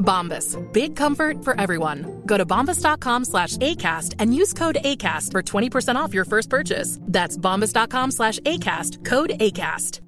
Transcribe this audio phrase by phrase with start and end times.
[0.00, 0.56] Bombas.
[0.72, 2.22] Big comfort for everyone.
[2.26, 6.98] Go to bombas.com slash ACAST and use code ACAST for 20% off your first purchase.
[7.12, 9.04] That's bombas.com slash ACAST.
[9.04, 10.00] Code ACAST.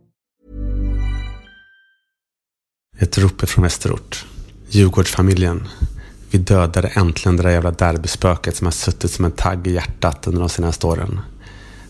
[2.99, 4.27] Ett rop från Västerort.
[4.69, 5.69] Djurgårdsfamiljen.
[6.31, 10.27] Vi dödade äntligen det där jävla derbyspöket som har suttit som en tagg i hjärtat
[10.27, 11.21] under de senaste åren.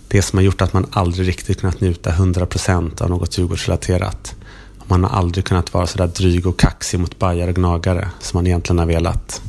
[0.08, 4.34] Det som har gjort att man aldrig riktigt kunnat njuta 100% av något Djurgårdsrelaterat.
[4.82, 8.38] Och man har aldrig kunnat vara sådär dryg och kaxig mot bajar och gnagare som
[8.38, 9.42] man egentligen har velat.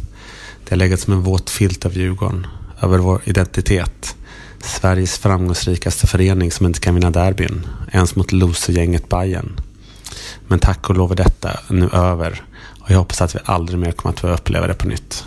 [0.64, 2.48] Det har legat som en våt filt av Djurgården,
[2.82, 4.16] över vår identitet.
[4.60, 9.60] Sveriges framgångsrikaste förening som inte kan vinna derbyn, ens mot losergänget Bayern.
[10.48, 12.44] Men tack och lov är detta nu över
[12.80, 15.26] och jag hoppas att vi aldrig mer kommer att få uppleva det på nytt.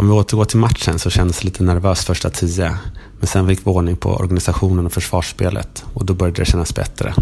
[0.00, 2.76] Om vi återgår till matchen så kändes det lite nervöst första tio.
[3.18, 7.14] Men sen fick vi ordning på organisationen och försvarsspelet och då började det kännas bättre.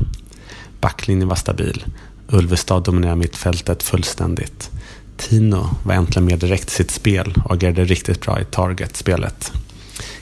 [0.80, 1.84] Backlinjen var stabil.
[2.28, 4.70] Ulvestad dominerade mittfältet fullständigt.
[5.16, 9.52] Tino var äntligen mer direkt i sitt spel och agerade riktigt bra i target-spelet.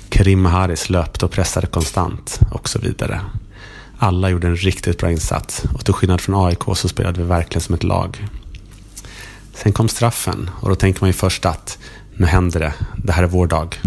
[0.08, 3.20] Karim Haris löpte och pressade konstant och så vidare.
[3.98, 7.60] Alla gjorde en riktigt bra insats och till skillnad från AIK så spelade vi verkligen
[7.60, 8.26] som ett lag.
[9.54, 11.78] Sen kom straffen och då tänker man ju först att
[12.16, 13.80] nu händer det, det här är vår dag.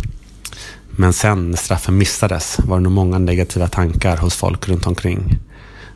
[0.89, 5.39] Men sen när straffen missades var det nog många negativa tankar hos folk runt omkring.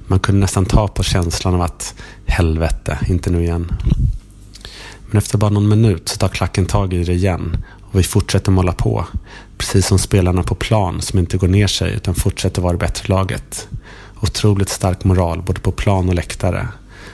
[0.07, 3.71] Man kunde nästan ta på känslan av att helvete, inte nu igen.
[5.07, 8.51] Men efter bara någon minut så tar klacken tag i det igen och vi fortsätter
[8.51, 9.05] måla på.
[9.57, 13.13] Precis som spelarna på plan som inte går ner sig utan fortsätter vara det bättre
[13.13, 13.67] laget.
[14.21, 16.67] Otroligt stark moral både på plan och läktare.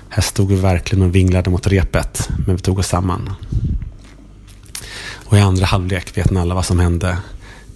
[0.09, 3.33] Här stod vi verkligen och vinglade mot repet, men vi tog oss samman.
[5.25, 7.17] Och i andra halvlek vet ni alla vad som hände.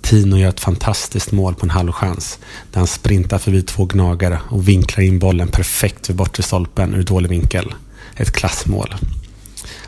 [0.04, 2.40] Tino gör ett fantastiskt mål på en halvchans.
[2.72, 7.04] Där han sprintar förbi två gnagare och vinklar in bollen perfekt vid bortre stolpen ur
[7.04, 7.74] dålig vinkel.
[8.16, 8.96] Ett klassmål.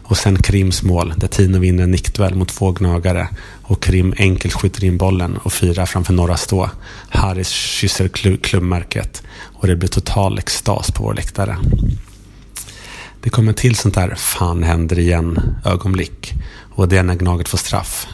[0.03, 3.27] Och sen Krims mål där Tino vinner en nickduell mot två gnagare
[3.61, 6.69] och Krim enkelt skjuter in bollen och firar framför norra stå.
[7.09, 11.57] Harris kysser klubbmärket och det blir total extas på vår läktare.
[13.21, 16.33] Det kommer till sånt där fan händer igen ögonblick
[16.75, 18.07] och det är när Gnaget får straff.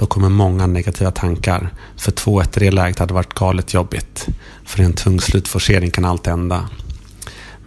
[0.00, 1.74] Då kommer många negativa tankar.
[1.96, 4.26] För 2-1 i det läget hade varit galet jobbigt.
[4.64, 6.68] För i en tung slutforcering kan allt hända.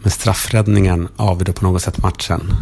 [0.01, 2.53] Men straffräddningen avgjorde på något sätt matchen.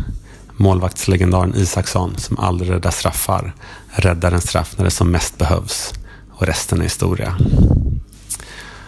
[0.57, 3.55] Målvaktslegendaren Isaksson, som aldrig räddar straffar,
[3.87, 5.93] räddar en straff när det som mest behövs.
[6.31, 7.37] Och resten är historia.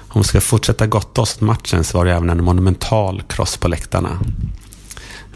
[0.08, 3.58] Om vi ska fortsätta gotta oss åt matchen så var det även en monumental kross
[3.58, 4.20] på läktarna.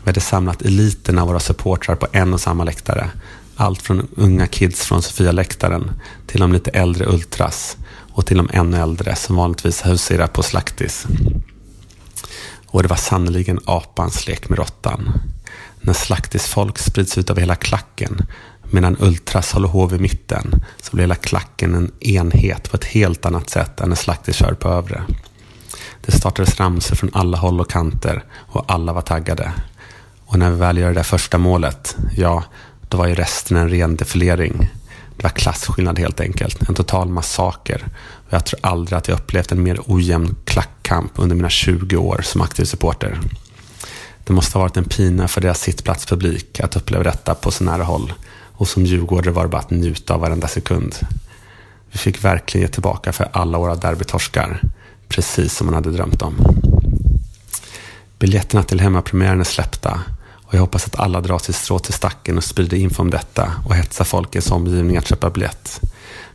[0.03, 3.09] Vi hade samlat eliten av våra supportrar på en och samma läktare.
[3.59, 5.91] Allt från unga kids från Sofia-läktaren
[6.27, 7.77] till de lite äldre ultras
[8.13, 11.07] och till de ännu äldre som vanligtvis huserar på Slaktis.
[12.67, 15.11] Och det var sannerligen apans lek med råttan.
[15.81, 18.25] När Slaktis-folk sprids ut över hela klacken
[18.71, 23.25] medan ultras håller hov i mitten så blir hela klacken en enhet på ett helt
[23.25, 25.03] annat sätt än när Slaktis kör på övre.
[26.05, 29.51] Det startades ramsor från alla håll och kanter och alla var taggade.
[30.25, 32.43] Och när vi väl gör det där första målet, ja,
[32.89, 34.69] då var ju resten en ren defilering.
[35.17, 36.69] Det var klasskillnad helt enkelt.
[36.69, 37.85] En total massaker.
[38.29, 42.41] Jag tror aldrig att jag upplevt en mer ojämn klackkamp under mina 20 år som
[42.41, 43.19] aktiv supporter.
[44.23, 47.83] Det måste ha varit en pina för deras sittplatspublik att uppleva detta på så nära
[47.83, 48.13] håll.
[48.51, 50.95] Och som djurgårdare var det bara att njuta av varenda sekund.
[51.91, 54.61] Vi fick verkligen ge tillbaka för alla våra derbytorskar.
[55.07, 56.35] precis som man hade drömt om.
[58.19, 60.01] Biljetterna till hemmapremiären är släppta
[60.47, 63.51] och jag hoppas att alla drar sitt strå till stacken och sprider info om detta
[63.65, 65.81] och hetsar folkets omgivning att köpa biljett.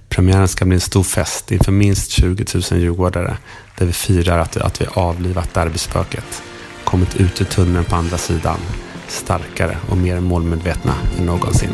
[0.08, 3.36] Premiären ska bli en stor fest inför minst 20 000 djurgårdare
[3.78, 6.42] där vi firar att, att vi avlivat derbyspöket,
[6.84, 8.58] kommit ut ur tunneln på andra sidan,
[9.08, 11.72] starkare och mer målmedvetna än någonsin.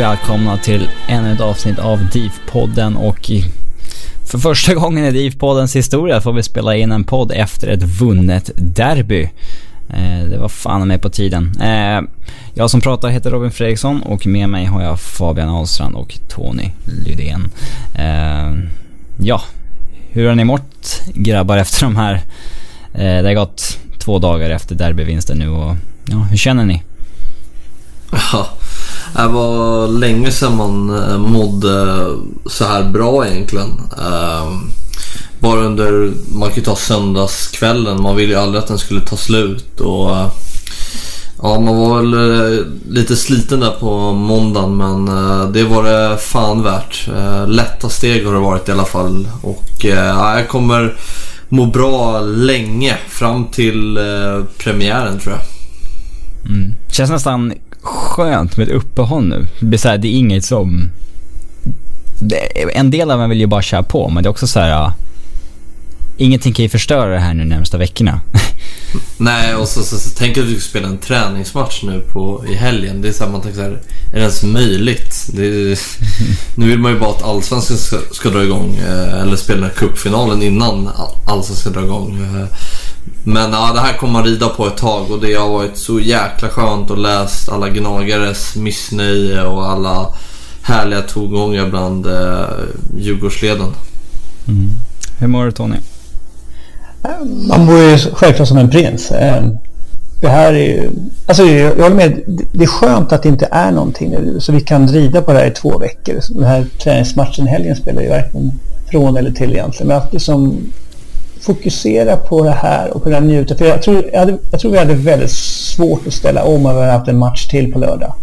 [0.00, 3.30] Välkomna till ännu ett avsnitt av DIF-podden och
[4.30, 8.50] för första gången i DIF-poddens historia får vi spela in en podd efter ett vunnet
[8.56, 9.22] derby.
[9.90, 11.52] Eh, det var fan med på tiden.
[11.60, 12.00] Eh,
[12.54, 16.70] jag som pratar heter Robin Fredriksson och med mig har jag Fabian Ahlstrand och Tony
[17.06, 17.50] Lydén.
[17.94, 18.54] Eh,
[19.18, 19.42] ja,
[20.10, 22.20] hur har ni mått grabbar efter de här...
[22.92, 26.82] Det har gått två dagar efter derbyvinsten nu och ja, hur känner ni?
[28.32, 28.48] Ja,
[29.14, 32.14] det var länge sedan man eh, mådde eh,
[32.46, 33.70] så här bra egentligen.
[33.98, 34.70] Ehm,
[35.40, 39.16] Bara under, man kan ju ta söndagskvällen, man ville ju aldrig att den skulle ta
[39.16, 39.80] slut.
[39.80, 40.28] Och, eh,
[41.42, 45.06] ja, man var väl lite sliten där på måndagen men
[45.52, 47.08] det var det fan värt.
[47.46, 49.28] Lätta steg har det varit i alla fall.
[49.42, 50.96] Och ja, jag kommer
[51.48, 53.98] må bra länge fram till
[54.58, 55.42] premiären tror jag.
[56.52, 56.74] Mm.
[56.90, 59.46] Känns nästan skönt med ett uppehåll nu.
[59.60, 60.90] Det, blir så här, det är inget som...
[62.20, 64.60] Det, en del av en vill ju bara köra på, men det är också så
[64.60, 64.92] här...
[66.16, 68.20] Ingenting kan ju förstöra det här nu närmsta veckorna.
[69.16, 72.54] Nej, och så, så, så tänk att du ska spela en träningsmatch nu på, i
[72.54, 73.02] helgen.
[73.02, 73.80] Det är så här, man tänker så här,
[74.12, 75.30] är det ens möjligt?
[75.34, 75.78] Är,
[76.58, 78.76] nu vill man ju bara att Allsvenskan ska, ska dra igång.
[78.76, 80.90] Eh, eller spela cupfinalen innan
[81.26, 82.18] Allsvenskan ska dra igång.
[83.26, 85.76] Eh, men ja, det här kommer man rida på ett tag och det har varit
[85.76, 90.06] så jäkla skönt att läst alla gnagares missnöje och alla
[90.62, 92.48] härliga tongångar bland eh,
[92.96, 93.72] Djurgårdsleden.
[94.48, 94.70] Mm.
[95.18, 95.76] Hur mår du Tony?
[97.48, 99.10] Man mår ju självklart som en prins.
[99.10, 99.44] Eh,
[100.20, 100.90] det här är ju,
[101.26, 102.20] alltså jag håller med,
[102.52, 105.38] det är skönt att det inte är någonting nu så vi kan rida på det
[105.38, 106.20] här i två veckor.
[106.28, 109.88] Den här träningsmatchen i helgen spelar ju verkligen från eller till egentligen.
[109.88, 110.58] Men att liksom
[111.40, 113.56] fokusera på det här och kunna njuta.
[113.56, 116.74] För jag tror, jag, hade, jag tror vi hade väldigt svårt att ställa om om
[116.74, 118.14] vi hade haft en match till på lördag.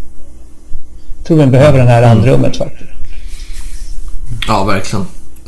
[1.18, 2.18] Jag tror vi behöver det här mm.
[2.18, 2.90] andrummet faktiskt.
[4.48, 5.06] Ja, verkligen.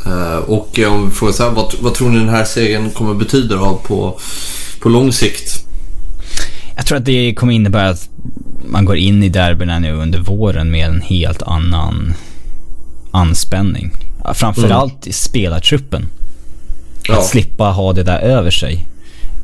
[0.08, 3.56] Uh, och om vi får säga, vad, vad tror ni den här segern kommer betyda
[3.56, 4.20] då på,
[4.82, 5.66] på lång sikt?
[6.76, 8.10] Jag tror att det kommer innebära att
[8.66, 12.14] man går in i derbyna nu under våren med en helt annan
[13.12, 13.92] anspänning.
[14.34, 15.10] Framförallt mm.
[15.10, 16.10] i spelartruppen.
[17.18, 18.88] Att slippa ha det där över sig.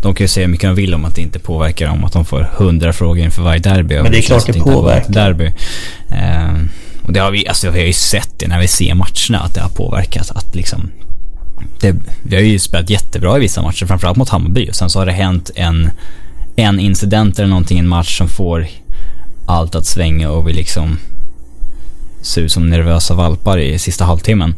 [0.01, 2.13] De kan ju säga hur mycket de vill om att det inte påverkar dem, att
[2.13, 3.95] de får hundra frågor inför varje derby.
[3.95, 5.13] Men det är klart det påverkar.
[5.13, 5.51] Derby.
[6.11, 6.53] Eh,
[7.03, 9.53] och det har vi, alltså vi har ju sett det när vi ser matcherna, att
[9.53, 10.31] det har påverkat.
[10.31, 10.91] Att liksom,
[11.79, 14.69] det, vi har ju spelat jättebra i vissa matcher, framförallt mot Hammarby.
[14.69, 15.91] Och sen så har det hänt en,
[16.55, 18.67] en incident eller någonting i en match som får
[19.45, 20.97] allt att svänga och vi liksom
[22.21, 24.55] ser ut som nervösa valpar i sista halvtimmen.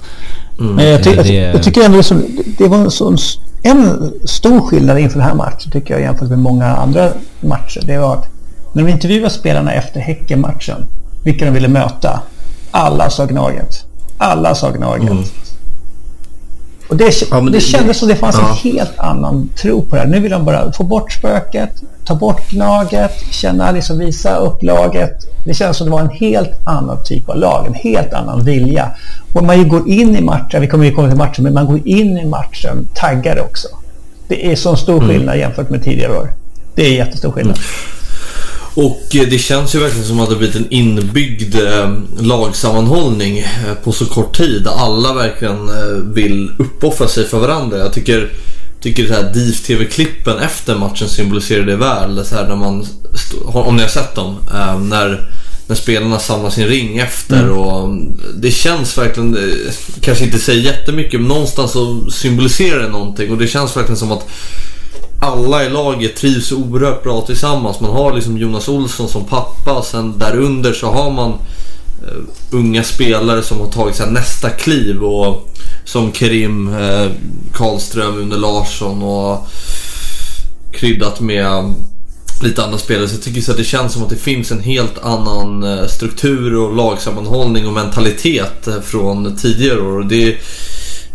[0.59, 0.75] Mm.
[0.75, 2.23] Men jag, ty det, jag, tycker ändå det,
[2.57, 3.17] det var en, sån,
[3.63, 7.09] en stor skillnad inför den här matchen tycker jag jämfört med många andra
[7.41, 7.83] matcher.
[7.85, 8.27] Det var att
[8.73, 10.87] när de intervjuade spelarna efter Häcken-matchen,
[11.23, 12.21] vilka de ville möta,
[12.71, 13.85] alla sa Gnaget.
[14.17, 15.11] Alla sa Gnaget.
[15.11, 15.23] Mm.
[16.87, 18.49] Och det, ja, det, det kändes som det fanns ja.
[18.49, 20.07] en helt annan tro på det här.
[20.07, 21.69] Nu vill de bara få bort spöket,
[22.05, 25.11] ta bort Gnaget, känna, liksom visa upp laget.
[25.45, 28.91] Det känns som det var en helt annan typ av lag, en helt annan vilja.
[29.33, 31.87] Och man går in i matchen, vi kommer ju komma till matchen, men man går
[31.87, 33.67] in i matchen taggade också.
[34.27, 35.07] Det är så stor mm.
[35.07, 35.39] skillnad mm.
[35.39, 36.33] jämfört med tidigare år.
[36.75, 37.57] Det är jättestor skillnad.
[37.57, 37.67] Mm.
[38.77, 43.73] Och eh, det känns ju verkligen som att det blivit en inbyggd eh, lagsammanhållning eh,
[43.83, 44.67] på så kort tid.
[44.67, 45.69] Alla verkligen
[46.13, 47.77] vill uppoffra sig för varandra.
[47.77, 48.31] Jag tycker,
[48.81, 52.25] tycker det här DIF-TV-klippen efter matchen symboliserar det väl.
[52.25, 52.85] Så här när man,
[53.45, 54.35] om ni har sett dem.
[54.89, 55.31] När,
[55.67, 57.43] när spelarna samlar sin ring efter.
[57.43, 57.57] Mm.
[57.57, 57.97] Och
[58.35, 59.37] det känns verkligen,
[60.01, 63.31] kanske inte säger jättemycket, men någonstans så symboliserar det någonting.
[63.31, 64.27] Och det känns verkligen som att
[65.19, 67.79] alla i laget trivs oerhört bra tillsammans.
[67.79, 69.81] Man har liksom Jonas Olsson som pappa.
[69.81, 75.03] Sen därunder så har man uh, unga spelare som har tagit här, nästa kliv.
[75.03, 75.49] Och,
[75.85, 77.11] som Kerim uh,
[77.53, 79.47] Karlström, Une Larsson och
[80.71, 81.71] kryddat med eh,
[82.43, 83.07] lite andra spelare.
[83.07, 86.55] Så jag tycker så att det känns som att det finns en helt annan struktur
[86.55, 89.99] och lagsammanhållning och mentalitet från tidigare år.
[89.99, 90.37] Och det,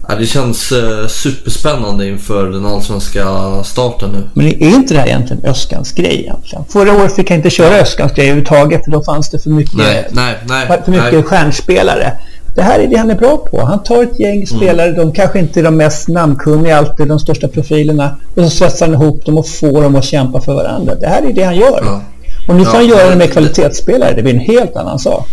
[0.08, 3.24] ja, det känns eh, superspännande inför den allsvenska
[3.64, 4.28] starten nu.
[4.34, 6.64] Men är inte det här egentligen Öskans grej egentligen?
[6.68, 9.74] Förra året fick jag inte köra Öskans grej överhuvudtaget för då fanns det för mycket,
[9.74, 11.22] nej, nej, nej, för mycket nej.
[11.22, 12.12] stjärnspelare.
[12.54, 13.64] Det här är det han är bra på.
[13.64, 15.00] Han tar ett gäng spelare, mm.
[15.00, 18.16] de kanske inte är de mest namnkunniga alltid, de största profilerna.
[18.34, 20.94] Och så svetsar han ihop dem och får dem att kämpa för varandra.
[20.94, 21.80] Det här är det han gör.
[21.84, 22.02] Ja.
[22.48, 24.14] Och nu får ja, han göra det med kvalitetsspelare.
[24.14, 25.28] Det blir en helt annan sak.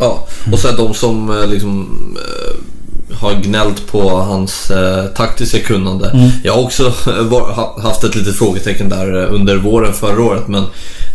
[0.00, 2.56] Ja, och sen de som liksom äh,
[3.20, 6.10] har gnällt på hans äh, taktiska kunnande.
[6.10, 6.30] Mm.
[6.44, 10.48] Jag har också var, haft ett litet frågetecken där under våren förra året.
[10.48, 10.64] Men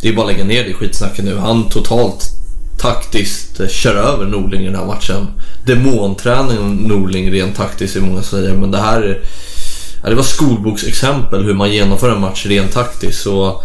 [0.01, 1.37] det är bara att lägga ner det skitsnacket nu.
[1.37, 2.37] Han totalt
[2.77, 5.27] taktiskt eh, kör över Norling i den här matchen.
[5.65, 8.53] Demonträning Norling rent taktiskt är många säger.
[8.53, 13.21] Men det här är, det var skolboksexempel hur man genomför en match rent taktiskt.
[13.21, 13.63] Så,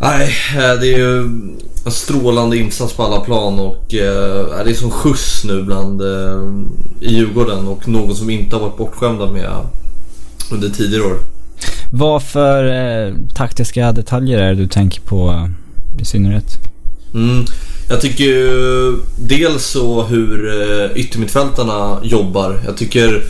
[0.00, 1.18] nej, eh, det är ju
[1.84, 6.50] en strålande insats på alla plan och eh, det är som skjuts nu bland eh,
[7.00, 9.50] i Djurgården och någon som inte har varit bortskämda med
[10.52, 11.16] under tidigare år.
[11.92, 15.48] Vad för eh, taktiska detaljer är det du tänker på
[16.00, 16.58] i synnerhet?
[17.14, 17.44] Mm.
[17.88, 22.60] Jag tycker ju dels så hur eh, yttermittfältarna jobbar.
[22.66, 23.22] Jag tycker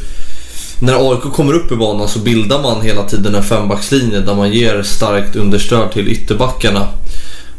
[0.81, 4.53] när AIK kommer upp i banan så bildar man hela tiden en fembackslinje där man
[4.53, 6.89] ger starkt understöd till ytterbackarna.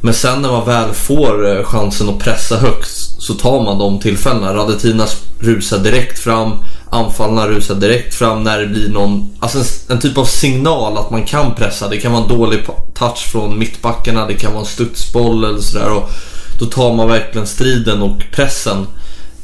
[0.02, 4.00] Men sen när man väl får eh, chansen att pressa högt så tar man de
[4.00, 4.54] tillfällena.
[4.54, 5.06] Radetina
[5.40, 6.54] rusar direkt fram,
[6.90, 11.12] anfallarna rusar direkt fram när det blir någon, alltså en, en, typ av signal att
[11.12, 11.90] man kan pressa.
[11.90, 12.60] Det kan vara en dålig
[12.94, 15.92] touch från mittbackarna, det kan vara en studsboll eller sådär.
[15.92, 16.10] Och
[16.60, 18.88] då tar man verkligen striden och pressen.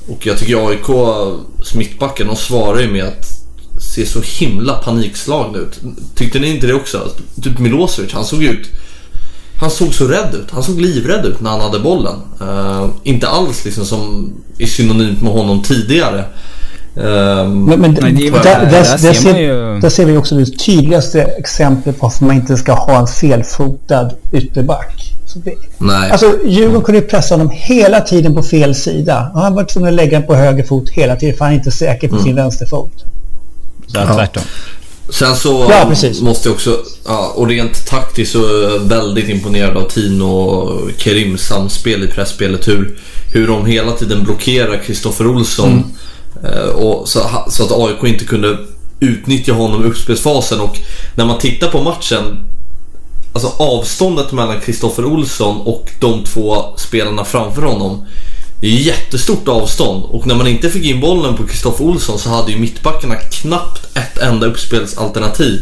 [0.07, 3.36] Och jag tycker AIKs mittbackar, de svarar ju med att
[3.77, 5.79] se så himla panikslagna ut.
[6.15, 7.11] Tyckte ni inte det också?
[7.41, 8.67] Typ Milosevic, han såg ut
[9.59, 10.51] han såg så rädd ut.
[10.51, 12.15] Han såg livrädd ut när han hade bollen.
[12.41, 16.17] Uh, inte alls liksom som är synonymt med honom tidigare.
[16.97, 17.03] Uh,
[17.47, 19.79] men, men Nej, där, där, där, ser ser, ju...
[19.79, 24.11] där ser vi också det tydligaste exemplet på varför man inte ska ha en felfotad
[24.31, 25.13] ytterback.
[25.33, 26.11] Det, Nej.
[26.11, 29.31] Alltså Djurgården kunde pressa honom hela tiden på fel sida.
[29.33, 31.57] Och han var tvungen att lägga den på höger fot hela tiden för han är
[31.57, 32.25] inte säker på mm.
[32.25, 32.91] sin vänsterfot.
[33.87, 34.13] Så ja.
[34.15, 34.43] tvärtom.
[35.09, 39.77] Sen så ja, måste jag också, ja, och rent taktiskt så är jag väldigt imponerad
[39.77, 42.67] av Tino och Kerims samspel i pressspelet.
[42.67, 42.99] Hur,
[43.33, 45.69] hur de hela tiden blockerar Kristoffer Olsson.
[45.69, 46.53] Mm.
[46.53, 48.57] Eh, och så, så, att AIK inte kunde
[48.99, 50.59] utnyttja honom i uppspelsfasen.
[50.59, 50.77] Och
[51.15, 52.45] när man tittar på matchen,
[53.33, 58.05] alltså avståndet mellan Kristoffer Olsson och de två spelarna framför honom
[58.61, 62.29] det är jättestort avstånd och när man inte fick in bollen på Kristoffer Olsson så
[62.29, 65.61] hade ju mittbackarna knappt ett enda uppspelsalternativ.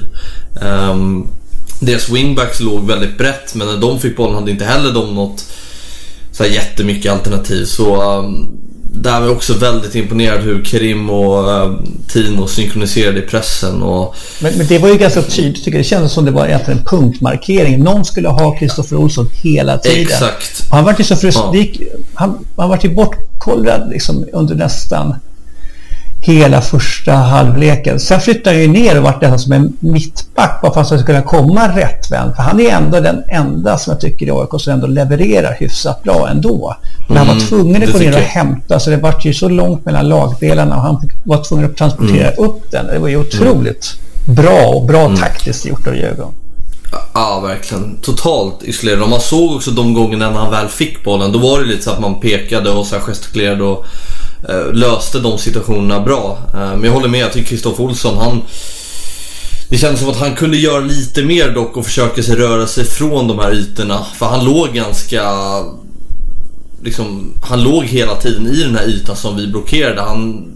[0.62, 1.28] Um,
[1.80, 5.46] deras wingbacks låg väldigt brett men när de fick bollen hade inte heller de något
[6.32, 7.66] så här jättemycket alternativ.
[7.66, 8.65] Så um,
[8.96, 11.74] där var jag också väldigt imponerad hur Kerim och äh,
[12.08, 13.84] Tino synkroniserade i pressen.
[13.84, 14.16] Och...
[14.40, 16.86] Men, men, det var ju ganska tydligt, tycker det kändes som det var egentligen en
[16.86, 17.84] punktmarkering.
[17.84, 20.02] Någon skulle ha Kristoffer Olsson hela tiden.
[20.02, 20.64] Exakt.
[20.70, 21.56] Och han var ju så frustrerad.
[21.80, 21.88] Ja.
[22.14, 25.16] Han, han var ju bortkollrad liksom under nästan
[26.26, 28.00] hela första halvleken.
[28.00, 31.00] Sen flyttade han ju ner och vart nästan som en mittback bara för att han
[31.00, 32.36] skulle kunna komma rättvänd.
[32.36, 36.04] För han är ändå den enda som jag tycker i AIK som ändå levererar hyfsat
[36.04, 36.76] bra ändå.
[37.08, 39.34] Men mm, han var mm, tvungen att gå ner och hämta så det vart ju
[39.34, 42.50] så långt mellan lagdelarna och han var tvungen att transportera mm.
[42.50, 42.88] upp den.
[42.88, 44.36] Det var ju otroligt mm.
[44.36, 45.18] bra och bra mm.
[45.18, 46.34] taktiskt gjort av Djurgården.
[47.14, 47.98] Ja, verkligen.
[48.02, 49.02] Totalt isolerad.
[49.02, 51.32] Och man såg också de gångerna när han väl fick bollen.
[51.32, 53.86] Då var det lite så att man pekade och så gestikulerade och
[54.50, 56.38] Eh, löste de situationerna bra.
[56.54, 58.42] Eh, men jag håller med, jag tycker Kristoffer Olsson, han...
[59.70, 62.86] Det kändes som att han kunde göra lite mer dock och försöka sig röra sig
[62.86, 64.06] från de här ytorna.
[64.16, 65.24] För han låg ganska...
[66.84, 70.02] Liksom, han låg hela tiden i den här ytan som vi blockerade.
[70.02, 70.55] Han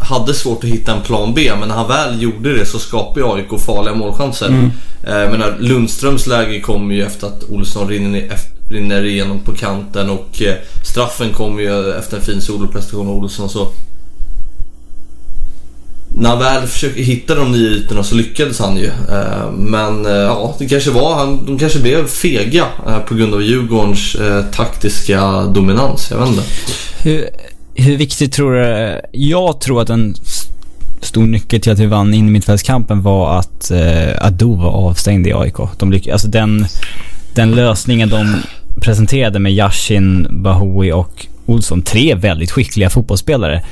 [0.00, 3.26] hade svårt att hitta en plan B, men när han väl gjorde det så skapade
[3.26, 4.48] AIK farliga målchanser.
[4.48, 4.70] Mm.
[5.02, 8.38] Eh, men Lundströms läge kom ju efter att Olsson rinner,
[8.70, 13.48] rinner igenom på kanten och eh, straffen kom ju efter en fin soloprestation av Olsson.
[13.48, 13.68] Så
[16.14, 18.86] när han väl försökte hitta de nya ytorna så lyckades han ju.
[18.86, 22.66] Eh, men ja, det kanske var, han, de kanske blev fega
[23.08, 24.16] på grund av Djurgårdens
[24.52, 26.10] taktiska dominans.
[26.10, 26.42] Jag vet inte.
[27.02, 27.28] Hur,
[27.74, 29.00] hur viktigt tror du...
[29.12, 30.14] Jag tror att en
[31.00, 35.26] stor nyckel till att vi vann in i mittfältskampen var att eh, Ado var avstängd
[35.26, 35.56] i AIK.
[35.78, 36.66] De lyck, alltså den,
[37.34, 38.42] den lösningen de
[38.80, 41.82] presenterade med Yashin, Bahoui och Olsson.
[41.82, 43.62] Tre väldigt skickliga fotbollsspelare.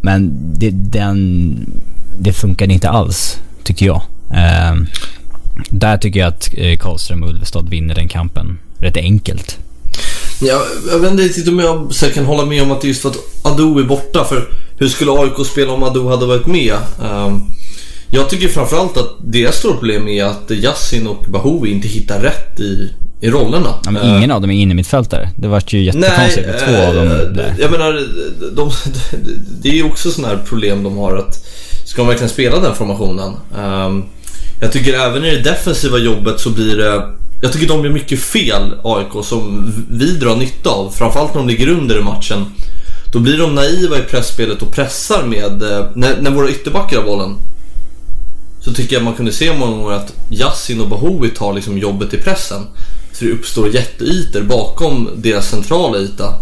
[0.00, 1.56] Men det, den,
[2.18, 4.02] det funkade inte alls, tycker jag.
[4.30, 4.74] Eh,
[5.70, 9.58] där tycker jag att eh, Karlström och Ulvestad vinner den kampen rätt enkelt.
[10.40, 12.88] Ja, jag vet inte riktigt om jag så kan hålla med om att det är
[12.88, 14.24] just för att Ado är borta.
[14.24, 16.74] För hur skulle AIK spela om Ado hade varit med?
[17.02, 17.54] Um,
[18.10, 22.60] jag tycker framförallt att deras stora problem är att Yassin och Bahoui inte hittar rätt
[22.60, 22.90] i,
[23.20, 23.74] i rollerna.
[23.84, 25.30] Ja, men ingen uh, av dem är innermittfältare.
[25.36, 27.54] Det vart ju jättekonstigt med två av dem eh, där.
[27.60, 27.92] Jag menar,
[28.40, 28.70] de, de,
[29.62, 31.46] det är ju också sådana här problem de har att
[31.84, 33.32] ska de verkligen spela den formationen?
[33.58, 34.04] Um,
[34.60, 37.02] jag tycker även i det defensiva jobbet så blir det
[37.40, 40.90] jag tycker de gör mycket fel, AIK, som vi drar nytta av.
[40.90, 42.44] Framförallt när de ligger under i matchen.
[43.12, 45.62] Då blir de naiva i pressspelet och pressar med...
[45.62, 47.36] Eh, när, när våra ytterbackar har bollen.
[48.60, 52.14] Så tycker jag man kunde se många gånger att Yassin och Bahoui tar liksom jobbet
[52.14, 52.62] i pressen.
[53.12, 56.34] Så det uppstår jätteytor bakom deras centrala yta.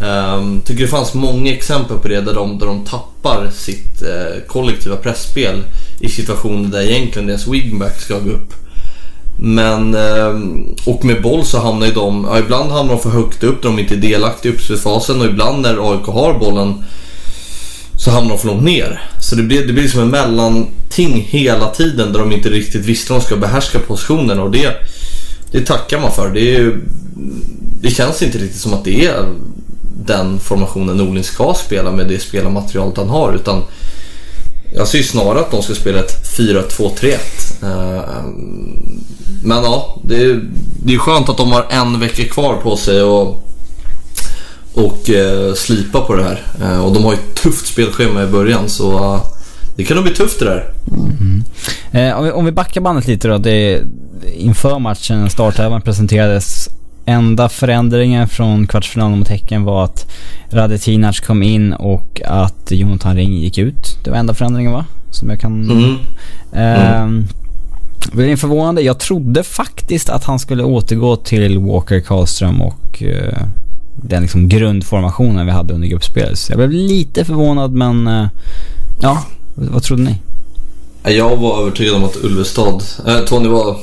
[0.00, 4.46] Um, tycker det fanns många exempel på det där de, där de tappar sitt uh,
[4.46, 5.62] kollektiva pressspel
[6.00, 8.63] i situationer där egentligen deras wingback ska gå upp.
[9.36, 13.42] Men, ehm, och med boll så hamnar ju de, ja, ibland hamnar de för högt
[13.42, 16.84] upp där de inte är delaktiga i uppspelsfasen och ibland när AIK har bollen
[17.96, 19.02] så hamnar de för långt ner.
[19.20, 23.12] Så det blir, det blir som en mellanting hela tiden där de inte riktigt visste
[23.12, 24.72] hur de ska behärska positionerna och det,
[25.52, 26.30] det tackar man för.
[26.30, 26.76] Det, är,
[27.80, 29.24] det känns inte riktigt som att det är
[30.06, 33.62] den formationen Norling ska spela med det spelarmaterialet han har utan
[34.76, 37.18] jag ser ju snarare att de ska spela ett 4-2-3-1.
[39.42, 40.40] Men ja, det är,
[40.84, 43.42] det är skönt att de har en vecka kvar på sig och,
[44.74, 46.42] och eh, slipa på det här.
[46.62, 49.20] Eh, och de har ju ett tufft spelschema i början så
[49.76, 50.72] det kan nog bli tufft det där.
[50.88, 51.44] Mm.
[51.92, 53.38] Eh, om, vi, om vi backar bandet lite då.
[53.38, 53.82] Det,
[54.36, 56.68] inför matchen, startelvan presenterades.
[57.06, 60.10] Enda förändringen från kvartsfinalen mot Häcken var att
[60.50, 63.98] Radetinac kom in och att Jonathan Ring gick ut.
[64.04, 64.84] Det var enda förändringen va?
[65.10, 65.70] Som jag kan...
[65.70, 65.98] Mm.
[66.52, 67.26] Mm.
[68.12, 68.82] Det är förvånande.
[68.82, 73.38] Jag trodde faktiskt att han skulle återgå till Walker, Karlström och uh,
[73.96, 76.38] den liksom grundformationen vi hade under gruppspelet.
[76.38, 78.26] Så jag blev lite förvånad men uh,
[79.00, 80.18] ja, vad trodde ni?
[81.14, 83.76] Jag var övertygad om att Ulvestad, äh, Tony var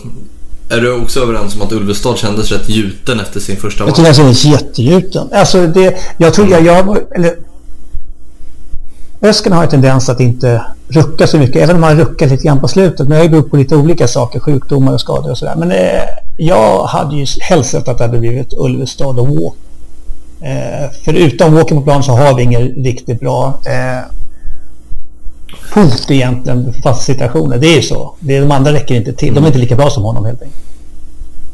[0.69, 3.89] är du också överens om att Ulvestad kändes rätt gjuten efter sin första match?
[3.89, 5.29] Jag tycker han kändes jättegjuten.
[5.33, 7.35] Alltså det, jag tror jag, jag eller
[9.21, 12.59] Ösken har en tendens att inte rucka så mycket, även om han ruckar lite grann
[12.59, 13.07] på slutet.
[13.07, 15.55] Men det beror på lite olika saker, sjukdomar och skador och sådär.
[15.55, 16.03] Men eh,
[16.37, 19.53] jag hade ju helst sett att det hade blivit Ulvestad och Walk.
[20.41, 24.11] Eh, för utan Walken på plan så har vi ingen riktigt bra eh,
[25.73, 27.57] hot egentligen fast situationer.
[27.57, 28.15] Det är ju så.
[28.19, 29.33] Det, de andra räcker inte till.
[29.33, 30.63] De är inte lika bra som honom helt enkelt.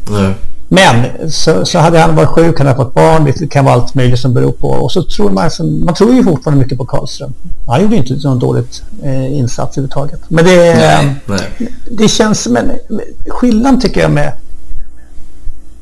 [0.10, 0.34] Nej.
[0.69, 3.95] Men så, så hade han varit sjuk, han hade fått barn, det kan vara allt
[3.95, 4.67] möjligt som beror på.
[4.67, 5.49] Och så tror man,
[5.86, 7.34] man tror ju fortfarande mycket på Karlström.
[7.67, 10.19] Han gjorde inte någon dåligt eh, insats överhuvudtaget.
[10.27, 11.71] Men det, nej, nej.
[11.91, 12.71] det känns som en
[13.27, 14.34] skillnad tycker jag med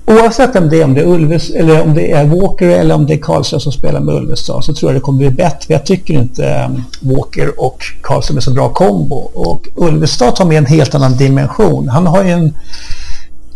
[0.07, 3.05] Oavsett om det är, om det är Ulves, eller om det är Walker eller om
[3.05, 5.73] det är Karlström som spelar med Ulvestad så tror jag det kommer bli bättre.
[5.73, 9.15] Jag tycker inte um, Walker och Karlström är så bra kombo.
[9.15, 11.89] Och Ulvestad tar med en helt annan dimension.
[11.89, 12.53] Han har ju en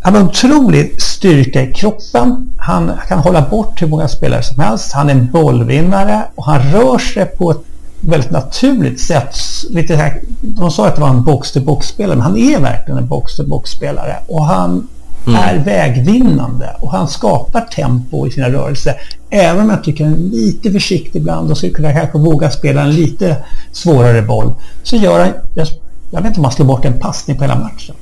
[0.01, 2.53] han har en otrolig styrka i kroppen.
[2.57, 4.91] Han kan hålla bort hur många spelare som helst.
[4.93, 7.63] Han är en bollvinnare och han rör sig på ett
[7.99, 9.35] väldigt naturligt sätt.
[9.69, 14.15] Lite här, de sa att det var en box-to-box-spelare, men han är verkligen en box-to-box-spelare.
[14.27, 14.87] Och han
[15.27, 15.39] mm.
[15.41, 18.93] är vägvinnande och han skapar tempo i sina rörelser.
[19.29, 22.81] Även om jag tycker han är lite försiktig ibland och skulle kunna kanske våga spela
[22.81, 23.35] en lite
[23.71, 24.53] svårare boll.
[24.83, 25.67] Så gör han, jag,
[26.11, 27.95] jag vet inte om han slår bort en passning på hela matchen.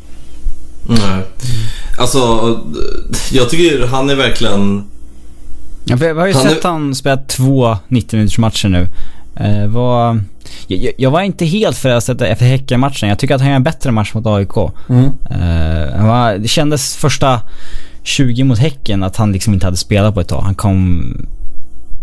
[0.87, 1.21] Nej.
[1.97, 2.19] Alltså,
[3.31, 4.83] jag tycker han är verkligen...
[5.85, 6.69] Ja, vi har ju han sett är...
[6.69, 8.87] han spela två 90 minuters matcher nu.
[9.35, 10.21] Eh, var,
[10.67, 13.09] jag, jag, var inte helt förälskad efter Häcken-matchen.
[13.09, 14.57] Jag tycker att han gör en bättre match mot AIK.
[14.89, 15.05] Mm.
[15.05, 17.41] Eh, var, det kändes första
[18.03, 20.41] 20 mot Häcken att han liksom inte hade spelat på ett tag.
[20.41, 21.13] Han kom...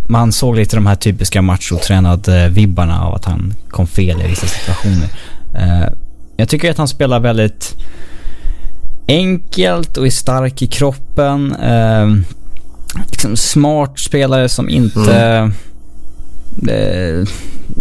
[0.08, 5.08] Man såg lite de här typiska machotränad-vibbarna av att han kom fel i vissa situationer.
[5.54, 5.88] Eh,
[6.36, 7.74] jag tycker att han spelar väldigt
[9.08, 11.54] enkelt och är stark i kroppen.
[11.54, 12.08] Eh,
[13.06, 15.24] liksom smart spelare som inte...
[15.24, 15.52] Mm.
[16.68, 17.28] Eh,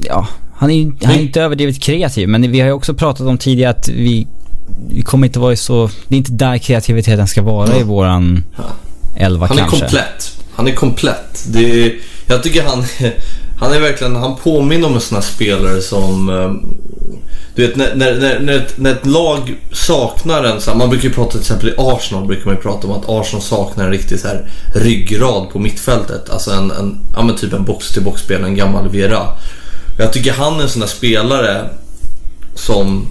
[0.04, 3.38] ja, han är, han är inte överdrivet kreativ men vi har ju också pratat om
[3.38, 4.28] tidigare att vi,
[4.90, 5.90] vi kommer inte vara så...
[6.08, 7.80] Det är inte där kreativiteten ska vara mm.
[7.80, 8.44] i våran
[9.16, 9.64] elva kanske.
[9.64, 10.44] Han är komplett.
[10.54, 11.46] Han är komplett.
[11.48, 11.94] Det är,
[12.28, 12.84] jag tycker han...
[13.60, 16.30] Han är verkligen, han påminner om en sån här spelare som...
[17.56, 20.90] Du vet när, när, när, när, ett, när ett lag saknar en, så här, man
[20.90, 23.86] brukar ju prata till exempel i Arsenal brukar man ju prata om att Arsenal saknar
[23.86, 26.30] en riktig så här ryggrad på mittfältet.
[26.30, 29.28] Alltså en, en ja men typ en box-till-box-spelare, en gammal Vera.
[29.98, 31.70] Jag tycker han är en sån där spelare
[32.56, 33.08] som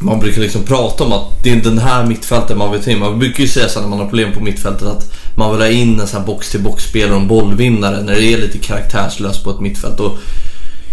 [0.00, 2.98] man brukar liksom prata om att det är den här mittfältet man vill ta in.
[2.98, 5.68] Man brukar ju säga så när man har problem på mittfältet att man vill ha
[5.68, 9.60] in en sån här box-till-box-spelare och en bollvinnare när det är lite karaktärslöst på ett
[9.60, 10.00] mittfält.
[10.00, 10.18] Och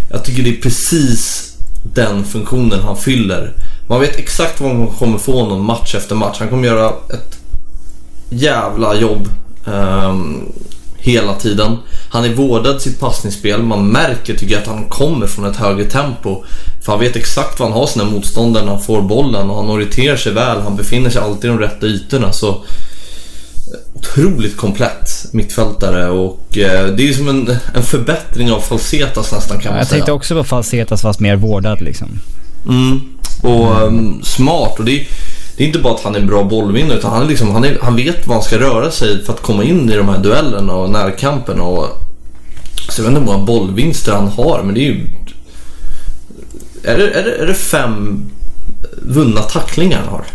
[0.10, 1.55] jag tycker det är precis
[1.94, 3.54] den funktionen han fyller.
[3.88, 6.38] Man vet exakt vad man kommer få någon match efter match.
[6.40, 7.40] Han kommer göra ett
[8.30, 9.30] jävla jobb
[9.66, 10.54] um,
[10.98, 11.78] hela tiden.
[12.10, 13.64] Han är vårdad sitt passningsspel.
[13.64, 16.44] Man märker tycker jag att han kommer från ett högre tempo.
[16.86, 19.70] För han vet exakt vad han har sina motståndare när han får bollen och han
[19.70, 20.62] orienterar sig väl.
[20.62, 22.32] Han befinner sig alltid i de rätta ytorna.
[22.32, 22.64] Så
[23.94, 29.72] otroligt komplett mittfältare och eh, det är som en, en förbättring av Falsetas nästan kan
[29.72, 29.96] man Jag säga.
[29.98, 32.08] tänkte också på Falsetas fast mer vårdad liksom.
[32.68, 33.02] Mm.
[33.42, 34.80] Och um, smart.
[34.80, 35.08] Och det är,
[35.58, 37.64] det är inte bara att han är en bra bollvinnare utan han, är liksom, han,
[37.64, 40.18] är, han vet vad han ska röra sig för att komma in i de här
[40.20, 41.60] duellerna och närkampen.
[41.60, 41.88] Och,
[42.90, 45.08] så jag vet inte hur många bollvinster han har men det är ju...
[46.84, 48.26] Är det, är det, är det fem
[49.02, 50.26] vunna tacklingar han har?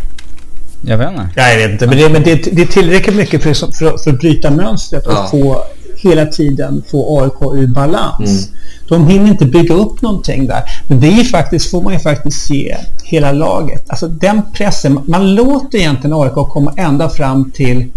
[0.81, 1.29] Jag vet inte.
[1.35, 4.11] Ja, jag vet inte, men det, men det, det är tillräckligt mycket för, för, för
[4.11, 5.27] att bryta mönstret och Ja.
[5.31, 5.63] få
[5.97, 8.47] hela tiden få AIK ur balans.
[8.47, 8.59] Mm.
[8.87, 10.63] De hinner inte bygga upp någonting där.
[10.87, 13.89] Men det är faktiskt, får man ju faktiskt se hela laget.
[13.89, 17.91] Alltså den pressen, man låter egentligen AIK komma ända fram till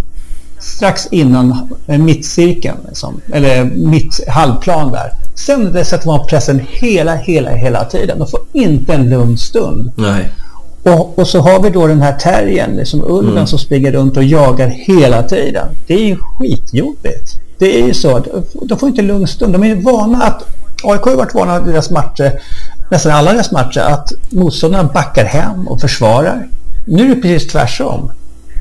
[0.58, 5.10] strax innan eh, mittcirkeln, liksom, eller mitt halvplan där.
[5.34, 8.18] Sen det sätter man pressen hela, hela, hela tiden.
[8.18, 9.92] De får inte en lugn stund.
[9.96, 10.30] Nej.
[10.84, 13.46] Och, och så har vi då den här terriern, liksom ulven Mm.
[13.46, 15.66] som springer runt och jagar hela tiden.
[15.86, 17.34] Det är ju skitjobbigt.
[17.58, 18.18] Det är ju så.
[18.18, 19.52] de- De får inte lugn stund.
[19.52, 20.42] De är ju vana att...
[20.86, 22.40] AIK har ju varit vana i deras matcher,
[22.90, 26.48] nästan alla deras matcher, att motståndarna backar hem och försvarar.
[26.86, 28.10] Nu är det precis tvärtom.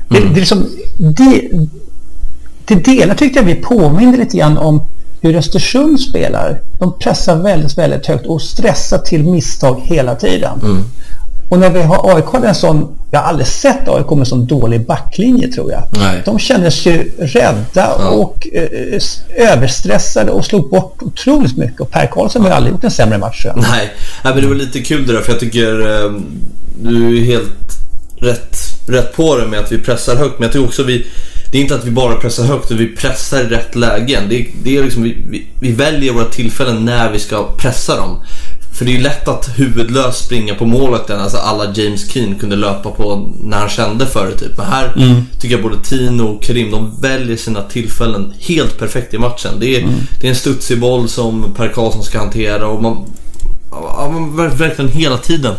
[0.08, 0.66] Det, det är liksom...
[0.98, 1.50] Det,
[2.66, 4.82] till delar tyckte jag vi påminner lite grann om
[5.20, 6.60] hur Östersund spelar.
[6.78, 10.60] De pressar väldigt, väldigt högt och stressar till misstag hela tiden.
[11.48, 14.26] Och när vi har AIK hade en sån, jag har aldrig sett AIK med en
[14.26, 15.82] sån dålig backlinje tror jag.
[15.98, 16.22] Nej.
[16.24, 19.00] De kändes ju rädda och eh,
[19.52, 21.80] överstressade och slog bort otroligt mycket.
[21.80, 23.46] Och Per Karlsson har ju aldrig gjort en sämre match.
[23.56, 23.90] Nej,
[24.24, 26.12] Nej men det var lite kul det där för jag tycker eh,
[26.82, 27.50] du är helt
[28.16, 28.56] rätt,
[28.88, 30.38] rätt på det med att vi pressar högt.
[30.38, 31.06] Men jag tycker också vi
[31.52, 34.22] det är inte att vi bara pressar högt utan vi pressar i rätt lägen.
[34.28, 37.96] Det, är- det är liksom, vi, vi, vi väljer våra tillfällen när vi ska pressa
[37.96, 38.20] dem.
[38.74, 42.56] För det är ju lätt att huvudlöst springa på målet alltså alla James Keane kunde
[42.56, 44.56] löpa på när han kände för det typ.
[44.56, 44.92] Men här
[45.40, 49.52] tycker jag både Tino och Karim de väljer sina tillfällen helt perfekt i matchen.
[49.60, 49.80] Det är,
[50.20, 52.96] det är en studsig boll som Per Karlsson ska hantera och man,
[53.70, 55.54] ja, man ver- verkligen hela tiden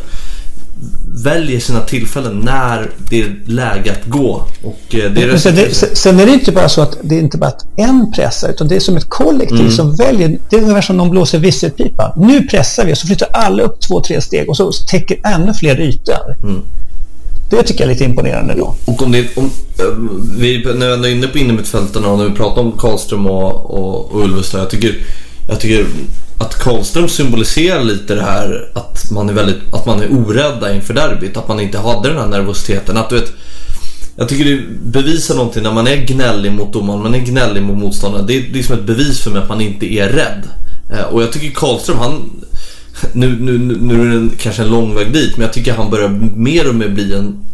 [1.23, 4.47] väljer sina tillfällen när det är läge att gå.
[4.63, 7.19] Och eh, det är sen, det, sen- är det inte bara så att det är
[7.19, 9.71] inte bara att en pressar utan det är som ett kollektiv Mm.
[9.71, 10.38] som väljer.
[10.49, 12.13] Det är ungefär som de blåser visselpipa.
[12.17, 15.54] Nu pressar vi och så flyttar alla upp två, tre steg och så täcker ännu
[15.54, 16.15] fler ytor.
[16.43, 16.62] Mm.
[17.49, 18.75] Det tycker jag är lite imponerande då.
[18.86, 19.86] Och om det, om, eh,
[20.38, 23.69] vi, när vi ändå är inne på innermittfältarna och när vi pratar om Karlström och,
[23.71, 24.62] och, och Ulvestad.
[24.62, 24.95] Jag tycker,
[25.47, 25.86] jag tycker
[26.38, 30.93] att Karlström symboliserar lite det här att man är väldigt, att man är orädda inför
[30.93, 31.38] derbyt.
[31.38, 32.97] Att man inte hade den här nervositeten.
[32.97, 33.31] Att du vet,
[34.15, 37.77] jag tycker det bevisar någonting när man är gnällig mot domaren, man är gnällig mot
[37.77, 38.27] motståndaren.
[38.27, 40.43] Det är liksom ett bevis för mig att man inte är rädd.
[40.91, 42.31] Eh, och jag tycker Karlström, han...
[43.13, 45.91] Nu, nu, nu nu är det kanske en lång väg dit, men jag tycker han
[45.91, 47.45] börjar mer och mer bli en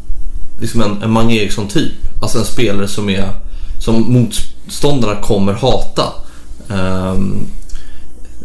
[0.61, 1.91] liksom en, en Mange Eriksson typ.
[2.21, 3.29] Alltså en spelare som är
[3.79, 6.03] som motståndarna kommer hata.
[6.67, 7.47] Um,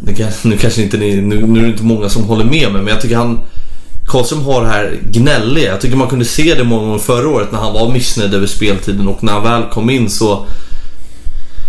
[0.01, 2.71] nu, kan, nu kanske inte ni, nu, nu är det inte många som håller med
[2.71, 3.39] mig men jag tycker han
[4.07, 5.65] Karlström har det här gnälliga.
[5.71, 8.47] Jag tycker man kunde se det många gånger förra året när han var missnöjd över
[8.47, 10.45] speltiden och när han väl kom in så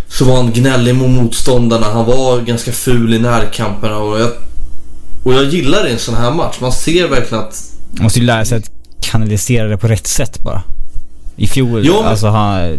[0.09, 1.87] så var han gnällig mot motståndarna.
[1.87, 4.31] Han var ganska ful i närkamperna och jag,
[5.23, 6.57] och jag gillar det i en sån här match.
[6.61, 7.63] Man ser verkligen att
[7.93, 10.63] Man måste ju lära sig att kanalisera det på rätt sätt bara.
[11.37, 12.79] I fjol, Jo, men- alltså han...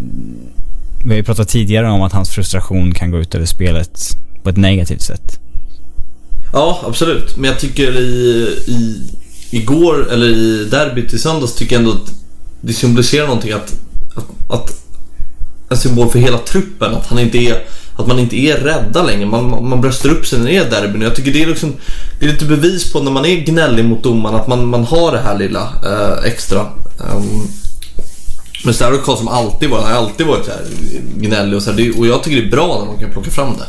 [1.03, 4.17] Vi har ju pratat tidigare om att hans frustration kan gå ut över spelet
[4.49, 5.39] på ett negativt sätt.
[6.53, 7.37] Ja, absolut.
[7.37, 8.03] Men jag tycker i,
[8.67, 9.09] i
[9.51, 12.11] igår, eller i derbyt i söndags, tycker jag ändå att
[12.61, 13.73] det symboliserar någonting att,
[14.15, 14.75] att, att
[15.69, 17.63] en symbol för hela truppen, att, han inte är,
[17.97, 19.25] att man inte är rädda längre.
[19.25, 21.01] Man, man- man bröstar upp sig när det är derbyn.
[21.01, 21.73] Jag tycker det är, liksom,
[22.19, 25.11] det är lite bevis på när man är gnällig mot domaren att man, man har
[25.11, 26.59] det här lilla eh, extra.
[27.15, 27.47] Um,
[28.65, 29.83] men så där har Karlsson alltid varit.
[29.85, 30.61] Har alltid varit så här
[31.17, 31.77] gnällig och så här.
[31.77, 33.65] Det, och jag tycker det är bra när man kan plocka fram det.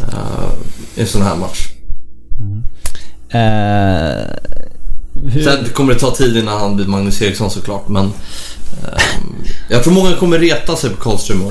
[0.00, 0.50] Eh,
[0.96, 1.68] i en sån här match.
[2.40, 2.62] Mm.
[3.34, 4.24] Uh,
[5.32, 5.42] hur...
[5.42, 8.12] Sen kommer det ta tid innan han blir Magnus Eriksson såklart, men uh,
[9.68, 11.42] jag tror många kommer reta sig på Karlström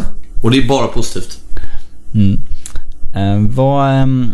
[0.44, 1.40] och det är bara positivt.
[2.14, 2.40] Mm.
[3.16, 4.04] Uh, vad...
[4.04, 4.34] Um,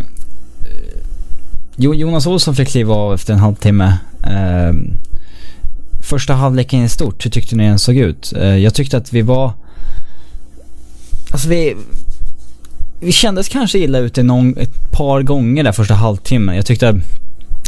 [1.76, 3.98] Jonas Olsson fick kliva av efter en halvtimme.
[4.28, 4.74] Uh,
[6.02, 8.34] första halvleken i stort, hur tyckte ni den såg ut?
[8.38, 9.54] Uh, jag tyckte att vi var...
[11.32, 11.76] Alltså vi...
[13.04, 16.56] Vi kändes kanske illa ute någon, ett par gånger där första halvtimmen.
[16.56, 16.96] Jag tyckte att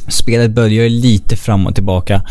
[0.07, 2.21] spelet började lite fram och tillbaka.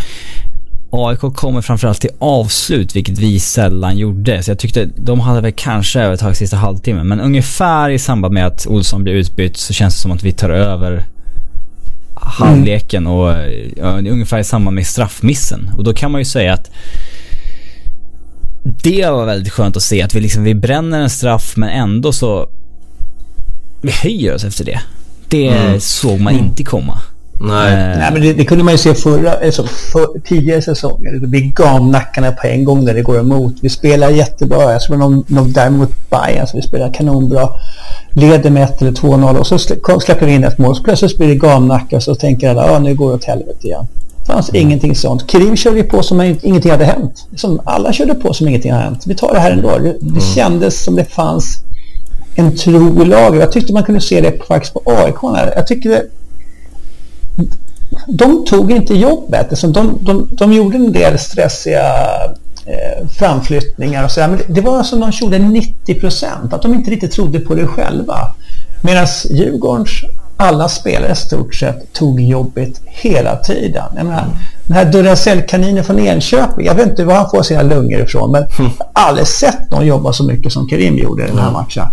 [0.91, 4.43] AIK kommer framförallt till avslut, vilket vi sällan gjorde.
[4.43, 7.09] Så jag tyckte de hade väl kanske övertag sista halvtimmen.
[7.09, 10.33] Men ungefär i samband med att Olsson blir utbytt så känns det som att vi
[10.33, 11.05] tar över
[12.15, 13.37] halvleken och
[13.77, 15.71] ja, ungefär i samband med straffmissen.
[15.77, 16.71] Och då kan man ju säga att
[18.83, 22.13] det var väldigt skönt att se att vi liksom, vi bränner en straff men ändå
[22.13, 22.49] så
[23.83, 24.81] vi höjer oss efter det.
[25.29, 25.81] Det mm.
[25.81, 26.45] såg man mm.
[26.45, 26.99] inte komma.
[27.41, 27.73] Nej.
[27.73, 27.99] Eh.
[27.99, 31.13] Nej, men det, det, kunde man ju se förra, alltså för, tidigare säsonger.
[31.13, 33.55] Det blir gamnackarna på en gång när det går emot.
[33.63, 34.73] Vi spelar jättebra.
[34.73, 37.49] Jag tror någon, någon där mot Bayern så vi spelar kanonbra.
[38.11, 40.77] Leder med 1 eller 2-0 och så släpper vi in ett mål.
[40.77, 43.87] Så plötsligt blir det gamnackar så tänker alla att nu går det åt helvete igen.
[44.21, 44.63] Det fanns mm.
[44.63, 45.27] ingenting sånt.
[45.27, 47.27] Krim körde på som om ingenting hade hänt.
[47.37, 49.03] Som alla körde på som ingenting hade hänt.
[49.07, 49.79] Vi tar det här ändå.
[49.79, 50.21] Det, det mm.
[50.21, 51.59] kändes som det fanns
[52.35, 53.41] en tro i laget.
[53.41, 55.17] Jag tyckte man kunde se det faktiskt på AIK.
[55.57, 56.03] Jag tycker det,
[58.07, 59.47] de tog inte jobbet.
[59.51, 61.95] Alltså de, de, de gjorde en del stressiga
[62.67, 66.53] eh, framflyttningar och så men det var som de gjorde 90 procent.
[66.53, 68.35] Att de inte riktigt trodde på det själva.
[68.83, 69.91] Medan Djurgårdens
[70.37, 73.85] alla spelare stort sett tog jobbet hela tiden.
[73.97, 74.25] Jag menar,
[74.67, 78.45] den här Duracell-kaninen från Enköping, jag vet inte var han får sina lungor ifrån, men
[78.59, 81.87] jag har aldrig sett någon jobba så mycket som Karim gjorde i den här matchen.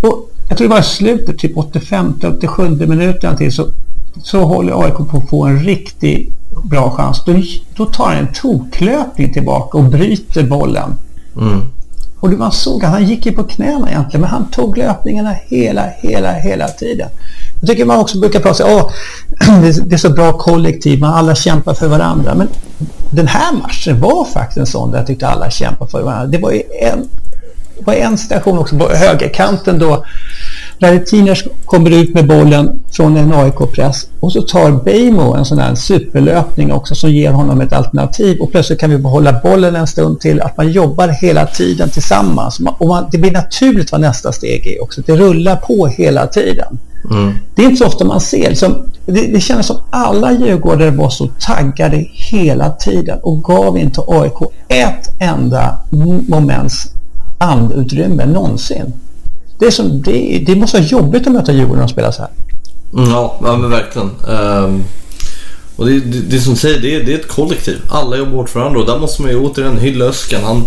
[0.00, 3.66] Och jag tror det var i slutet, typ 85-87 minuten till så
[4.22, 6.32] så håller AIK på att få en riktigt
[6.64, 7.22] bra chans.
[7.26, 7.42] Då,
[7.76, 10.94] då tar han en toklöpning tillbaka och bryter bollen.
[11.36, 11.60] Mm.
[12.20, 15.84] Och man såg att han gick ju på knäna egentligen, men han tog löpningarna hela,
[15.98, 17.08] hela, hela tiden.
[17.60, 18.92] Jag tycker man också brukar prata om att
[19.88, 22.34] det är så bra kollektiv, man alla kämpar för varandra.
[22.34, 22.48] Men
[23.10, 26.26] den här matchen var faktiskt en sån där jag tyckte alla kämpar för varandra.
[26.26, 27.08] Det var ju en,
[27.84, 30.04] var en station också på högerkanten då
[30.78, 35.58] Larry Tiners kommer ut med bollen från en AIK-press och så tar Beijmo en sån
[35.58, 39.86] här superlöpning också som ger honom ett alternativ och plötsligt kan vi behålla bollen en
[39.86, 44.32] stund till att man jobbar hela tiden tillsammans och man, det blir naturligt vad nästa
[44.32, 45.02] steg är också.
[45.06, 46.78] Det rullar på hela tiden.
[47.10, 47.34] Mm.
[47.54, 48.54] Det är inte så ofta man ser.
[48.54, 54.00] Som, det, det känns som alla djurgårdare var så taggade hela tiden och gav inte
[54.08, 55.78] AIK ett enda
[56.28, 56.92] moments
[57.38, 58.92] andutrymme någonsin.
[59.58, 62.30] Det, är som, det, det måste vara jobbigt att möta Djurgården och spela så här.
[62.92, 64.10] Mm, ja, men verkligen.
[64.28, 64.84] Um,
[65.76, 67.78] och det, det, det som säger, det är, det är ett kollektiv.
[67.90, 70.44] Alla jobbar hårt för varandra och där måste man ju återigen hylla Öskan.
[70.44, 70.64] Han,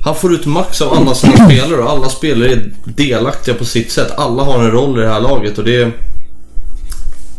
[0.00, 3.92] han får ut max av alla sina spelare och alla spelare är delaktiga på sitt
[3.92, 4.12] sätt.
[4.16, 5.92] Alla har en roll i det här laget och det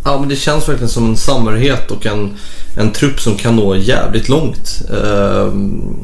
[0.07, 2.37] Ja men det känns verkligen som en samhörighet och en,
[2.77, 4.81] en trupp som kan nå jävligt långt.
[4.89, 5.97] Um,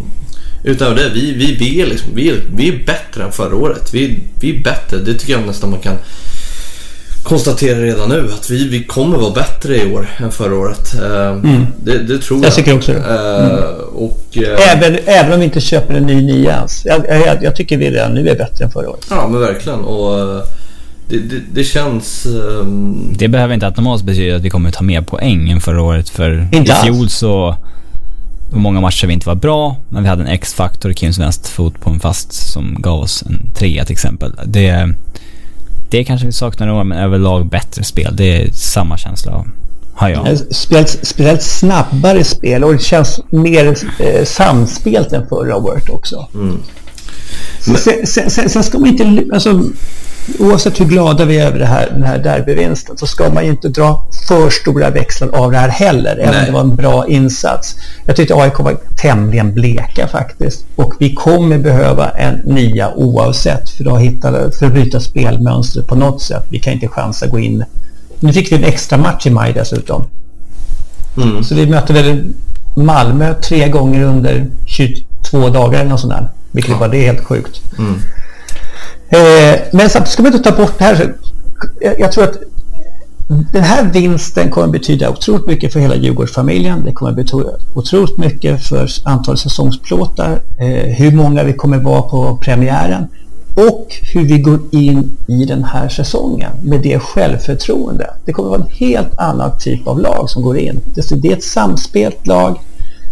[0.63, 3.93] Utöver det, vi, vi, vi, är liksom, vi, är, vi är bättre än förra året.
[3.93, 5.97] Vi, vi är bättre, det tycker jag nästan man kan
[7.24, 8.30] konstatera redan nu.
[8.34, 10.93] Att vi, vi kommer vara bättre i år än förra året.
[10.93, 11.65] Eh, mm.
[11.84, 12.45] Det, det, tror jag.
[12.45, 13.00] Jag tycker också det.
[13.00, 13.63] Eh, mm.
[13.93, 16.86] Och, eh, även, även om vi inte köper en ny nia ens.
[16.86, 19.08] Jag, jag, jag, tycker vi redan nu är bättre än förra året.
[19.10, 19.80] Ja men verkligen.
[19.80, 20.43] Och,
[21.08, 22.26] det, det, det, känns...
[22.26, 23.13] Um...
[23.17, 26.10] Det behöver inte automatiskt betyda att vi kommer ta mer poäng än förra året.
[26.10, 27.56] För inte i fjol så det var
[28.52, 32.00] många matcher vi inte var bra, men vi hade en X-faktor, Kims vänsterfot på en
[32.00, 34.34] fast som gav oss en trea till exempel.
[34.46, 34.94] Det,
[35.90, 38.16] det kanske vi saknar i år, men överlag bättre spel.
[38.16, 39.46] Det är samma känsla
[39.94, 40.38] har jag.
[40.56, 46.28] Spelat, spelat snabbare spel och det känns mer eh, samspelt än förra året också.
[46.34, 46.58] Mm.
[47.68, 47.78] Men...
[47.78, 49.34] Sen, sen, sen, sen, ska man inte...
[49.34, 49.64] Alltså,
[50.39, 53.52] oavsett hur glada vi är över det här, den här derbyvinsten så ska man ju
[53.52, 57.08] inte dra för stora växlar av det här heller, även om det var en bra
[57.08, 57.76] insats.
[58.06, 63.96] Jag tyckte AIK var tämligen bleka faktiskt och vi kommer behöva en nia oavsett för
[63.96, 66.46] att, hitta, för att bryta spelmönstret på något sätt.
[66.50, 67.65] Vi kan inte chansa att gå in.
[68.20, 70.06] Nu fick vi en extra match i maj dessutom.
[71.17, 71.44] Mm.
[71.44, 72.34] Så vi möter väl
[72.76, 76.30] Malmö tre gånger under 22 dagar eller något sånt där.
[76.52, 76.78] Vilket ja.
[76.78, 77.62] var det helt sjukt.
[77.78, 77.96] Mm.
[79.12, 81.15] Eh, men samtidigt ska man inte ta bort det här.
[82.00, 82.38] Jag, tror att
[83.54, 86.84] den här vinsten kommer betyda otroligt mycket för hela Djurgårdsfamiljen.
[86.86, 92.38] Det kommer betyda otroligt mycket för antalet säsongsplåtar, eh, hur många vi kommer vara på
[92.38, 93.08] premiären.
[93.56, 98.10] och hur vi går in i den här säsongen med det självförtroende.
[98.26, 100.82] Det kommer vara en helt annan typ av lag som går in.
[100.95, 102.60] Det är ett samspelt lag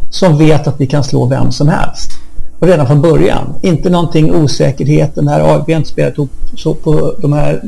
[0.09, 2.11] som vet att vi kan slå vem som helst.
[2.59, 3.53] Redan från början.
[3.61, 5.15] Inte någonting osäkerhet.
[5.15, 7.61] Den här, inte spelat ihop så på de här,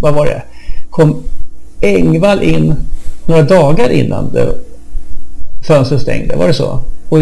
[0.00, 0.42] vad var det?
[0.90, 1.22] Kom
[1.80, 2.74] Engvall in
[3.26, 4.54] några dagar innan det
[5.66, 6.80] fönstret stängde, var det så?
[7.08, 7.20] Och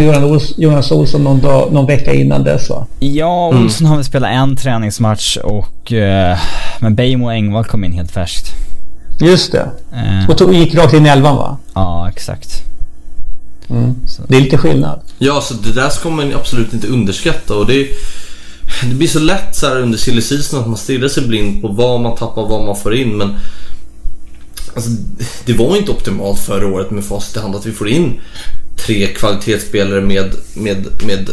[0.57, 2.87] Jonas Olsson någon, dag, någon vecka innan dess va?
[2.99, 3.65] Ja, mm.
[3.65, 3.91] Olsson mm.
[3.91, 5.93] har väl spelat en träningsmatch och...
[5.93, 6.39] Uh,
[6.81, 8.47] men Beijmo och Engvall kom in helt färskt.
[9.21, 9.71] Just det.
[9.93, 10.31] Uh.
[10.31, 11.57] Och tog, gick rakt in i elvan va?
[11.75, 12.63] Ja, exakt.
[13.69, 13.95] Mm.
[14.29, 15.01] Det är lite skillnad.
[15.19, 17.89] Ja, så det där ska man absolut inte underskatta och det...
[18.89, 21.69] Det blir så lätt så här under silly season att man stirrar sig blind på
[21.69, 23.35] vad man tappar och vad man får in men
[24.75, 24.91] Alltså,
[25.45, 28.21] det var inte optimalt förra året med facit i hand att vi får in
[28.87, 31.31] tre kvalitetsspelare med, med, med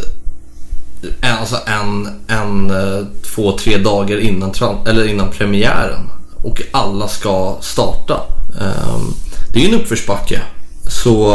[1.22, 4.54] eh, alltså en, en, eh, två, tre dagar innan,
[4.88, 6.10] eller innan premiären.
[6.44, 8.22] Och alla ska starta.
[8.60, 9.14] Ehm,
[9.54, 10.42] det är ju en uppförsbacke.
[10.88, 11.34] Så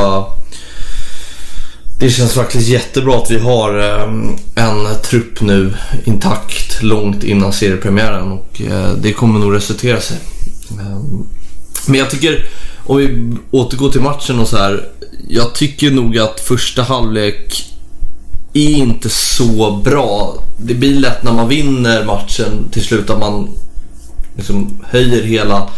[1.99, 8.33] det känns faktiskt jättebra att vi har ehm, en trupp nu intakt långt innan seriepremiären
[8.33, 10.17] och eh, det kommer nog resultera sig.
[10.71, 11.27] Ehm,
[11.87, 12.47] men jag tycker,
[12.87, 14.89] om vi återgår till matchen och så här.
[15.29, 17.71] Jag tycker nog att första halvlek
[18.53, 20.43] är inte så bra.
[20.57, 23.51] Det blir lätt när man vinner matchen till slut att man
[24.37, 25.69] liksom höjer hela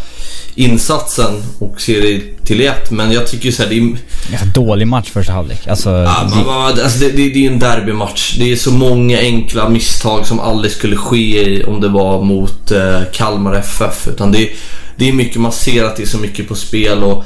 [0.57, 2.91] insatsen och ser det till ett.
[2.91, 3.97] Men jag tycker så här, det är...
[4.29, 5.67] Ganska dålig match första halvlek.
[5.67, 6.83] Alltså, ja, det...
[6.83, 8.35] Alltså, det, det, det är en derbymatch.
[8.39, 13.01] Det är så många enkla misstag som aldrig skulle ske om det var mot eh,
[13.13, 14.07] Kalmar FF.
[14.07, 14.49] Utan det,
[14.95, 17.17] det är mycket, man ser att det är så mycket på spel och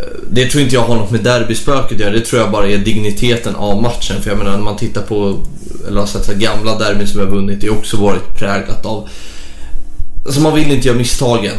[0.00, 2.12] eh, det tror inte jag har något med derbyspöket att göra.
[2.12, 4.22] Det tror jag bara är digniteten av matchen.
[4.22, 5.44] För jag menar när man tittar på,
[5.88, 9.08] eller har sett gamla derbyn som har vunnit, det har också varit präglat av
[10.24, 11.54] Alltså man vill inte göra misstagen.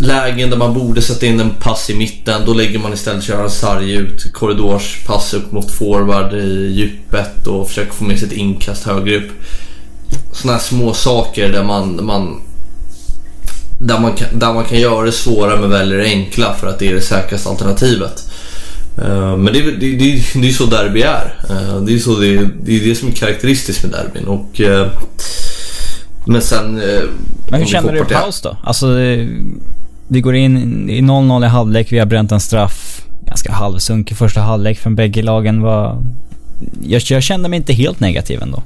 [0.00, 3.50] Lägen där man borde sätta in en pass i mitten, då lägger man istället köra
[3.50, 8.84] sarg ut, korridorspass upp mot forward i djupet och försöker få med sig ett inkast
[8.84, 9.30] högre upp.
[10.32, 12.42] Sådana här små saker där man, man
[13.80, 16.78] där man, kan, där man kan göra det svåra men väljer det enkla för att
[16.78, 18.24] det är det säkraste alternativet.
[18.98, 21.40] Eh, men det, det, det, det är så derby är.
[21.50, 24.24] Eh, det, är så det, det är det som är karaktäristiskt med derbyn.
[24.28, 24.88] Och, eh,
[26.24, 26.74] men sen...
[27.50, 28.56] men hur känner du i paus då?
[28.64, 28.86] Alltså,
[30.08, 33.02] vi går in i 0-0 i halvlek, vi har bränt en straff.
[33.26, 35.62] Ganska halvsunkig första halvlek från bägge lagen.
[35.62, 36.02] Var,
[36.82, 38.62] jag, jag kände mig inte helt negativ ändå.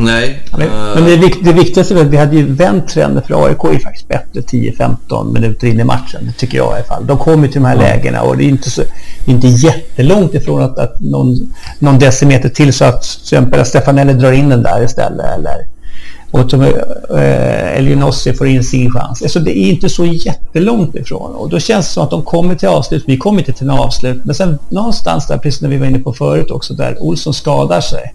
[0.00, 0.42] Nej.
[0.52, 0.94] Men, uh...
[0.94, 4.08] men det, det viktigaste är att vi hade ju vänt trenden för AIK är faktiskt
[4.08, 6.20] bättre 10-15 minuter in i matchen.
[6.26, 7.06] Det tycker jag i alla fall.
[7.06, 7.86] De kommer till de här mm.
[7.86, 8.82] lägena och det är inte, så,
[9.24, 14.32] inte jättelångt ifrån att, att någon, någon decimeter till så att till exempel Stefanelli drar
[14.32, 15.26] in den där istället.
[15.38, 15.66] Eller,
[16.30, 19.22] och att eh, Elionossi får in sin chans.
[19.22, 21.34] Alltså det är inte så jättelångt ifrån.
[21.34, 23.04] Och då känns det som att de kommer till avslut.
[23.06, 24.24] Vi kommer inte till en avslut.
[24.24, 27.80] Men sen någonstans där, precis när vi var inne på förut också, där Olsson skadar
[27.80, 28.14] sig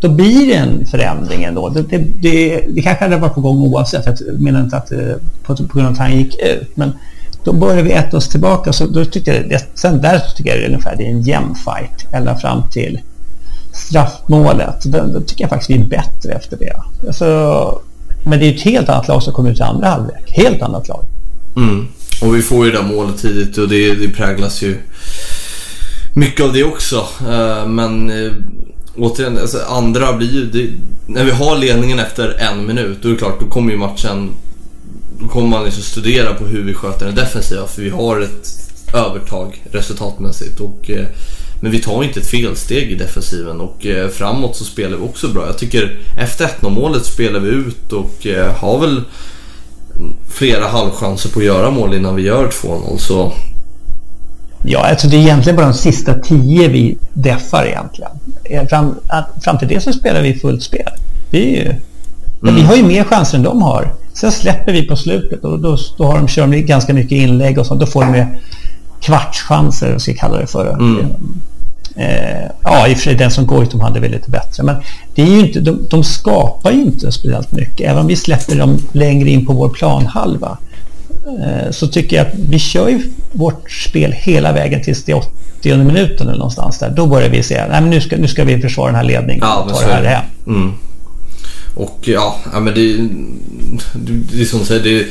[0.00, 1.68] då blir det en förändring ändå.
[1.68, 4.20] Det, det, det, det kanske hade varit på gång oavsett.
[4.20, 4.98] Jag menar inte att eh,
[5.42, 6.76] på, på grund av att han gick ut.
[6.76, 6.92] Men
[7.44, 8.72] då började vi äta oss tillbaka.
[8.72, 11.22] Så då tyckte jag, det, sen där tycker jag det är ungefär det är en
[11.22, 13.00] jämn fight ända fram till
[13.72, 14.84] straffmålet.
[14.84, 16.72] Då, då tycker jag faktiskt vi är bättre efter det.
[17.06, 17.80] Alltså,
[18.24, 20.32] men det är ett helt annat lag som kommer ut i andra halvlek.
[20.32, 21.04] Helt annat lag.
[21.56, 21.86] Mm.
[22.22, 24.78] Och vi får ju det där målet tidigt och det, det präglas ju
[26.14, 27.06] mycket av det också.
[27.28, 28.32] Eh, men eh,
[28.96, 30.44] återigen, alltså andra blir ju...
[30.44, 30.70] Det,
[31.06, 34.30] när vi har ledningen efter en minut, då är det klart, då kommer ju matchen...
[35.18, 38.48] Då kommer man liksom studera på hur vi sköter den defensiva, för vi har ett
[38.94, 40.60] övertag resultatmässigt.
[40.60, 41.06] Och, eh,
[41.60, 45.28] men vi tar inte ett felsteg i defensiven och eh, framåt så spelar vi också
[45.28, 45.46] bra.
[45.46, 49.02] Jag tycker efter 1-0 målet spelar vi ut och eh, har väl
[50.30, 52.98] flera halvchanser på att göra mål innan vi gör 2-0.
[52.98, 53.32] Så
[54.66, 58.10] Ja, alltså det är egentligen bara de sista tio vi deffar egentligen.
[58.44, 58.94] Eh, fram,
[59.40, 60.88] fram till det så spelar vi fullt spel.
[61.30, 61.74] Är ju,
[62.42, 62.54] mm.
[62.54, 63.92] Vi har ju mer chanser än de har.
[64.12, 67.58] Sen släpper vi på slutet och då, då har de, kör de ganska mycket inlägg
[67.58, 67.80] och sånt.
[67.80, 68.26] Då får de med
[69.00, 70.72] kvartschanser, ska jag kalla det för.
[70.72, 70.98] Mm.
[71.96, 74.62] Eh, ja, i och för sig den som Goitom hade väl lite bättre.
[74.62, 74.76] Men
[75.14, 77.90] det är ju inte, de, de skapar ju inte speciellt mycket.
[77.90, 80.58] Även om vi släpper dem längre in på vår planhalva.
[81.26, 83.02] Eh, så tycker jag att vi kör ju
[83.32, 86.90] vårt spel hela vägen tills det 80 minuten eller någonstans där.
[86.90, 89.62] Då börjar vi nej men nu ska, nu ska vi försvara den här ledningen ja,
[89.62, 90.24] och ta det här hem.
[90.46, 90.72] Mm.
[91.74, 92.96] Och ja, ja men det,
[93.92, 95.06] det, det är som du säger, det,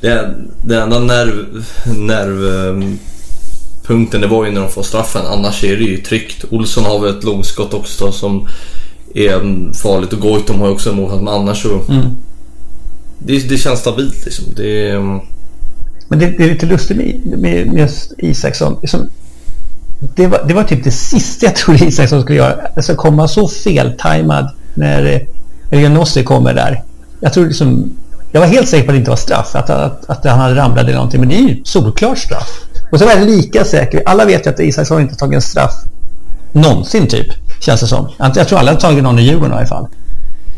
[0.00, 1.64] det, det enda nerv,
[1.96, 5.26] nervpunkten det var ju när de får straffen.
[5.26, 6.44] Annars är det ju tryggt.
[6.50, 8.48] Olsson har väl ett långskott också som
[9.14, 10.12] är farligt.
[10.12, 11.22] Och Goitom har ju också en målchans.
[11.22, 11.80] Men annars så...
[11.88, 12.06] Mm.
[13.18, 14.44] Det, det känns stabilt liksom.
[14.56, 15.20] Det är...
[16.08, 18.76] Men det, det är lite lustigt med, med, med Isaksson.
[18.82, 19.08] Liksom,
[20.00, 22.66] det, var, det var typ det sista jag trodde Isaksson skulle göra.
[22.76, 25.26] Alltså komma så feltajmad när
[25.70, 26.82] Elianossi kommer där.
[27.20, 27.92] Jag tror liksom...
[28.32, 29.54] Jag var helt säker på att det inte var straff.
[29.54, 31.20] Att, att, att han hade ramlat eller någonting.
[31.20, 32.60] Men det är ju solklart straff.
[32.92, 34.02] Och så var jag lika säker.
[34.06, 35.74] Alla vet ju att Isaksson inte tagit en straff
[36.52, 37.26] någonsin typ.
[37.60, 38.08] Känns det som.
[38.18, 39.86] Jag tror alla har tagit någon i Djurgården i alla fall.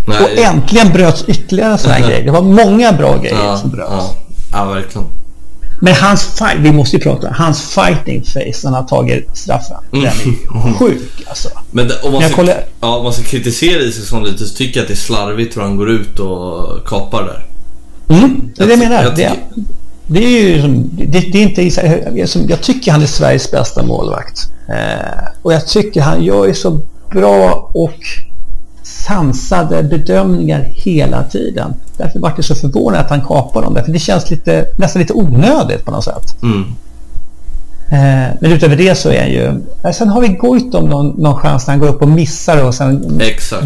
[0.06, 0.22] Nej.
[0.22, 2.22] Och äntligen bröts ytterligare en sån här grej.
[2.24, 3.90] Det var många bra grejer ja, som bröts.
[3.90, 4.14] Ja,
[4.52, 5.06] ja, verkligen.
[5.80, 9.76] Men hans fight, vi måste ju prata, hans fighting face när han har tagit straffen.
[9.92, 10.04] Mm.
[10.04, 11.48] Den är ju sjuk alltså.
[11.70, 12.64] Men det, om, man ska, kollar...
[12.80, 15.62] ja, om man ska kritisera Isaksson lite så tycker jag att det är slarvigt hur
[15.62, 17.46] han går ut och kapar där.
[18.16, 19.02] Mm, det är det jag menar.
[19.02, 19.32] Jag det,
[20.06, 21.62] det är ju som, det, det, är inte
[22.16, 24.48] jag, jag tycker han är Sveriges bästa målvakt.
[24.68, 27.98] Eh, och jag tycker han gör ju så bra och
[28.90, 31.74] sansade bedömningar hela tiden.
[31.96, 33.74] Därför var det så förvånad att han kapar dem.
[33.74, 36.42] Därför det känns lite, nästan lite onödigt på något sätt.
[36.42, 36.64] Mm.
[37.90, 39.60] Eh, men utöver det så är han ju...
[39.92, 43.20] Sen har vi Goitom någon, någon chans när han går upp och missar och sen...
[43.20, 43.64] Exakt.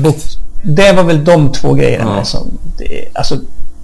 [0.62, 2.24] det var väl de två grejerna ja.
[2.24, 2.58] som...
[2.78, 3.38] Det, alltså,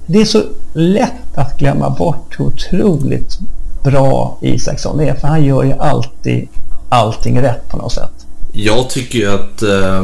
[0.07, 3.39] det är så lätt att glömma bort hur otroligt
[3.83, 5.15] bra Isaksson är.
[5.15, 6.49] För han gör ju alltid
[6.89, 8.27] allting rätt på något sätt.
[8.53, 10.03] Jag tycker ju att eh,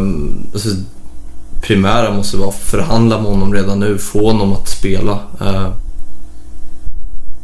[0.52, 0.68] alltså,
[1.62, 3.98] primära måste vara att förhandla med honom redan nu.
[3.98, 5.18] Få honom att spela.
[5.40, 5.68] Eh,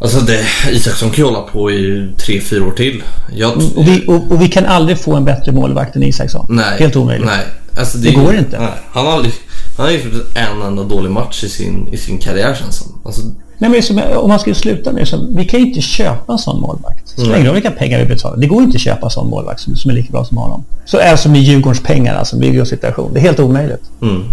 [0.01, 3.03] alltså det, Isaksson kan ju hålla på i tre, fyra år till.
[3.33, 6.47] Jag, och, vi, och, och, vi kan aldrig få en bättre målvakt än Isaksson.
[6.49, 7.27] Nej, Helt omöjligt.
[7.27, 7.47] Nej,
[7.79, 8.59] alltså det, det går inte.
[8.59, 9.35] Nej, han har aldrig...
[9.77, 9.93] Han har
[10.35, 13.01] en enda dålig match i sin, i sin karriär känns som.
[13.05, 13.23] Alltså,
[13.63, 16.39] Nej, men som, om man skulle sluta med så, vi kan ju inte köpa en
[16.39, 17.09] sån målvakt.
[17.09, 18.37] Spelar ingen roll vilka pengar vi betalar.
[18.37, 20.65] Det går inte att köpa en sån målvakt som, som är lika bra som honom.
[20.85, 23.13] Så är som i Djurgårdens pengar, alltså Bygger situation.
[23.15, 23.91] Det är helt omöjligt.
[24.03, 24.25] Mm.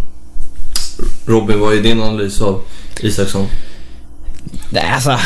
[1.25, 2.61] Robin, vad är din analys av
[3.01, 3.45] Isaksson?
[4.69, 5.17] Nej, alltså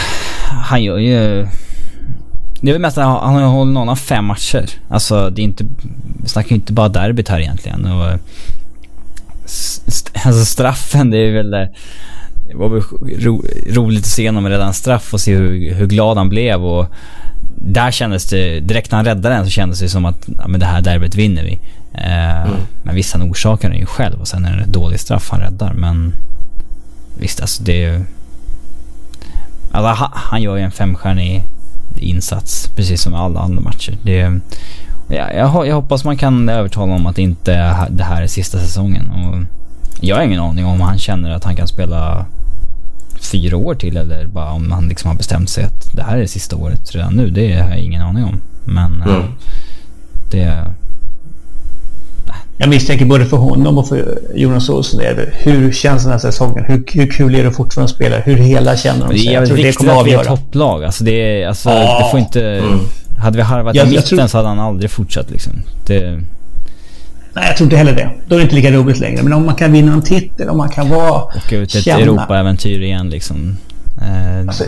[0.47, 1.47] han gör ju...
[2.61, 4.65] Det är väl mest att han har hållit någon av fem matcher.
[4.89, 5.65] Alltså det är inte...
[6.23, 7.85] Vi snackar ju inte bara derbyt här egentligen.
[7.85, 8.19] Och,
[10.25, 11.67] alltså straffen, det är väl...
[12.47, 12.81] Det var väl
[13.19, 16.87] ro, roligt att se honom redan straff och se hur, hur glad han blev och
[17.55, 20.59] där kändes det, direkt när han räddade den så kändes det som att ja, men
[20.59, 21.59] det här derbyt vinner vi.
[21.93, 22.57] Eh, mm.
[22.83, 25.39] Men visst, han orsakar den ju själv och sen är det en dålig straff han
[25.39, 26.13] räddar men
[27.19, 28.05] visst alltså det är
[29.71, 31.43] alltså, han gör ju en femstjärnig
[31.95, 33.97] insats precis som alla andra matcher.
[34.03, 34.39] Det,
[35.07, 39.09] ja, jag, jag hoppas man kan övertala honom att inte det här är sista säsongen.
[39.09, 39.62] Och
[40.01, 42.25] jag har ingen aning om han känner att han kan spela
[43.21, 46.21] fyra år till eller bara om han liksom har bestämt sig att det här är
[46.21, 47.29] det sista året redan nu.
[47.29, 48.41] Det har jag ingen aning om.
[48.65, 49.15] Men mm.
[49.15, 49.25] äh,
[50.31, 50.65] det...
[52.57, 55.01] Jag misstänker både för honom och för Jonas Olsson.
[55.31, 56.65] Hur känns den här säsongen?
[56.65, 58.19] Hur, hur kul är det fortfarande att spela?
[58.19, 59.17] Hur hela känner de sig?
[59.17, 60.83] Det är jävligt viktigt att vi är topplag.
[60.83, 62.49] Alltså det, är, alltså, ah, det får inte...
[62.49, 62.79] Mm.
[63.17, 64.27] Hade vi harvat i mitten tror...
[64.27, 65.53] så hade han aldrig fortsatt liksom.
[65.85, 66.19] Det...
[67.33, 68.09] Nej, jag tror inte heller det.
[68.27, 69.23] Då är det inte lika roligt längre.
[69.23, 71.23] Men om man kan vinna en titel, om man kan vara...
[71.23, 73.57] Åka ut ett Europa-äventyr igen liksom.
[74.01, 74.47] Eh...
[74.47, 74.63] Alltså,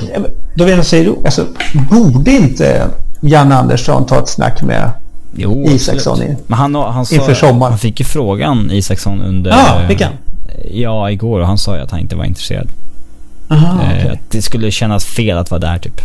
[0.56, 1.46] då vill jag säga, alltså,
[1.92, 2.88] borde inte
[3.22, 4.92] Janne Andersson ta ett snack med
[5.36, 7.72] jo, Isaksson i, Men han, han sa, inför sommaren?
[7.72, 9.52] Han fick ju frågan, Isaksson, under...
[9.52, 10.14] Ja, ah, fick han?
[10.72, 12.68] Ja, igår och han sa ju att han inte var intresserad.
[13.48, 14.08] Aha, eh, okay.
[14.08, 16.02] Att det skulle kännas fel att vara där typ.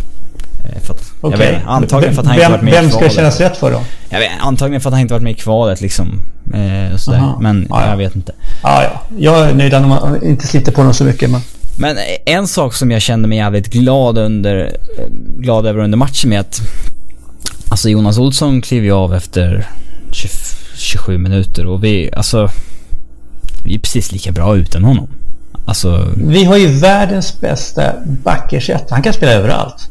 [0.63, 1.39] Eh, för att, okay.
[1.39, 3.81] vet, antagligen för att han vem, inte varit med Vem ska kännas rätt för då?
[4.09, 6.21] Jag vet, antagligen för att han inte varit med i kvalet liksom.
[6.53, 7.33] Eh, sådär.
[7.39, 8.33] Men ja, jag vet inte.
[8.63, 9.01] Ja, ja.
[9.17, 11.29] Jag är nöjd att man inte sliter på dem så mycket.
[11.29, 11.41] Men...
[11.77, 14.77] men en sak som jag kände mig jävligt glad, under,
[15.37, 16.61] glad över under matchen med att
[17.71, 19.67] Alltså Jonas Olsson klev ju av efter
[20.11, 20.29] 20,
[20.75, 22.49] 27 minuter och vi, alltså...
[23.65, 25.07] Vi är precis lika bra utan honom.
[25.65, 26.07] Alltså...
[26.15, 28.89] Vi har ju världens bästa backersättare.
[28.89, 29.89] Han kan spela överallt.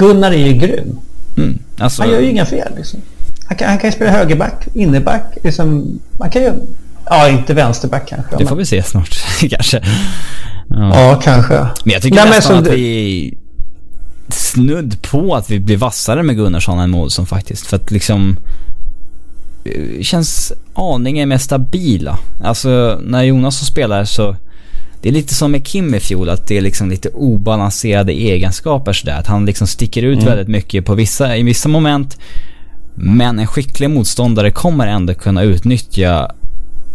[0.00, 0.98] Gunnar är ju grym.
[1.36, 2.02] Mm, alltså...
[2.02, 3.00] Han gör ju inga fel liksom.
[3.44, 5.38] Han kan, han kan spela högerback, innerback.
[5.42, 6.52] Liksom, man kan ju...
[7.06, 8.36] Ja, inte vänsterback kanske.
[8.36, 9.82] Det får vi se snart kanske.
[10.68, 11.00] Ja.
[11.00, 11.54] ja, kanske.
[11.54, 13.38] Men jag tycker Nej, nästan att vi
[14.28, 17.66] snudd på att vi blir vassare med Gunnarsson än Målsson faktiskt.
[17.66, 18.36] För att liksom
[19.64, 22.18] eh, känns aningen mer stabila.
[22.42, 24.36] Alltså när Jonas spelar så
[25.02, 28.92] det är lite som med Kim i fjol, att det är liksom lite obalanserade egenskaper
[28.92, 29.18] sådär.
[29.18, 30.28] Att han liksom sticker ut mm.
[30.28, 32.18] väldigt mycket på vissa, i vissa moment.
[32.94, 36.32] Men en skicklig motståndare kommer ändå kunna utnyttja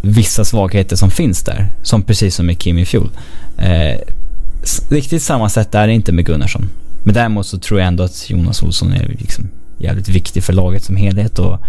[0.02, 1.72] vissa svagheter som finns där.
[1.84, 3.10] Som precis som med Kim i fjol.
[3.58, 4.00] Eh,
[4.90, 6.70] riktigt samma sätt är det inte med Gunnarsson.
[7.04, 9.48] Men däremot så tror jag ändå att Jonas Olsson är liksom
[9.78, 11.60] jävligt viktig för laget som helhet och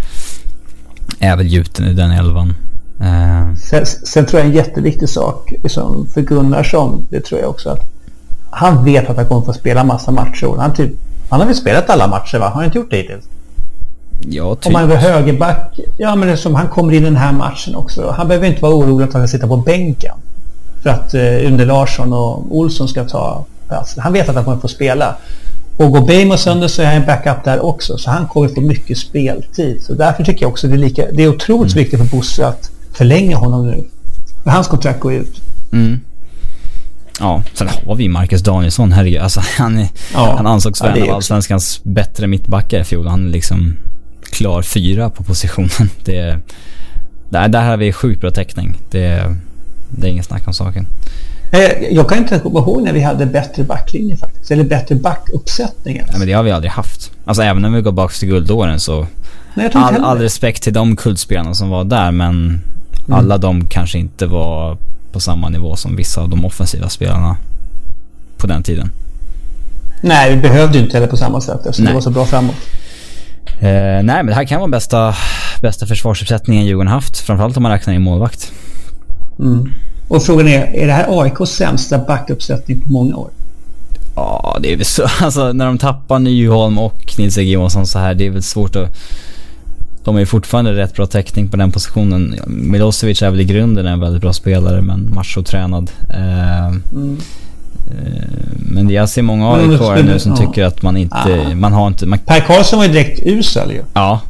[1.19, 2.55] är väl gjuten i den elvan.
[3.01, 3.55] Uh.
[3.57, 7.91] Sen, sen, tror jag en jätteviktig sak liksom, för Gunnarsson, det tror jag också att
[8.51, 10.57] han vet att han kommer få spela massa matcher.
[10.59, 10.93] Han, typ,
[11.29, 12.47] han har väl spelat alla matcher va?
[12.47, 13.25] Har han inte gjort det hittills?
[14.21, 14.67] Ja, typ.
[14.67, 17.75] Om man är högerback, ja men det som han kommer in i den här matchen
[17.75, 18.15] också.
[18.17, 20.15] Han behöver inte vara orolig att han ska sitta på bänken.
[20.83, 23.99] För att eh, Under Larsson och Olsson ska ta plats.
[23.99, 25.17] Han vet att han kommer få spela.
[25.77, 27.99] Och går Bejmo sönder så är han en backup där också.
[27.99, 29.83] Så han kommer få mycket speltid.
[29.83, 31.85] Så därför tycker jag också det är, lika, det är otroligt mm.
[31.85, 33.85] viktigt för Bosse att förlänga honom nu.
[34.45, 35.43] För hans kontrakt går ut.
[35.73, 36.01] Mm.
[37.21, 39.21] Ja, sen har vi Marcus Danielsson, herregud.
[39.21, 43.07] Alltså, han, är, ja, han ansågs vara en av allsvenskans bättre mittbackar i fjol.
[43.07, 43.77] Han är liksom
[44.23, 45.71] klar fyra på positionen.
[46.05, 46.39] Det,
[47.31, 48.79] där, där har vi sjukt bra täckning.
[48.91, 49.37] Det,
[49.89, 50.87] det är ingen snack om saken.
[51.53, 54.51] Eh, jag kan inte komma ihåg när vi hade bättre backlinje faktiskt.
[54.51, 56.07] Eller bättre backuppsättningar.
[56.09, 57.13] Nej men det har vi aldrig haft.
[57.25, 59.07] Alltså även när vi går bak till guldåren så...
[59.55, 62.61] Nej, all, all respekt till de kultspelarna som var där men
[63.07, 63.19] mm.
[63.19, 64.79] alla de kanske inte var
[65.13, 67.37] på samma nivå som vissa av de offensiva spelarna
[68.39, 68.91] på den tiden.
[70.03, 71.93] Nej, vi behövde ju inte heller på samma sätt eftersom Nej.
[71.93, 72.57] det var så bra framåt.
[73.61, 75.15] Eh, nej, men det här kan vara bästa,
[75.61, 77.19] bästa försvarsuppsättningen Djurgården haft.
[77.19, 78.53] Framförallt om man räknar in målvakt.
[79.39, 79.73] Mm.
[80.09, 83.31] Och frågan är, är det här AIKs sämsta backuppsättning på många år?
[84.17, 85.07] Ja, det är väl så.
[85.21, 88.77] Alltså när de tappar Nyholm och Nils Erik Johansson så här, det är väl svårt
[88.77, 88.97] att...
[90.07, 92.35] De har ju fortfarande rätt bra täckning på den positionen.
[92.47, 95.91] Milosevic är väl i grunden en väldigt bra spelare, men machotränad.
[96.11, 97.19] Eh, mm.
[98.59, 100.37] Men jag ser många aik nu som ja.
[100.37, 101.47] tycker att man inte...
[101.51, 101.55] Ah.
[101.55, 102.07] Man har inte...
[102.07, 102.19] Man...
[102.19, 103.83] Per Karlsson var ju direkt usel ju.
[103.95, 104.21] Ja.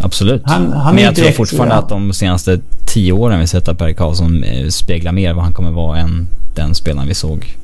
[0.00, 0.42] Absolut.
[0.44, 1.78] Han, han Men jag tror fortfarande ja.
[1.78, 5.52] att de senaste tio åren vi sett att Per Karlsson eh, speglar mer vad han
[5.52, 7.56] kommer vara än den spelaren vi såg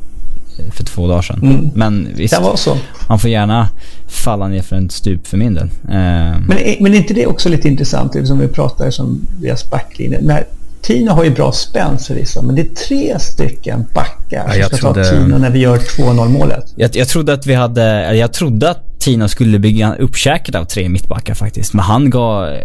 [0.70, 1.40] för två dagar sedan.
[1.42, 1.70] Mm.
[1.74, 2.76] Men visst, det var så.
[3.08, 3.68] man får gärna
[4.06, 5.70] falla ner för en stup för min del.
[5.82, 6.44] Men,
[6.80, 10.18] men är inte det också lite intressant, som vi pratar om deras backlinje?
[10.20, 10.44] När
[10.82, 14.76] Tino har ju bra spänst förvisso, men det är tre stycken backar ja, som ska
[14.76, 15.04] trodde...
[15.04, 16.72] ta Tino när vi gör 2-0 målet.
[16.76, 20.88] Jag, jag, trodde att vi hade, jag trodde att Tino skulle bygga uppkäkat av tre
[20.88, 21.74] mittbackar faktiskt.
[21.74, 22.56] Men han gav,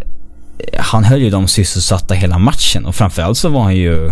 [0.77, 4.11] han höll ju dem sysselsatta hela matchen och framförallt så var han ju,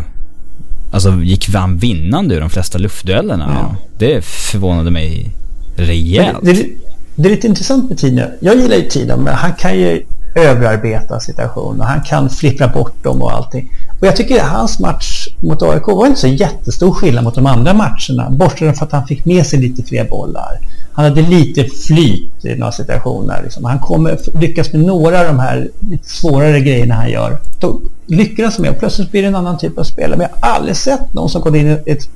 [0.95, 3.49] alltså gick han vinnande ur de flesta luftduellerna.
[3.49, 3.75] Ja.
[3.97, 5.29] Det förvånade mig
[5.75, 6.37] rejält.
[6.41, 6.67] Det, det,
[7.15, 8.21] det, är lite intressant med Tino.
[8.39, 11.85] Jag gillar ju Tino, men han kan ju överarbeta situationer.
[11.85, 13.71] Han kan flippra bort dem och allting.
[13.99, 17.45] Och jag tycker att hans match mot AIK var inte så jättestor skillnad mot de
[17.45, 18.29] andra matcherna.
[18.29, 20.59] Bortsett från att han fick med sig lite fler bollar.
[20.93, 23.41] Han hade lite flyt i några situationer.
[23.43, 23.65] Liksom.
[23.65, 27.39] Han kommer lyckas med några av de här lite svårare grejerna han gör.
[27.59, 30.18] Då lyckas med och plötsligt blir det en annan typ av spelare.
[30.18, 32.10] Men jag har aldrig sett någon som gått in i ett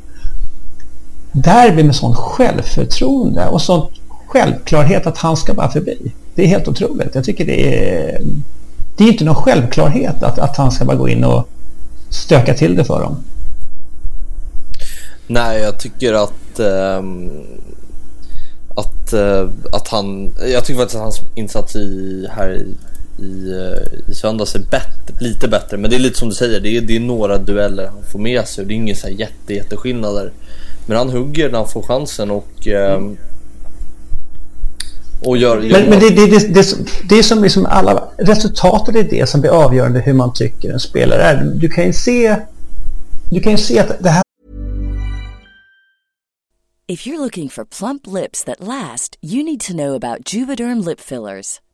[1.31, 3.91] derby med sån självförtroende och sån
[4.27, 6.13] självklarhet att han ska bara förbi.
[6.35, 7.15] Det är helt otroligt.
[7.15, 8.21] Jag tycker det är...
[8.97, 11.49] Det är inte någon självklarhet att, att han ska bara gå in och
[12.09, 13.23] stöka till det för dem.
[15.27, 16.59] Nej, jag tycker att...
[16.59, 17.31] Ähm,
[18.75, 20.33] att, eh, att han...
[20.53, 22.75] Jag tycker faktiskt att hans insats i, här i,
[23.21, 25.77] i, i söndags är bättre, lite bättre.
[25.77, 28.19] Men det är lite som du säger, det är, det är några dueller han får
[28.19, 28.65] med sig.
[28.65, 30.31] Det är inga så här jätte, jätteskillnader.
[30.85, 32.67] Men han hugger när han får chansen och...
[32.67, 33.17] Ähm,
[35.21, 36.77] och gör, gör men, men det, det, det, det,
[37.09, 40.79] det är som liksom alla, resultatet är det som blir avgörande hur man tycker en
[40.79, 41.43] spelare är.
[41.55, 42.35] Du kan ju se,
[43.31, 44.23] du kan ju se att det här
[46.87, 50.99] If you're looking for plump lips that last, you need to know about Juvederm lip
[50.99, 51.59] fillers.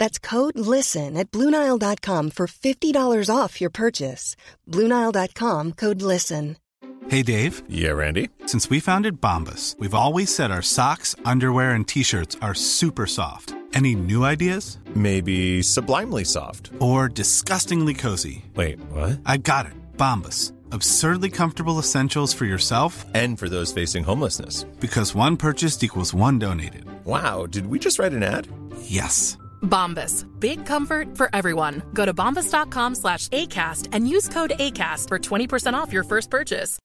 [0.00, 4.34] That's code LISTEN at Bluenile.com for $50 off your purchase.
[4.66, 6.56] Bluenile.com code LISTEN.
[7.08, 7.62] Hey Dave.
[7.68, 8.28] Yeah, Randy.
[8.46, 13.06] Since we founded Bombus, we've always said our socks, underwear, and t shirts are super
[13.06, 13.54] soft.
[13.74, 14.78] Any new ideas?
[14.94, 16.70] Maybe sublimely soft.
[16.80, 18.44] Or disgustingly cozy.
[18.54, 19.20] Wait, what?
[19.26, 19.72] I got it.
[19.96, 20.52] Bombus.
[20.72, 24.64] Absurdly comfortable essentials for yourself and for those facing homelessness.
[24.80, 26.84] Because one purchased equals one donated.
[27.04, 28.48] Wow, did we just write an ad?
[28.82, 29.36] Yes.
[29.62, 30.24] Bombas.
[30.40, 31.82] Big comfort for everyone.
[31.94, 36.78] Go to bombas.com slash ACAST and use code ACAST for 20% off your first purchase.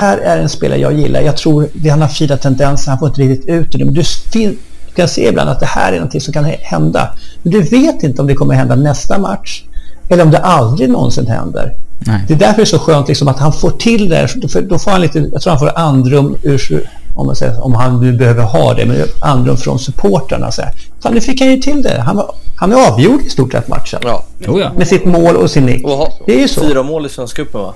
[0.00, 1.20] Här är en spelare jag gillar.
[1.20, 2.90] Jag tror det han har fina tendenser.
[2.90, 3.84] Han får inte riktigt ut det.
[3.84, 4.56] Men du, du
[4.94, 7.14] kan se ibland att det här är någonting som kan hända.
[7.42, 9.64] Men du vet inte om det kommer hända nästa match
[10.08, 11.74] eller om det aldrig någonsin händer.
[11.98, 12.24] Nej.
[12.28, 14.28] Det är därför det är så skönt liksom att han får till det.
[14.68, 18.00] Då får han lite, jag tror han får andrum ur, om, man säger, om han
[18.00, 20.52] nu behöver ha det, men andrum från supportrarna.
[20.52, 20.72] Så här.
[21.02, 22.00] Fan, nu fick han ju till det.
[22.00, 24.00] Han, var, han är avgjord i stort sett matchen.
[24.04, 24.24] Ja.
[24.46, 24.72] Oh ja.
[24.76, 25.84] Med sitt mål och sin nick.
[25.84, 26.60] Och ha, det är ju så.
[26.60, 27.74] Fyra mål i Svenska cupen va?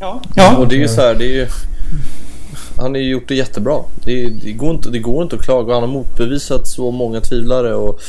[0.00, 0.20] Ja.
[0.34, 0.56] ja.
[0.56, 1.46] Och det är ju så här, det är ju...
[2.76, 3.78] Han har ju gjort det jättebra.
[4.04, 5.74] Det, det, går inte, det går inte att klaga.
[5.74, 8.00] Han har motbevisat så många tvivlare och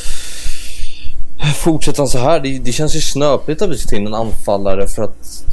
[1.56, 4.14] Fortsätter han så här, det, det känns ju snöpligt att vi ska ta in en
[4.14, 5.46] anfallare för att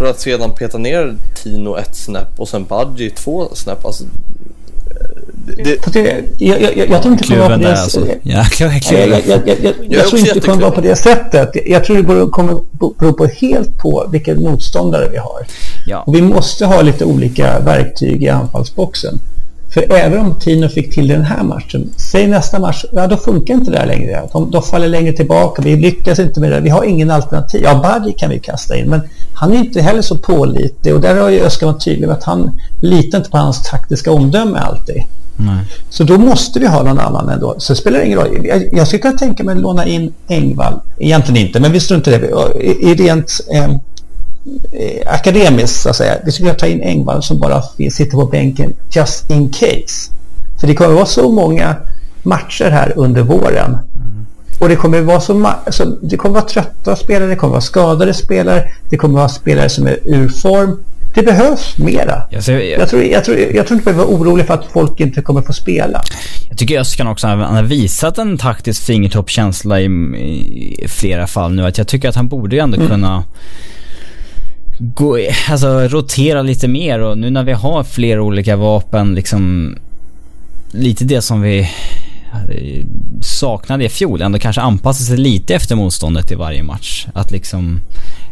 [0.00, 3.84] för att sedan peta ner Tino ett snäpp och sen Badji två snäpp.
[3.84, 4.04] Alltså,
[5.64, 8.18] det, det, jag, jag, jag tror inte det kommer vara på det sättet.
[8.22, 11.50] Jag, jag, jag, jag, jag tror inte det kommer vara på det sättet.
[11.66, 12.60] Jag tror det kommer
[12.98, 15.46] bero på helt på vilken motståndare vi har.
[15.86, 16.02] Ja.
[16.06, 19.20] Och vi måste ha lite olika verktyg i anfallsboxen.
[19.74, 23.54] För även om Tino fick till den här matchen, säg nästa match, ja då funkar
[23.54, 24.28] inte det här längre.
[24.32, 26.60] De, de faller längre tillbaka, vi lyckas inte med det.
[26.60, 27.60] Vi har ingen alternativ.
[27.64, 29.00] Ja, Badji kan vi kasta in, men
[29.34, 32.24] han är inte heller så pålitlig och där har ju Öskar varit tydlig med att
[32.24, 35.02] han litar inte på hans taktiska omdöme alltid.
[35.36, 35.64] Nej.
[35.90, 37.54] Så då måste vi ha någon annan ändå.
[37.58, 38.46] Så det spelar ingen roll.
[38.46, 40.80] Jag, jag skulle kunna tänka mig att låna in Engvall.
[40.98, 42.62] Egentligen inte, men vi struntar i det.
[42.64, 43.76] I, i rent eh,
[45.06, 46.16] akademiskt så att säga.
[46.24, 50.10] Vi skulle kunna ta in Engvall som bara sitter på bänken just in case.
[50.60, 51.76] För det kommer vara så många
[52.22, 53.70] matcher här under våren.
[53.70, 54.26] Mm.
[54.60, 58.14] Och det kommer vara så alltså, det kommer vara trötta spelare, det kommer vara skadade
[58.14, 60.78] spelare, det kommer vara spelare som är ur form.
[61.14, 62.22] Det behövs mera.
[62.30, 64.64] Jag, ser, jag, jag, tror, jag, tror, jag tror inte vi vara orolig för att
[64.72, 66.02] folk inte kommer få spela.
[66.48, 71.66] Jag tycker Öskan också han har visat en taktisk fingertoppkänsla i, i, flera fall nu.
[71.66, 72.88] Att jag tycker att han borde ändå mm.
[72.88, 73.24] kunna
[74.80, 75.18] gå,
[75.50, 79.74] alltså rotera lite mer och nu när vi har fler olika vapen liksom
[80.72, 82.84] lite det som vi eh,
[83.20, 87.06] saknade i fjol, ändå kanske anpassa sig lite efter motståndet i varje match.
[87.14, 87.80] Att liksom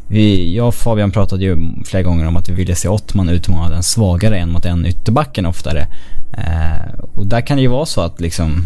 [0.08, 3.70] vi, jag och Fabian pratade ju flera gånger om att vi ville se Ottman utmana
[3.70, 5.86] den svagare än mot en ytterbacken oftare.
[6.38, 8.64] Eh, och där kan det ju vara så att liksom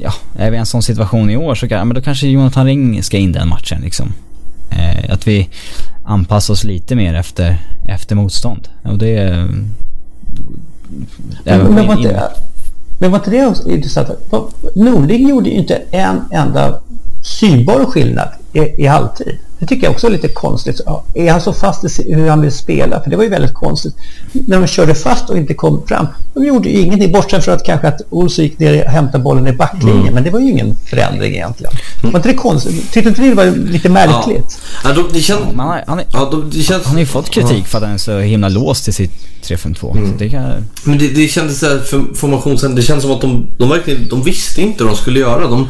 [0.00, 2.66] Ja, är vi i en sån situation i år så kan, men då kanske Jonathan
[2.66, 4.12] Ring ska in den matchen liksom.
[4.70, 5.48] Eh, att vi
[6.04, 7.56] anpassa oss lite mer efter,
[7.88, 8.68] efter motstånd.
[8.82, 9.18] Och det...
[9.18, 9.48] är...
[11.44, 12.30] Men, men, var inte,
[12.98, 14.08] men var inte det intressant?
[14.74, 16.80] Norling gjorde ju inte en enda
[17.22, 19.38] synbar skillnad i, i halvtid.
[19.60, 20.80] Det tycker jag också är lite konstigt.
[21.14, 23.02] Är han så fast i hur han vill spela?
[23.02, 23.94] För det var ju väldigt konstigt.
[24.32, 26.06] När de körde fast och inte kom fram.
[26.34, 29.46] De gjorde ju ingenting, bortsett från att kanske att Olsson gick ner och hämtade bollen
[29.46, 30.00] i backlinjen.
[30.00, 30.14] Mm.
[30.14, 31.72] Men det var ju ingen förändring egentligen.
[32.02, 32.12] Mm.
[32.12, 32.92] Var inte det konstigt?
[32.92, 34.58] Tyckte inte det var lite märkligt?
[34.84, 34.90] Ja.
[34.90, 35.40] Ja, de, det känns...
[35.56, 36.84] Ja, han, han, ja, de, det känns...
[36.84, 39.96] han har ju fått kritik för att han är så himla låst i sitt 3-5-2.
[39.96, 40.16] Mm.
[40.18, 40.52] Det kan...
[40.84, 44.08] Men det, det kändes så här, för formationen, det känns som att de, de verkligen,
[44.08, 45.48] de visste inte vad de skulle göra.
[45.48, 45.68] De,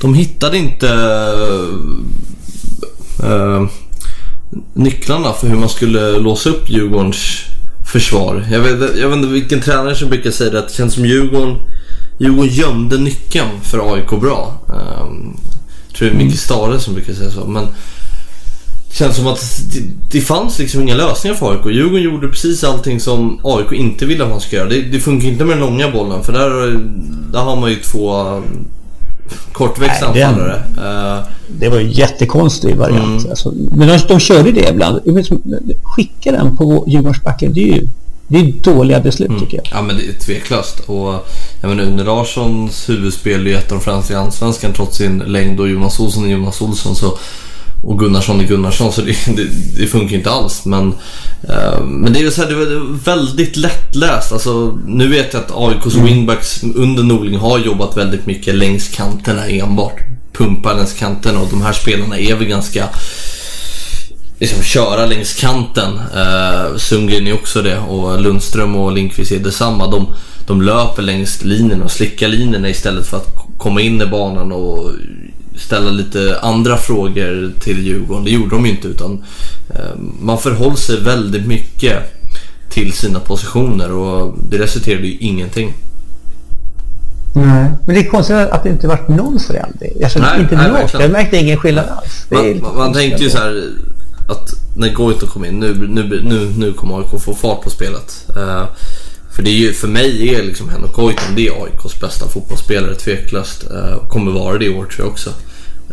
[0.00, 0.88] de hittade inte
[3.24, 3.68] uh,
[4.74, 7.44] nycklarna för hur man skulle låsa upp Djurgårdens
[7.92, 8.46] försvar.
[8.50, 11.06] Jag vet, jag vet inte vilken tränare som brukar säga det, att det känns som
[11.06, 11.56] Djurgården,
[12.18, 14.54] Djurgården gömde nyckeln för AIK bra.
[14.66, 15.36] Um,
[15.88, 17.46] jag tror det är Micke Stare som brukar säga så.
[17.46, 17.64] Men
[18.88, 21.66] det känns som att det, det fanns liksom inga lösningar för AIK.
[21.66, 24.68] Djurgården gjorde precis allting som AIK inte ville att man ska göra.
[24.68, 26.80] Det, det funkar inte med den långa bollen för där,
[27.32, 28.42] där har man ju två
[29.52, 30.62] kortväxt anfallare.
[30.78, 33.20] Uh, det var ju jättekonstig variant.
[33.20, 33.30] Mm.
[33.30, 35.00] Alltså, men de, de körde det ibland.
[35.82, 37.88] Skicka den på Djurgårdsbacken, det är ju
[38.30, 39.40] det är dåliga beslut mm.
[39.40, 39.66] tycker jag.
[39.70, 40.80] Ja men det är tveklöst.
[40.80, 41.26] Och
[41.60, 45.18] jag menar, Une Larssons huvudspel är ju ett av de främsta i Allsvenskan trots sin
[45.18, 46.96] längd och Jonas Olsson är Jonas Olsson.
[46.96, 47.18] Så,
[47.82, 50.64] och Gunnarsson är Gunnarsson så det, det, det funkar inte alls.
[50.64, 50.86] Men,
[51.48, 54.32] uh, men det är ju så här, det var väldigt lättläst.
[54.32, 56.06] Alltså, nu vet jag att AIKs mm.
[56.06, 59.96] wingbacks under Norling har jobbat väldigt mycket längs kanterna enbart.
[60.32, 62.88] Pumpar längs kanterna och de här spelarna är väl ganska
[64.38, 66.00] liksom köra längs kanten.
[66.16, 69.90] Eh, Sundgren är också det och Lundström och Lindqvist är detsamma.
[69.90, 70.14] De,
[70.46, 74.92] de löper längs linjen och slickar linjerna istället för att komma in i banan och
[75.58, 78.24] ställa lite andra frågor till Djurgården.
[78.24, 79.24] Det gjorde de ju inte utan
[79.70, 81.96] eh, man förhåller sig väldigt mycket
[82.70, 85.74] till sina positioner och det resulterade ju ingenting.
[87.34, 90.04] Nej, men det är konstigt att det inte varit någon förändring.
[90.04, 90.94] Alltså, nej, inte nej, något.
[90.94, 92.26] Jag märkte ingen skillnad alls.
[92.30, 93.72] Man, man, man tänkte ju så här
[94.28, 98.26] att när Goito kom in, nu, nu, nu, nu kommer AIK få fart på spelet.
[98.36, 98.64] Uh,
[99.38, 102.94] för det är ju, för mig är liksom Henrik Goitom, det är AIKs bästa fotbollsspelare
[102.94, 103.64] tveklöst.
[103.70, 105.30] Uh, kommer vara det i år tror jag också.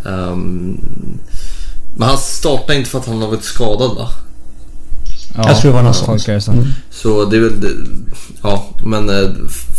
[0.04, 0.80] Um,
[1.98, 4.10] men han startade inte för att han har varit skadad va?
[5.36, 6.44] Ja, jag tror det var något sånt.
[6.44, 6.52] Så.
[6.52, 6.66] Mm.
[6.90, 7.62] så det är väl...
[7.62, 7.70] Det,
[8.44, 9.30] ja, men eh,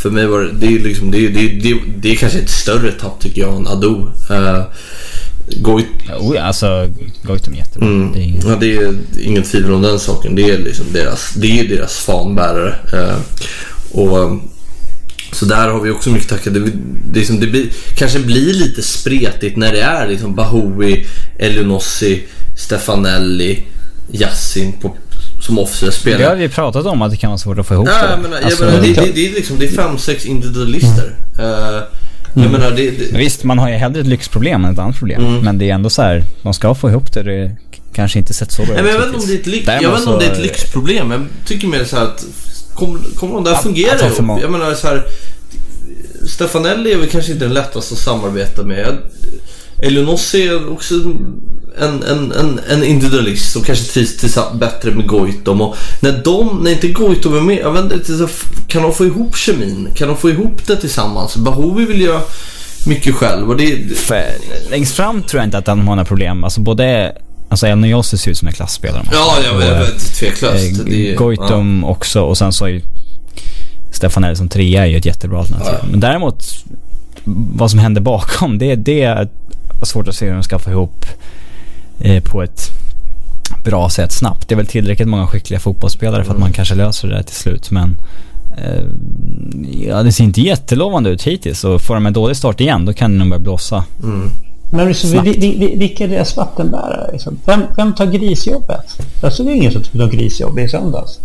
[0.03, 0.53] för mig var det...
[0.53, 3.67] Det är, liksom, det, det, det, det är kanske ett större tapp tycker jag än
[3.67, 4.13] Ado.
[5.49, 5.87] Goit...
[6.19, 6.89] Oh, alltså,
[7.23, 7.89] Goitom är jättebra.
[7.89, 8.13] Mm.
[8.13, 8.49] Det är ingen...
[8.49, 10.35] Ja, det är inget tvivel om den saken.
[10.35, 12.75] Det är liksom deras, det är deras fanbärare.
[12.95, 13.19] Uh,
[13.91, 14.41] och
[15.33, 16.55] så där har vi också mycket tackat.
[16.55, 21.07] Det, det, liksom, det blir, kanske blir lite spretigt när det är liksom Bahoui,
[21.39, 22.23] Elionossi,
[22.57, 23.65] Stefanelli,
[24.13, 24.97] Yassin på,
[25.41, 26.23] som offensiva spelare.
[26.23, 28.23] Det har vi pratat om att det kan vara svårt att få ihop ja, det.
[28.23, 31.15] Menar, alltså, menar, det, det, det, är liksom, det är fem, sex individualister.
[31.39, 31.51] Mm.
[31.51, 31.83] Uh,
[32.37, 32.53] Mm.
[32.53, 33.19] Menar, det, det...
[33.19, 35.27] Visst, man har ju hellre ett lyxproblem än ett annat problem.
[35.27, 35.45] Mm.
[35.45, 37.23] Men det är ändå så här, de ska få ihop det.
[37.23, 37.57] Det
[37.95, 38.79] kanske inte sett så bra ut.
[38.79, 40.13] Jag vet inte om det är ett, lyx, jag vet så...
[40.13, 41.11] om det är ett lyxproblem.
[41.11, 42.25] Jag tycker mer så här att
[42.77, 44.41] Kommer kom de där ja, fungera ihop?
[44.43, 45.07] Jag menar så här.
[46.27, 48.97] Stefanelli är väl kanske inte den lättaste att samarbeta med.
[49.83, 50.95] Elionossi är också
[51.81, 55.61] en, en, en, en individualist som kanske trivs bättre med Goitom.
[55.61, 58.29] Och när de, när inte Goitom är med, jag vet inte,
[58.67, 59.89] kan de få ihop kemin?
[59.95, 61.37] Kan de få ihop det tillsammans?
[61.37, 62.21] Bahovi vill göra
[62.87, 63.99] mycket själv och det...
[63.99, 64.25] För,
[64.71, 66.45] längst fram tror jag inte att de har några problem.
[66.45, 67.13] Alltså både
[67.49, 69.03] Alltså El Niosi ser ut som en klassspelare.
[69.13, 70.15] Ja, jag vet.
[70.15, 70.81] Tveklöst.
[70.81, 71.89] Eh, Goitom ja.
[71.89, 72.83] också och sen så är ju
[73.93, 75.75] Stefanelli som trea är ju ett jättebra alternativ.
[75.81, 75.87] Ja.
[75.91, 76.45] Men däremot,
[77.55, 79.29] vad som händer bakom, det, det är
[79.83, 81.07] svårt att se hur de ska få ihop
[82.25, 82.71] på ett
[83.65, 84.49] bra sätt snabbt.
[84.49, 87.37] Det är väl tillräckligt många skickliga fotbollsspelare för att man kanske löser det där till
[87.37, 87.71] slut.
[87.71, 87.97] Men
[88.59, 88.83] eh,
[89.89, 91.65] ja, det ser inte jättelovande ut hittills.
[91.65, 93.85] Och får de en dålig start igen, då kan det nog börja blåsa.
[94.03, 94.31] Mm.
[94.71, 97.13] Men liksom, vi, vi, vi, vilka är deras vattenbärare?
[97.13, 97.39] Liksom?
[97.47, 99.01] Vem, vem tar grisjobbet?
[99.21, 101.21] Det är ingen som tar grisjobb i söndags.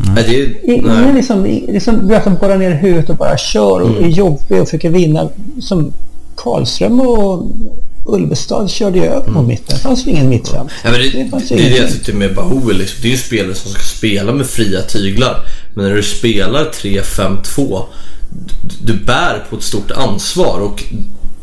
[0.00, 0.14] Mm.
[0.14, 0.78] Det, nej.
[0.78, 4.04] Ingen liksom, liksom, du som borrar ner huvudet och bara kör och mm.
[4.04, 5.28] är jobbig och försöker vinna.
[5.60, 5.92] Som
[6.36, 7.50] Karlström och
[8.06, 9.46] Ulvestad körde ju över på mm.
[9.46, 9.76] mitten.
[9.76, 10.70] Det fanns ju ingen mittfält.
[10.84, 12.74] Ja, det, det, det, det är det jag tyckte med Bahoui.
[12.74, 12.98] Liksom.
[13.02, 15.44] Det är ju spelare som ska spela med fria tyglar.
[15.74, 17.82] Men när du spelar 3-5-2
[18.84, 20.84] du bär på ett stort ansvar och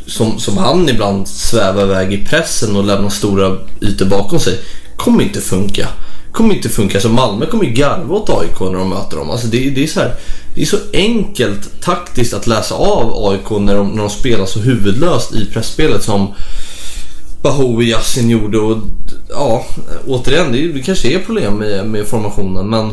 [0.05, 4.59] som, som han ibland svävar iväg i pressen och lämnar stora ytor bakom sig
[4.95, 5.87] kommer inte funka.
[6.31, 6.97] Kommer inte funka.
[6.97, 9.29] Alltså Malmö kommer ju garva åt AIK när de möter dem.
[9.29, 10.15] Alltså det, det, är så här,
[10.59, 14.59] det är så enkelt taktiskt att läsa av AIK när de, när de spelar så
[14.59, 16.33] huvudlöst i pressspelet som
[17.41, 18.59] Bahoui Yassin gjorde.
[18.59, 18.77] Och,
[19.29, 19.65] ja,
[20.07, 22.91] återigen, det, det kanske är problem med, med formationen men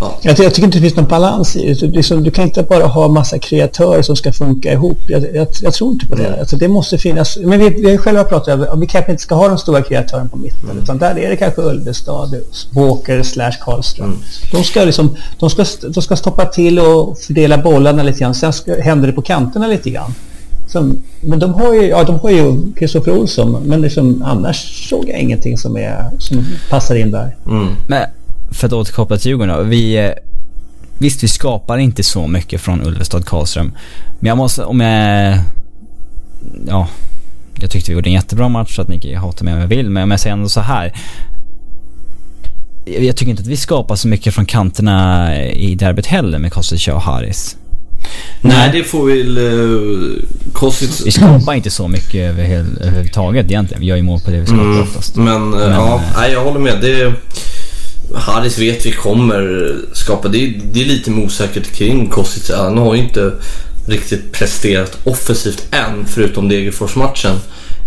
[0.00, 0.18] Ja.
[0.22, 1.86] Jag, jag, tycker inte det finns någon balans i det.
[1.86, 4.98] Liksom, du kan inte bara ha massa kreatörer som ska funka ihop.
[5.08, 6.26] Jag, jag, jag tror inte på det.
[6.26, 6.40] Mm.
[6.40, 7.38] Alltså, det måste finnas.
[7.42, 9.58] Men vi, vi har ju själva pratat om att vi kanske inte ska ha de
[9.58, 10.70] stora kreatörerna på mitten.
[10.70, 10.82] Mm.
[10.82, 12.34] Utan där är det kanske Ulvestad,
[12.70, 14.06] Walker slash Karlström.
[14.06, 14.18] Mm.
[14.52, 18.34] De, ska liksom, de, ska, de ska stoppa till och fördela bollarna lite grann.
[18.34, 20.14] Sen ska, händer det på kanterna lite grann.
[20.66, 25.08] Som, men de har ju, ja, de har ju Kristoffer Olsson, men liksom, annars såg
[25.08, 27.36] jag ingenting som, är, som passar in där.
[27.46, 27.68] Mm.
[27.86, 28.04] Men
[28.50, 30.10] för att återkoppla till Djurgården vi, eh,
[30.98, 33.72] Visst, vi skapar inte så mycket från Ulvestad Karlström.
[34.20, 35.38] Men jag måste, om jag...
[36.66, 36.88] Ja,
[37.60, 39.68] jag tyckte vi gjorde en jättebra match så att ni kan hata mig om jag
[39.68, 39.90] vill.
[39.90, 40.92] Men om jag säger ändå så här.
[42.86, 46.88] Jag tycker inte att vi skapar så mycket från kanterna i derbyt heller med Kostic
[46.88, 47.56] och Haris.
[48.40, 49.38] Nej, det får väl...
[49.38, 50.18] Uh,
[50.52, 51.06] Kostic...
[51.06, 53.80] Vi skapar inte så mycket överhuvudtaget egentligen.
[53.80, 55.16] Vi gör ju mål på det vi skapar mm, oftast.
[55.16, 56.80] Men, uh, men ja, nej, jag håller med.
[56.80, 57.12] Det...
[58.14, 60.28] Harris vet vi kommer skapa.
[60.28, 62.50] Det är, det är lite osäkert kring Kostic.
[62.50, 63.32] Han har ju inte
[63.86, 67.36] riktigt presterat offensivt än förutom Degerfors-matchen.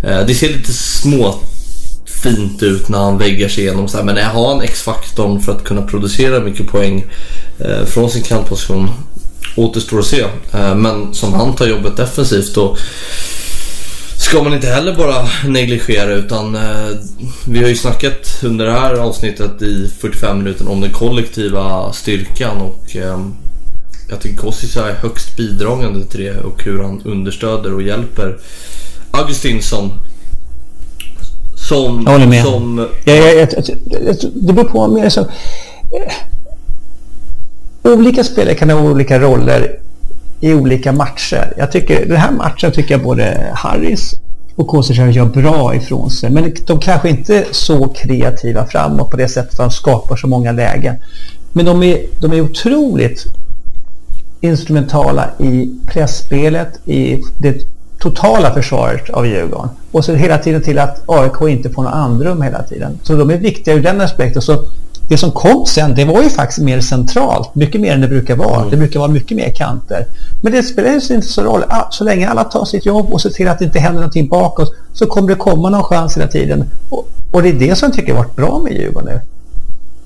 [0.04, 1.40] Eh, det ser lite små
[2.24, 3.88] fint ut när han väggar sig igenom.
[3.88, 7.06] Så här, men har han X-faktorn för att kunna producera mycket poäng
[7.60, 8.90] eh, från sin kantposition?
[9.56, 10.22] Återstår att se.
[10.54, 12.78] Eh, men som han tar jobbet defensivt och
[14.32, 16.98] ska man inte heller bara negligera utan eh,
[17.48, 22.58] vi har ju snackat under det här avsnittet i 45 minuter om den kollektiva styrkan
[22.58, 23.20] och eh,
[24.10, 28.38] jag tycker Kostic är högst bidragande till det och hur han understöder och hjälper
[29.12, 29.92] Augustinsson
[31.56, 32.04] Som...
[32.06, 32.44] Jag håller med.
[32.44, 33.48] Som, jag, jag,
[33.86, 35.26] jag, det beror på mer så...
[37.84, 39.80] Olika spelare kan ha olika roller
[40.42, 41.54] i olika matcher.
[41.58, 44.14] Jag tycker, den här matchen tycker jag både Harris
[44.56, 46.30] och Kosicek gör bra ifrån sig.
[46.30, 50.28] Men de kanske inte är så kreativa framåt på det sättet att de skapar så
[50.28, 50.96] många lägen.
[51.54, 53.26] Men de är, de är otroligt
[54.42, 57.56] instrumentala i pressspelet, i det
[58.00, 59.70] totala försvaret av Djurgården.
[59.92, 63.00] Och så hela tiden till att AIK inte får något andrum hela tiden.
[63.04, 64.42] Så de är viktiga ur den aspekten.
[64.42, 64.64] Så
[65.12, 67.56] det som kom sen, det var ju faktiskt mer centralt.
[67.56, 68.58] Mycket mer än det brukar vara.
[68.58, 68.70] Mm.
[68.70, 70.06] Det brukar vara mycket mer kanter.
[70.42, 71.64] Men det spelar ju inte så roll.
[71.92, 74.74] Så länge alla tar sitt jobb och ser till att det inte händer någonting bakåt
[74.94, 76.70] så kommer det komma någon chans hela tiden.
[76.90, 79.22] Och, och det är det som jag tycker har varit bra med Djurgården nu.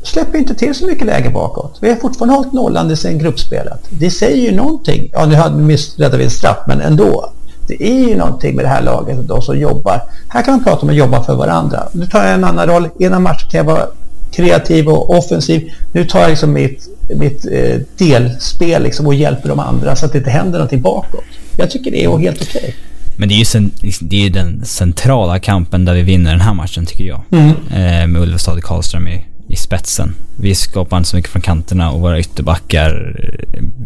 [0.03, 1.77] Släpper inte till så mycket läge bakåt.
[1.81, 3.79] Vi har fortfarande hållit nollan sen gruppspelet.
[3.89, 5.09] Det säger ju någonting.
[5.13, 7.31] Ja, nu hade vi en straff, men ändå.
[7.67, 10.01] Det är ju någonting med det här laget de som jobbar.
[10.27, 11.87] Här kan man prata om att jobba för varandra.
[11.91, 12.89] Nu tar jag en annan roll.
[12.99, 13.85] Ena matchen kan jag vara
[14.31, 15.71] kreativ och offensiv.
[15.91, 20.11] Nu tar jag liksom mitt, mitt eh, delspel liksom och hjälper de andra så att
[20.11, 21.23] det inte händer någonting bakåt.
[21.57, 22.61] Jag tycker det är helt okej.
[22.61, 22.73] Okay.
[23.17, 23.71] Men det är, ju sen,
[24.01, 27.21] det är ju den centrala kampen där vi vinner den här matchen tycker jag.
[27.31, 27.49] Mm.
[27.49, 30.15] Eh, med Ulvestad och Karlström i, i spetsen.
[30.39, 33.19] Vi skapar inte så mycket från kanterna och våra ytterbackar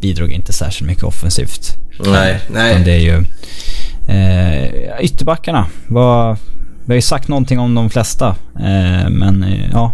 [0.02, 1.78] bidrog inte särskilt mycket offensivt.
[2.06, 2.74] Nej, nej.
[2.74, 3.26] Men det är ju...
[4.08, 6.38] Eh, ytterbackarna var...
[6.86, 8.36] Vi har ju sagt någonting om de flesta.
[8.56, 9.94] Eh, men eh, ja,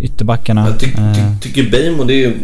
[0.00, 0.66] ytterbackarna.
[0.68, 1.38] Jag ty ty eh.
[1.40, 2.36] tycker Beijmo det är ju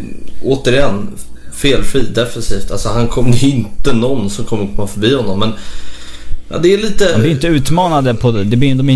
[0.44, 1.08] återigen
[1.52, 2.70] felfri defensivt.
[2.70, 5.38] Alltså han kommer, är inte någon som kommer komma förbi honom.
[5.38, 5.52] Men
[6.52, 7.12] Ja, det är lite...
[7.12, 8.44] De blir inte utmanade på det.
[8.44, 8.86] blir, de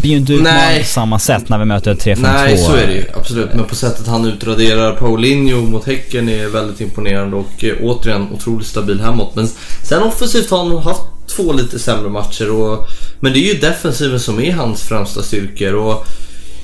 [0.00, 0.80] blir ju inte utmanade Nej.
[0.80, 2.18] på samma sätt när vi möter 3-5-2.
[2.22, 3.04] Nej, så är det ju.
[3.14, 3.54] Absolut.
[3.54, 8.66] Men på sättet han utraderar Paulinho mot Häcken är väldigt imponerande och eh, återigen otroligt
[8.66, 9.34] stabil hemåt.
[9.34, 9.48] Men
[9.82, 11.02] sen offensivt har han haft
[11.36, 12.50] två lite sämre matcher.
[12.50, 12.86] Och,
[13.20, 15.74] men det är ju defensiven som är hans främsta styrkor.
[15.74, 16.06] Och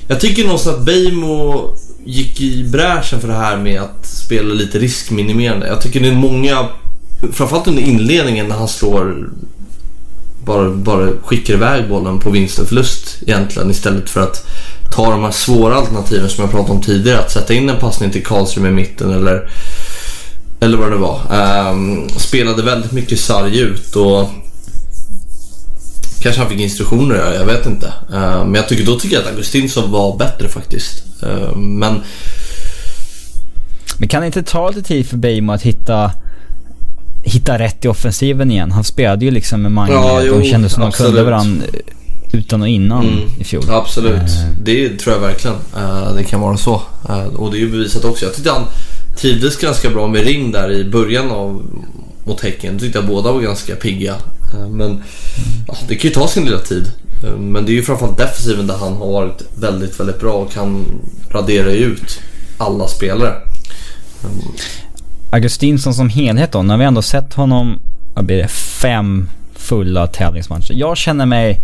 [0.09, 1.73] jag tycker någonstans att Beijmo
[2.05, 5.67] gick i bräschen för det här med att spela lite riskminimerande.
[5.67, 6.67] Jag tycker det är många,
[7.33, 9.29] framförallt under inledningen när han slår
[10.45, 14.47] bara, bara skickar iväg bollen på vinst och förlust egentligen istället för att
[14.91, 17.19] ta de här svåra alternativen som jag pratade om tidigare.
[17.19, 19.49] Att sätta in en passning till Karlström i mitten eller,
[20.59, 21.19] eller vad det var.
[21.71, 24.29] Um, spelade väldigt mycket sarg ut och
[26.21, 27.93] Kanske han fick instruktioner, jag vet inte.
[28.13, 31.03] Uh, men jag tycker, då tycker jag att Augustinsson var bättre faktiskt.
[31.23, 32.01] Uh, men...
[33.97, 36.11] Men kan det inte ta lite tid för Beijmo att hitta
[37.23, 38.71] hitta rätt i offensiven igen.
[38.71, 39.93] Han spelade ju liksom med Mange.
[39.93, 41.65] Ja, de kände som de kunde varandra
[42.33, 43.63] utan och innan mm, i fjol.
[43.69, 44.21] Absolut.
[44.21, 45.57] Uh, det tror jag verkligen.
[46.15, 46.81] Det kan vara så.
[47.35, 48.25] Och det är ju bevisat också.
[48.25, 48.65] Jag tyckte han
[49.17, 51.63] trivdes ganska bra med Ring där i början av
[52.23, 52.71] mot Häcken.
[52.73, 54.15] Jag tyckte att båda var ganska pigga.
[54.69, 55.03] Men
[55.67, 56.91] ja, det kan ju ta sin lilla tid.
[57.37, 60.85] men det är ju framförallt defensiven där han har varit väldigt, väldigt bra och kan
[61.29, 62.19] radera ut
[62.57, 63.33] alla spelare.
[65.31, 67.79] Augustinsson som helhet då, när vi ändå sett honom,
[68.15, 70.73] vad blir det, fem fulla tävlingsmatcher.
[70.73, 71.63] Jag känner mig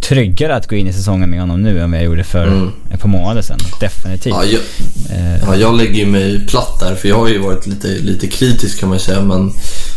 [0.00, 2.70] tryggare att gå in i säsongen med honom nu än vad jag gjorde för mm.
[2.92, 3.58] ett par månader sedan.
[3.80, 4.34] Definitivt.
[4.34, 4.60] Ja jag,
[5.18, 5.42] eh.
[5.46, 8.88] ja, jag lägger mig platt där för jag har ju varit lite, lite kritisk kan
[8.88, 9.52] man säga men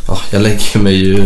[0.07, 1.17] ja, jag lägger mig ju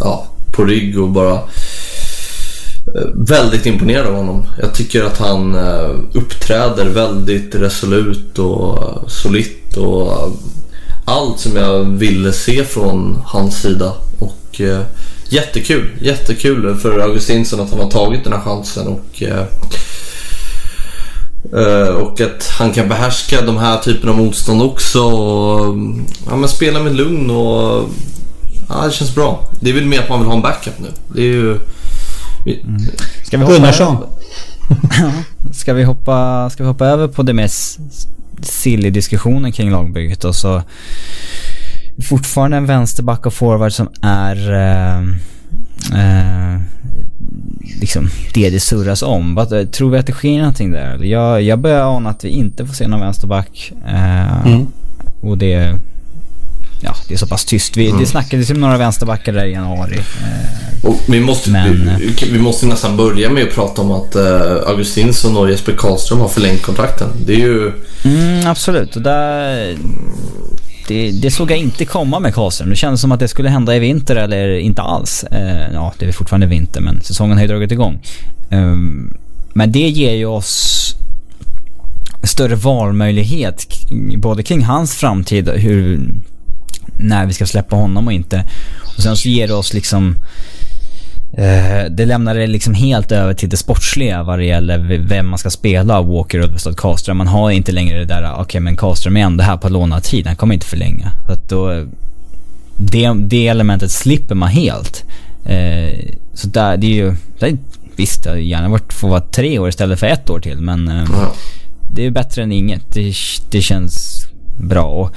[0.00, 4.46] ja, på rygg och bara eh, väldigt imponerad av honom.
[4.60, 10.32] Jag tycker att han eh, uppträder väldigt resolut och eh, solitt och
[11.04, 13.92] allt som jag ville se från hans sida.
[14.18, 14.80] Och eh,
[15.28, 18.86] jättekul, jättekul för Augustinsson att han har tagit den här chansen.
[18.86, 19.44] Och, eh,
[21.96, 25.02] och att han kan behärska de här typen av motstånd också.
[25.02, 25.76] Och,
[26.30, 27.88] ja, men spela med lugn och
[28.68, 29.50] ja, det känns bra.
[29.60, 30.88] Det är väl mer att man vill ha en backup nu.
[31.14, 31.50] Det är ju...
[32.46, 32.80] Mm.
[33.24, 33.96] Ska vi hoppa Gunnarsson.
[35.52, 37.78] ska, vi hoppa, ska vi hoppa över på det mest
[38.42, 40.62] silly diskussionen kring lagbygget och så
[42.08, 44.98] fortfarande en vänsterback och forward som är eh,
[46.00, 46.60] eh,
[47.80, 49.38] liksom det det surras om.
[49.38, 51.04] Eh, tror vi att det sker någonting där?
[51.04, 53.72] Jag, jag börjar ana att vi inte får se någon vänsterback.
[53.86, 54.66] Eh, mm.
[55.20, 55.74] Och det
[56.80, 57.76] ja, det är så pass tyst.
[57.76, 58.00] Vi, mm.
[58.00, 59.96] Det snackades om några vänsterbackar där i januari.
[59.96, 64.14] Eh, och vi, måste, men, vi, vi, måste nästan börja med att prata om att
[64.14, 67.08] eh, Augustinsson och Jesper Karlström har förlängt kontrakten.
[67.26, 67.72] Det är ju...
[68.04, 68.96] Mm, absolut.
[68.96, 69.76] Och där,
[70.88, 72.70] det, det, såg jag inte komma med Karlström.
[72.70, 75.24] Det kändes som att det skulle hända i vinter eller inte alls.
[75.24, 78.02] Eh, ja, det är fortfarande vinter men säsongen har ju dragit igång.
[78.50, 78.74] Eh,
[79.52, 80.94] men det ger ju oss
[82.22, 83.66] större valmöjlighet
[84.16, 86.10] både kring hans framtid, hur
[86.98, 88.44] när vi ska släppa honom och inte.
[88.96, 90.55] Och sen så ger det oss liksom Eh,
[91.90, 95.50] det lämnar det liksom helt över till det sportsliga vad det gäller vem man ska
[95.50, 97.16] spela av Walker, Ulvestad, Karlström.
[97.16, 100.02] Man har inte längre det där, okej okay, men Karlström är ändå här på lånad
[100.02, 101.12] tid, han kommer inte förlänga.
[101.26, 101.86] Så att då,
[102.76, 105.04] det, det elementet slipper man helt.
[105.46, 105.98] Eh,
[106.34, 107.58] så där, det är ju, det är,
[107.96, 110.88] visst, det hade gärna varit, få vara tre år istället för ett år till men
[110.88, 111.34] eh, ja.
[111.94, 112.94] det är bättre än inget.
[112.94, 113.14] Det,
[113.50, 114.26] det känns
[114.60, 114.84] bra.
[114.84, 115.16] Och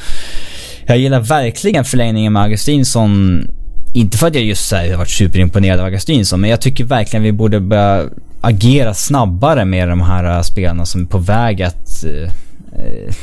[0.86, 3.42] jag gillar verkligen förlängningen med Augustinsson
[3.94, 7.32] inte för att jag just har varit superimponerad av Augustinsson, men jag tycker verkligen vi
[7.32, 8.10] borde börja
[8.42, 12.32] agera snabbare med de här äh, spelarna som är på väg att eh,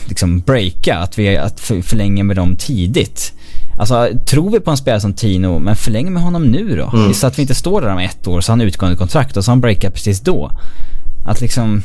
[0.09, 0.99] liksom breaka.
[0.99, 3.33] Att vi att förlänga med dem tidigt.
[3.79, 6.99] Alltså, tror vi på en spelare som Tino, men förlänger med honom nu då.
[6.99, 7.15] Mm.
[7.15, 9.51] Så att vi inte står där om ett år, så han utgående kontrakt och så
[9.51, 10.51] han breakar precis då.
[11.27, 11.83] Att liksom...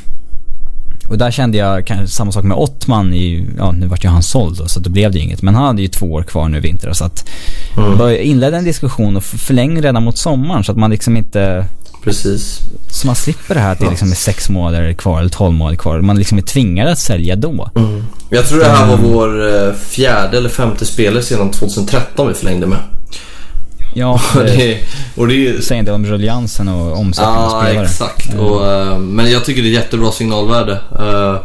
[1.08, 4.22] Och där kände jag kanske samma sak med Ottman i, ja nu vart ju han
[4.22, 5.42] såld då, så då blev det inget.
[5.42, 7.28] Men han hade ju två år kvar nu i vinter så att
[7.76, 8.20] mm.
[8.20, 11.66] inleda en diskussion och förläng redan mot sommaren så att man liksom inte...
[12.04, 12.58] Precis.
[12.90, 15.76] Så man slipper det här att det liksom är sex månader kvar eller tolv månader
[15.76, 16.00] kvar.
[16.00, 17.70] Man liksom är tvingad att sälja då.
[17.74, 18.04] Mm.
[18.30, 22.66] Jag tror det här var vår eh, fjärde eller femte spelare sedan 2013 vi förlängde
[22.66, 22.78] med.
[23.94, 24.78] Ja, det,
[25.14, 27.86] och det är Säger inte om ruljansen och omsättningen ja, spelare.
[27.86, 28.32] exakt.
[28.32, 28.44] Mm.
[28.44, 30.72] Och, uh, men jag tycker det är jättebra signalvärde.
[30.72, 31.36] Uh,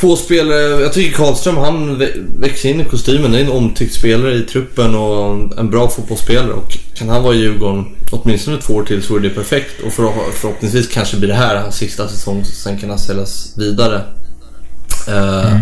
[0.00, 2.02] två spelare, jag tycker Karlström han
[2.38, 3.32] växer in i kostymen.
[3.32, 6.52] Det är en omtyckt spelare i truppen och en bra fotbollsspelare.
[6.52, 9.80] Och kan han vara i Djurgården åtminstone två år till så är det perfekt.
[9.86, 12.44] Och för, förhoppningsvis kanske blir det här hans sista säsong.
[12.44, 14.02] Sen kan han säljas vidare.
[15.08, 15.60] Uh, mm.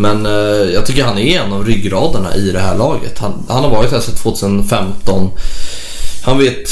[0.00, 3.18] Men eh, jag tycker han är en av ryggraderna i det här laget.
[3.18, 5.30] Han, han har varit här sedan 2015.
[6.24, 6.70] Han vet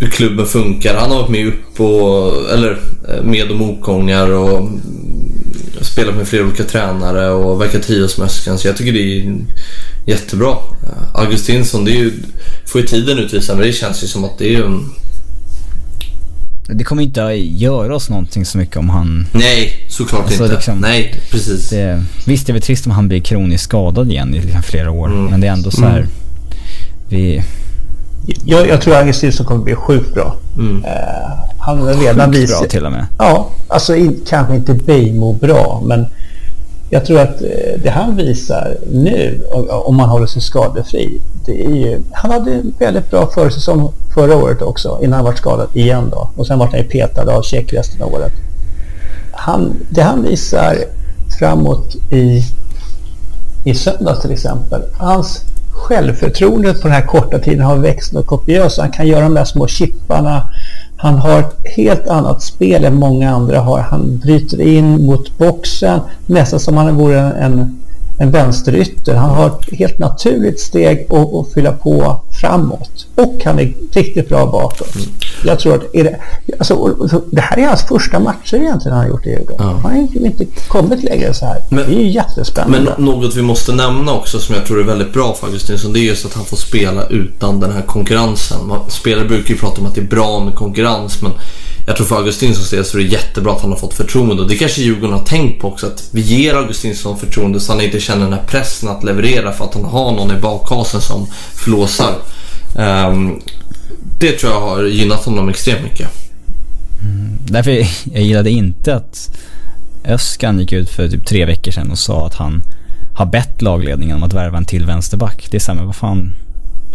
[0.00, 0.94] hur klubben funkar.
[0.94, 4.68] Han har varit med upp och, eller eh, med och motgångar och
[5.80, 8.58] spelat med flera olika tränare och verkar trivas med Öskan.
[8.58, 9.34] Så jag tycker det är
[10.06, 10.56] jättebra.
[11.14, 12.12] Augustinsson, det är ju,
[12.66, 14.90] får ju tiden utvisa men det känns ju som att det är en
[16.74, 19.26] det kommer inte att göra oss någonting så mycket om han...
[19.32, 20.54] Nej, såklart alltså, inte.
[20.54, 21.70] Liksom, Nej, precis.
[21.70, 24.90] Det, visst, det är väl trist om han blir kroniskt skadad igen i liksom flera
[24.90, 25.08] år.
[25.08, 25.24] Mm.
[25.24, 25.98] Men det är ändå så här...
[25.98, 26.08] Mm.
[27.08, 27.42] Vi...
[28.44, 30.36] Jag, jag tror Augustinsson kommer bli sjukt bra.
[30.58, 30.76] Mm.
[30.76, 30.90] Uh,
[31.58, 32.60] han har redan visat...
[32.60, 33.06] bra till och med.
[33.18, 36.06] Ja, alltså in, kanske inte Beijmo bra, men
[36.90, 41.70] jag tror att eh, det han visar nu, om man håller sig skadefri, det är
[41.70, 46.10] ju, han hade en väldigt bra försäsong förra året också, innan han var skadad igen
[46.10, 46.30] då.
[46.36, 48.32] Och sen var han ju petad av Tjeck resten av året.
[49.32, 50.76] Han, det han visar
[51.38, 52.42] framåt i,
[53.64, 58.78] i söndags till exempel, hans självförtroende på den här korta tiden har växt något kopiöst.
[58.78, 60.50] Han kan göra de där små chipparna.
[61.02, 63.80] Han har ett helt annat spel än många andra har.
[63.80, 67.78] Han bryter in mot boxen nästan som om han vore en, en
[68.28, 69.14] vänsterytter.
[69.14, 73.06] Han har ett helt naturligt steg att, fylla på framåt.
[73.14, 74.94] Och han är riktigt bra bakåt.
[74.96, 75.08] Mm.
[75.44, 76.16] Jag tror att är det,
[76.58, 76.96] alltså,
[77.30, 79.66] det här är hans första matcher egentligen han har gjort i Djurgården.
[79.66, 79.80] Ja.
[79.82, 81.58] Han har inte kommit längre så här.
[81.68, 82.94] Men, det är ju jättespännande.
[82.96, 85.92] Men något vi måste nämna också som jag tror är väldigt bra för Augustinsson.
[85.92, 88.66] Det är just att han får spela utan den här konkurrensen.
[88.66, 91.32] Man, spelare brukar ju prata om att det är bra med konkurrens men
[91.90, 94.48] jag tror för Augustinsson del så är det jättebra att han har fått förtroende och
[94.48, 98.00] det kanske Djurgården har tänkt på också att vi ger Augustinsson förtroende så han inte
[98.00, 102.14] känner den här pressen att leverera för att han har någon i bakhasen som flåsar.
[102.74, 103.42] Um,
[104.20, 106.08] det tror jag har gynnat honom extremt mycket.
[107.02, 107.70] Mm, därför
[108.12, 109.38] jag gillade inte att
[110.04, 112.62] Öskan gick ut för typ tre veckor sedan och sa att han
[113.14, 115.48] har bett lagledningen om att värva en till vänsterback.
[115.50, 116.32] Det är samma, vad fan.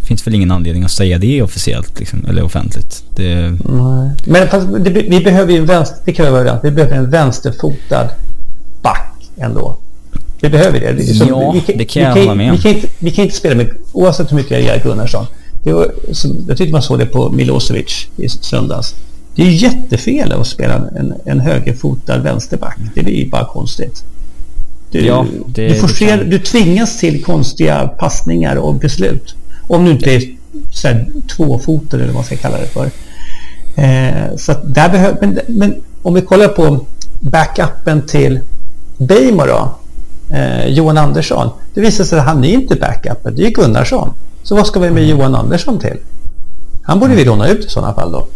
[0.06, 3.04] Finns väl ingen anledning att säga det officiellt liksom, eller offentligt.
[3.16, 3.58] Det...
[3.70, 4.12] Nej.
[4.26, 7.10] Men fast det, vi behöver ju en vänster, det kan vi vara Vi behöver en
[7.10, 8.10] vänsterfotad
[8.82, 9.78] back ändå.
[10.42, 11.04] Vi behöver det.
[11.04, 12.56] Så ja, vi, vi, det kan jag hålla med om.
[12.56, 15.26] Vi kan, inte, vi kan inte spela med, oavsett hur mycket jag gillar Gunnarsson.
[15.64, 15.92] Det var,
[16.48, 18.96] jag tyckte man såg det på Milosevic i söndags.
[19.36, 22.78] Det är jättefel att spela en, en högerfotad vänsterback.
[22.96, 24.04] Det blir ju bara konstigt.
[24.92, 29.36] Du, ja, det, du, forcerar, du tvingas till konstiga passningar och beslut.
[29.68, 30.22] Om du inte är
[30.72, 32.86] så här, tvåfotad eller vad man ska kalla det för.
[33.76, 36.86] Eh, så där behöver, men, men, om vi kollar på
[37.20, 38.40] backupen till
[38.98, 39.76] Beijmo då.
[40.36, 41.50] Eh, Johan Andersson.
[41.74, 43.36] Det visar sig att han är inte backupen.
[43.36, 44.14] Det är Gunnarsson.
[44.44, 45.98] Så vad ska vi med Johan Andersson till?
[46.84, 48.28] Han borde vi låna ut i sådana fall då.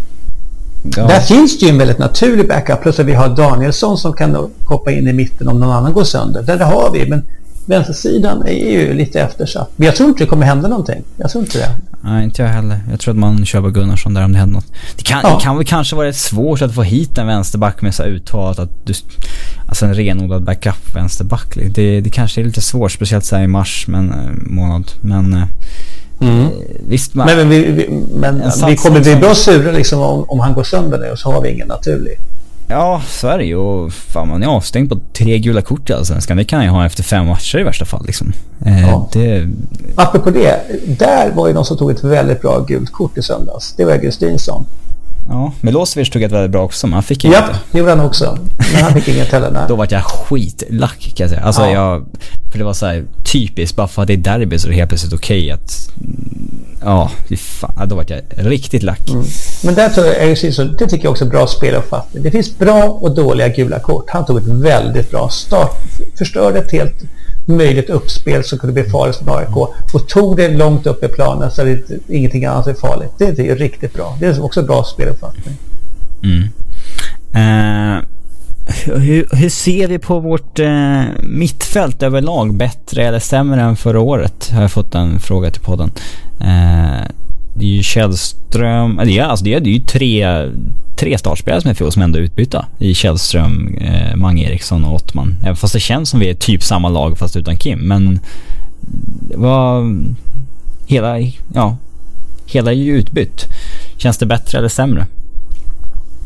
[0.84, 1.08] Ja.
[1.08, 2.82] Där finns det ju en väldigt naturlig backup.
[2.82, 6.04] Plus att vi har Danielsson som kan hoppa in i mitten om någon annan går
[6.04, 6.44] sönder.
[6.44, 7.10] Där har vi.
[7.10, 7.24] Men
[7.70, 9.72] vänstersidan är ju lite eftersatt.
[9.76, 11.04] Men jag tror inte det kommer hända någonting.
[11.18, 11.70] Jag tror inte det.
[12.02, 12.80] Nej, inte jag heller.
[12.92, 14.72] Jag tror att man kör på Gunnarsson där om det händer något.
[14.98, 15.36] Det kan, ja.
[15.36, 18.60] det kan väl kanske vara rätt svårt att få hit en vänsterback med så uttalat
[18.60, 18.94] att du...
[19.68, 21.58] Alltså en renodlad backup vänsterback.
[21.70, 24.92] Det, det kanske är lite svårt, speciellt så här i mars men, eh, månad.
[25.02, 25.34] Men...
[25.34, 25.44] Eh,
[26.22, 26.48] Mm.
[26.88, 30.40] Visst, man, men, men, vi, vi, men vi kommer bli bra sura liksom om, om
[30.40, 32.20] han går sönder nu och så har vi ingen naturlig.
[32.72, 33.02] Ja,
[33.40, 33.56] ju.
[33.56, 36.38] Och fan man är avstängd på tre gula kort i Allsvenskan.
[36.38, 38.34] Det kan jag ha efter fem matcher i värsta fall liksom.
[38.66, 39.10] Eh, ja.
[39.14, 39.48] det...
[39.96, 40.62] Apropå det.
[41.00, 43.74] Där var ju någon som tog ett väldigt bra gult kort i söndags.
[43.78, 44.66] Det var Augustinsson.
[45.28, 47.38] Ja, Milosevic tog ett väldigt bra också, men han fick inget.
[47.38, 48.38] Ja, det gjorde han också.
[48.74, 49.52] Men han fick inget heller.
[49.52, 49.62] Nej.
[49.68, 51.42] Då var jag skitlack kan jag säga.
[51.42, 51.72] Alltså ja.
[51.72, 52.06] jag...
[52.52, 54.78] För det var så här, typiskt, bara för att det är derby så är det
[54.78, 55.90] helt plötsligt okej okay att...
[56.84, 57.88] Ja, fy fan.
[57.90, 59.10] Då var jag riktigt lack.
[59.10, 59.26] Mm.
[59.64, 62.24] Men där tror jag, det tycker jag också är bra speluppfattning.
[62.24, 64.10] Det finns bra och dåliga gula kort.
[64.10, 65.78] Han tog ett väldigt bra start.
[66.18, 66.96] Förstörde ett helt
[67.50, 69.56] möjligt uppspel som kunde bli farligt för AIK
[69.94, 73.12] och tog det långt upp i planen så att ingenting annat är farligt.
[73.18, 74.18] Det är riktigt bra.
[74.20, 75.58] Det är också bra speluppfattning.
[76.24, 76.44] Mm.
[77.36, 78.04] Uh,
[78.86, 82.54] hur, hur, ser vi på vårt uh, mittfält överlag?
[82.54, 84.50] Bättre eller sämre än förra året?
[84.54, 85.92] Har jag fått en fråga till podden.
[86.42, 87.02] Uh,
[87.54, 90.46] det är ju Källström, det är, alltså det är, det är ju tre,
[90.96, 92.66] tre startspelare som är fjol som ändå är utbytta.
[92.80, 95.36] I Källström, eh, Mange Eriksson och Ottman.
[95.44, 97.80] Även fast det känns som vi är typ samma lag fast utan Kim.
[97.80, 98.20] Men
[99.36, 100.06] vad...
[100.86, 101.20] Hela,
[101.54, 101.78] ja.
[102.46, 103.46] Hela är ju utbytt.
[103.98, 105.08] Känns det bättre eller sämre?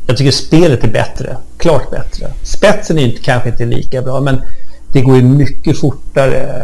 [0.07, 1.37] Jag tycker spelet är bättre.
[1.57, 2.27] Klart bättre.
[2.43, 4.41] Spetsen är inte, kanske inte lika bra men
[4.93, 6.63] det går ju mycket fortare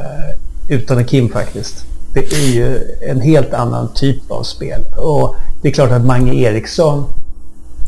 [0.69, 4.81] utan en Kim faktiskt det är ju en helt annan typ av spel.
[4.97, 7.05] Och det är klart att Mange Eriksson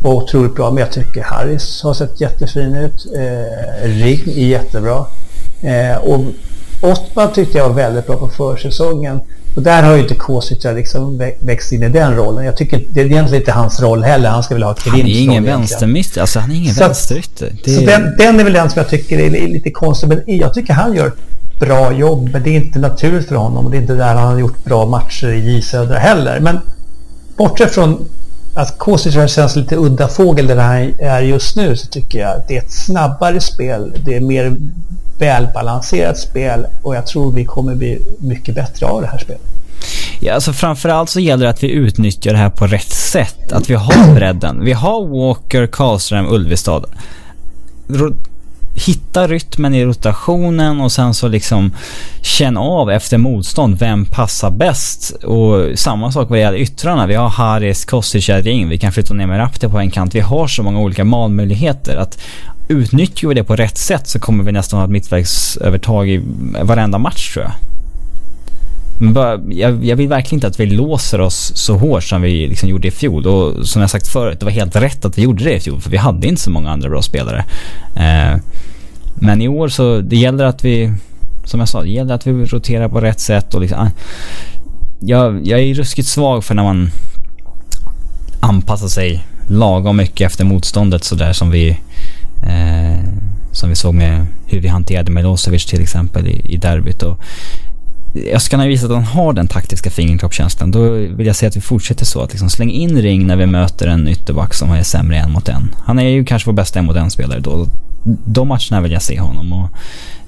[0.02, 3.06] var otroligt bra, men jag tycker Harris har sett jättefin ut.
[3.16, 5.06] Eh, Ring är jättebra.
[5.62, 6.20] Eh, och
[6.82, 9.20] Ottman tyckte jag var väldigt bra på försäsongen.
[9.56, 12.46] Och där har ju inte Kosica liksom växt in i den rollen.
[12.46, 14.30] Jag tycker det är egentligen inte hans roll heller.
[14.30, 16.22] Han ska väl ha Kirims Han är ingen vänstermister.
[16.22, 17.54] Alltså han är ingen vänsterytter.
[17.64, 17.72] Det...
[17.72, 20.08] Så den, den, är väl den som jag tycker är lite konstig.
[20.08, 21.12] Men jag tycker han gör
[21.66, 22.30] bra jobb.
[22.34, 24.64] Men det är inte naturligt för honom och det är inte där han har gjort
[24.64, 26.40] bra matcher i J Södra heller.
[26.40, 26.60] Men
[27.38, 28.06] bortsett från
[28.54, 32.48] att Kosic känns lite udda fågel där han är just nu så tycker jag att
[32.48, 33.94] det är ett snabbare spel.
[34.06, 34.58] Det är mer
[35.20, 39.42] välbalanserat spel och jag tror vi kommer bli mycket bättre av det här spelet.
[40.20, 43.52] Ja, alltså framförallt så gäller det att vi utnyttjar det här på rätt sätt.
[43.52, 44.64] Att vi har bredden.
[44.64, 46.86] Vi har Walker, Karlström, Ulvestad
[48.76, 51.72] hitta rytmen i rotationen och sen så liksom
[52.22, 55.12] känna av efter motstånd vem passar bäst.
[55.12, 57.08] Och samma sak vad det gäller yttrarna.
[57.08, 58.70] Vi har Haris, Kostic, Ring.
[58.70, 60.16] Vi kan flytta ner med Rapte på en kant.
[60.16, 62.18] Vi har så många olika malmöjligheter att
[62.68, 66.22] utnyttjar vi det på rätt sätt så kommer vi nästan ha ett mittvägsövertag i
[66.62, 67.71] varenda match tror jag.
[69.02, 72.48] Men bara, jag, jag, vill verkligen inte att vi låser oss så hårt som vi
[72.48, 73.28] liksom gjorde i fjol.
[73.28, 75.82] Och som jag sagt förut, det var helt rätt att vi gjorde det i fjol.
[75.82, 77.46] För vi hade inte så många andra bra spelare.
[77.96, 78.40] Eh,
[79.16, 80.94] men i år så, det gäller att vi,
[81.46, 83.92] som jag sa, det gäller att vi roterar på rätt sätt och liksom, eh,
[85.00, 86.90] jag, jag är ruskigt svag för när man
[88.40, 91.70] anpassar sig lagom mycket efter motståndet sådär som vi
[92.44, 93.06] eh,
[93.52, 97.04] som vi såg med hur vi hanterade Milosevic till exempel i, i derbyt.
[97.04, 97.20] Och
[98.16, 100.72] Öskan har ju visat att han har den taktiska fingertoppskänslan.
[100.72, 102.22] Då vill jag säga att vi fortsätter så.
[102.22, 105.50] Att liksom släng in ring när vi möter en ytterback som är sämre en mot
[105.50, 105.76] en.
[105.86, 107.68] Han är ju kanske vår bästa en mot en spelare då
[108.26, 109.70] de matcherna vill jag se honom och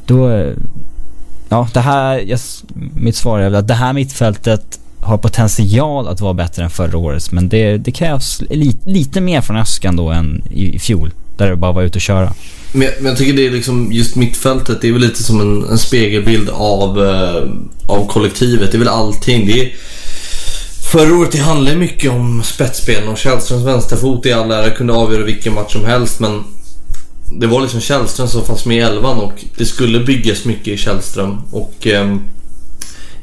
[0.05, 0.51] då...
[1.49, 2.19] Ja, det här...
[2.19, 2.39] Jag,
[2.93, 6.97] mitt svar är väl att det här mittfältet har potential att vara bättre än förra
[6.97, 11.11] året men det, det krävs li, lite mer från Öskan då än i, i fjol.
[11.37, 12.33] Där det bara var ute och köra.
[12.71, 15.69] Men, men jag tycker det är liksom just mittfältet, det är väl lite som en,
[15.69, 17.43] en spegelbild av, eh,
[17.87, 18.71] av kollektivet.
[18.71, 19.45] Det är väl allting.
[19.45, 19.71] Det är,
[20.91, 25.23] Förra året det handlade mycket om spetsspel och Källströms vänsterfot i all ära kunde avgöra
[25.23, 26.43] vilken match som helst men
[27.39, 30.77] det var liksom Källström som fanns med i elvan och det skulle byggas mycket i
[30.77, 31.41] Källström.
[31.51, 32.15] Och eh,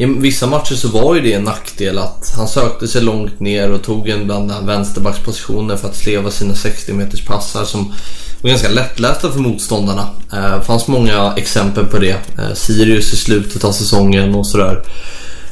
[0.00, 3.70] i vissa matcher så var ju det en nackdel att han sökte sig långt ner
[3.70, 7.94] och tog en bland vänsterbackspositioner för att sleva sina 60 meters passar som
[8.42, 10.08] var ganska lättlästa för motståndarna.
[10.30, 12.16] Det fanns många exempel på det.
[12.38, 14.82] Eh, Sirius i slutet av säsongen och sådär.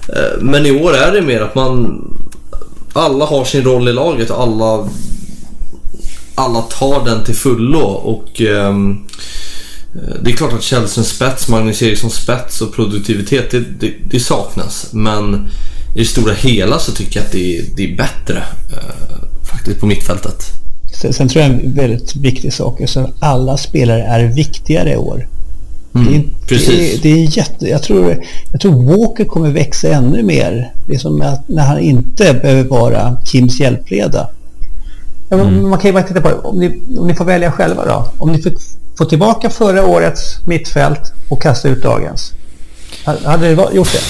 [0.09, 2.03] Eh, men i år är det mer att man
[2.93, 4.89] alla har sin roll i laget och alla
[6.35, 9.07] alla tar den till fullo och um,
[10.23, 14.93] det är klart att Källströms spets, Magnus Erikssons spets och produktivitet det, det, det, saknas.
[14.93, 15.49] Men
[15.95, 19.87] i det stora hela så tycker jag att det, det är bättre uh, faktiskt på
[19.87, 20.45] mittfältet.
[20.93, 24.97] Sen, sen, tror jag en väldigt viktig sak är att alla spelare är viktigare i
[24.97, 25.29] år.
[25.95, 30.23] Mm, det, är, det, det är jätte, jag, tror, jag tror Walker kommer växa ännu
[30.23, 30.73] mer.
[30.87, 34.31] Det är som att när han inte behöver vara Kims hjälpleda.
[35.31, 35.69] Mm.
[35.69, 36.29] Man kan ju bara titta på.
[36.29, 38.13] Om ni, om ni får välja själva då.
[38.19, 38.55] Om ni fick
[38.99, 42.33] få tillbaka förra årets mittfält och kasta ut dagens.
[43.05, 44.01] Hade ni gjort det?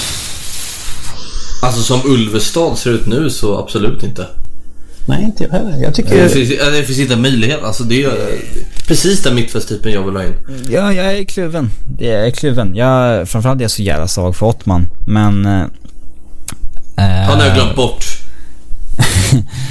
[1.63, 4.27] Alltså som Ulvestad ser ut nu så absolut inte.
[5.07, 5.83] Nej, inte jag heller.
[5.83, 6.23] Jag tycker...
[6.23, 7.63] Det finns, det finns inte en möjlighet.
[7.63, 8.13] Alltså det är
[8.87, 10.35] precis den mittfältstypen jag vill ha in.
[10.71, 11.71] Ja, jag är kluven.
[11.99, 12.75] Jag är kluven.
[12.75, 15.47] Jag, framförallt är jag så jävla svag för Ottman, men...
[15.47, 15.67] Eh,
[17.29, 18.05] Han har jag glömt bort.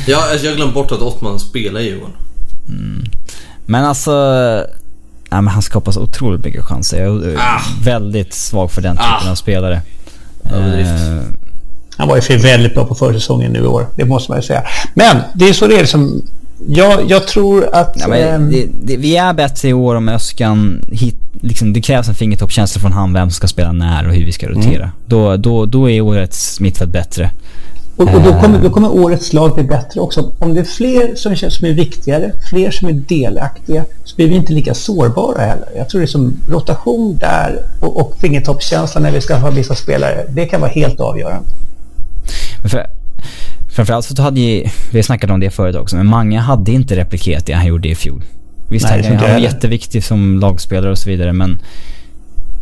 [0.07, 2.15] Jag, alltså, jag har glömt bort att Ottman spelar i Djurgården.
[2.67, 3.05] Mm.
[3.65, 4.11] Men alltså...
[5.29, 7.03] Nej, men han skapar så otroligt mycket chanser.
[7.03, 7.61] Jag är ah.
[7.83, 9.31] väldigt svag för den typen ah.
[9.31, 9.81] av spelare.
[10.43, 11.21] Eh,
[11.97, 13.87] han var ju för väldigt bra på försäsongen nu i år.
[13.95, 14.63] Det måste man ju säga.
[14.93, 16.21] Men det är så det är som...
[16.67, 17.95] Jag, jag tror att...
[17.99, 21.81] Ja, men ehm, det, det, vi är bättre i år om Öskan hit, liksom, Det
[21.81, 24.83] krävs en fingertoppskänsla från han vem som ska spela när och hur vi ska rotera.
[24.83, 24.95] Mm.
[25.05, 27.31] Då, då, då är årets mittfält bättre.
[27.97, 30.31] Och, och, då, kommer, då kommer årets lag bli bättre också.
[30.39, 34.35] Om det är fler som, som är viktigare, fler som är delaktiga, så blir vi
[34.35, 35.67] inte lika sårbara heller.
[35.77, 39.75] Jag tror det är som rotation där och, och fingertoppskänsla när vi ska ha vissa
[39.75, 41.49] spelare, det kan vara helt avgörande.
[42.65, 42.85] För,
[43.69, 46.95] framförallt så hade ju, vi har snackat om det förut också, men många hade inte
[46.95, 48.23] replikerat det han gjorde i fjol.
[48.69, 51.59] Visst, Nej, han, han var jätteviktig som lagspelare och så vidare, men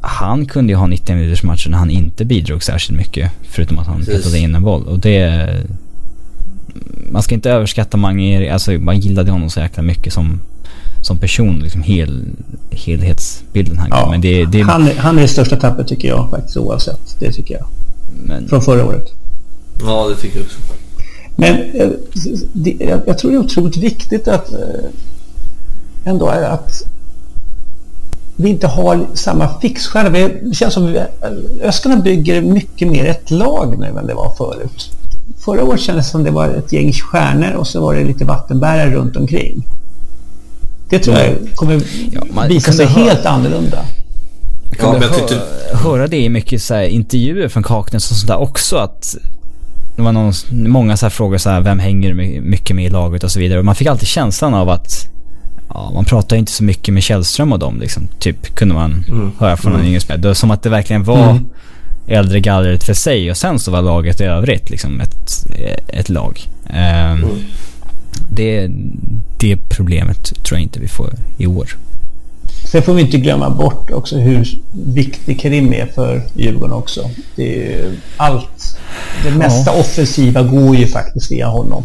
[0.07, 3.31] han kunde ju ha 90 minuters matcher när han inte bidrog särskilt mycket.
[3.41, 4.87] Förutom att han petade in en boll.
[4.87, 5.47] Och det...
[7.11, 10.39] Man ska inte överskatta Mange Alltså man gillade honom så jäkla mycket som,
[11.01, 11.59] som person.
[11.59, 12.25] Liksom hel,
[12.71, 14.61] helhetsbilden han ja, men det, det...
[14.61, 17.19] Han, han är det största tappet tycker jag faktiskt oavsett.
[17.19, 17.67] Det tycker jag.
[18.25, 18.47] Men...
[18.47, 19.07] Från förra året.
[19.79, 20.59] Ja, det tycker jag också.
[21.35, 21.89] Men eh,
[22.53, 24.89] det, jag, jag tror det är otroligt viktigt att eh,
[26.05, 26.83] ändå att
[28.35, 30.09] vi inte har samma fixstjärna.
[30.09, 31.31] Det känns som att
[31.61, 34.91] Öskarna bygger mycket mer ett lag nu än det var förut.
[35.39, 38.25] Förra året kändes det som det var ett gäng stjärnor och så var det lite
[38.25, 39.63] vattenbärare runt omkring.
[40.89, 41.81] Det tror jag kommer
[42.11, 43.85] ja, visa sig helt annorlunda.
[44.69, 45.41] Jag kunde ja, jag tyckte...
[45.73, 49.15] höra det i mycket så intervjuer från Kaknäs och sådär också att
[49.95, 53.23] det var någon, många så här frågor så här, vem hänger mycket med i laget
[53.23, 53.59] och så vidare.
[53.59, 55.14] Och man fick alltid känslan av att
[55.75, 58.07] ja, man pratar inte så mycket med Källström och dem liksom.
[58.19, 59.31] Typ kunde man mm.
[59.39, 59.81] höra från mm.
[59.81, 60.21] en yngre spelare.
[60.21, 61.45] Det var som att det verkligen var mm.
[62.07, 65.47] äldre gallret för sig och sen så var laget i övrigt liksom ett,
[65.87, 66.41] ett lag.
[66.69, 67.29] Um, mm.
[68.29, 68.69] det,
[69.39, 71.77] det problemet tror jag inte vi får i år.
[72.71, 77.09] Sen får vi inte glömma bort också hur viktig Karim är för Djurgården också.
[77.35, 78.77] Det är allt.
[79.23, 79.79] Det mesta ja.
[79.79, 81.83] offensiva går ju faktiskt via honom.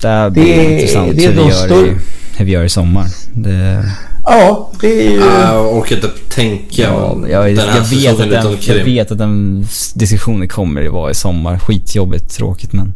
[0.00, 1.98] Det, det är intressant det är hur, vi gör
[2.36, 3.06] hur vi gör i sommar.
[3.32, 3.84] Det...
[4.24, 5.18] Ja, det är ju...
[5.18, 9.66] Jag orkar inte tänka ja, jag, jag, jag, vet att den, jag vet att den
[9.94, 11.58] diskussionen kommer att vara i sommar.
[11.58, 12.94] Skitjobbigt, tråkigt men...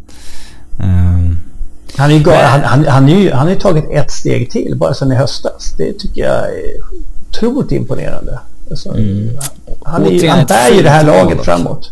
[0.80, 1.36] Uh...
[1.96, 2.46] Han, är, men...
[2.46, 5.14] han, han, han, är ju, han har ju tagit ett steg till bara sedan i
[5.14, 5.74] höstas.
[5.78, 6.72] Det tycker jag är
[7.30, 8.38] otroligt imponerande.
[8.70, 9.30] Alltså, mm.
[9.84, 11.90] Han, är ju, han bär ju det här laget framåt.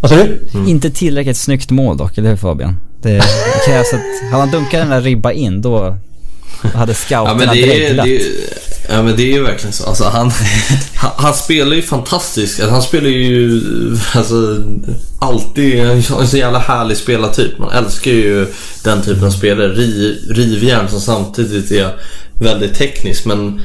[0.00, 0.48] Vad sa du?
[0.54, 0.68] Mm.
[0.68, 2.76] Inte tillräckligt snyggt mål dock, eller hur Fabian?
[3.02, 3.22] Det, det
[3.66, 5.96] krävs att, hade han dunkat den där ribba in då
[6.74, 8.06] hade scouterna ja, dreglat.
[8.88, 9.86] ja men det är ju verkligen så.
[9.86, 10.32] Alltså, han,
[10.94, 12.60] han, han, spelar ju fantastiskt.
[12.60, 13.60] Han spelar ju
[14.14, 14.62] alltså,
[15.18, 17.58] alltid en så jävla härlig spelartyp.
[17.58, 18.46] Man älskar ju
[18.84, 19.68] den typen av spelare.
[19.68, 21.94] Riv, rivjärn som samtidigt är
[22.40, 23.24] väldigt teknisk.
[23.24, 23.60] Men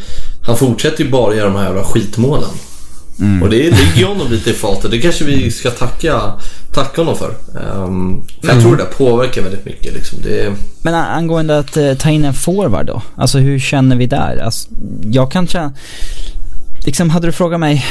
[0.45, 2.49] han fortsätter ju bara göra de här jävla skitmålen.
[3.19, 3.43] Mm.
[3.43, 4.91] Och det ligger honom lite i fatet.
[4.91, 6.21] Det kanske vi ska tacka,
[6.73, 7.35] tacka honom för.
[7.75, 8.63] Um, för jag mm.
[8.63, 9.93] tror det påverkar väldigt mycket.
[9.93, 10.19] Liksom.
[10.23, 10.53] Det...
[10.81, 13.01] Men angående att uh, ta in en forward då?
[13.15, 14.37] Alltså hur känner vi där?
[14.37, 14.69] Alltså,
[15.11, 15.73] jag kan känna...
[16.85, 17.85] Liksom hade du frågat mig...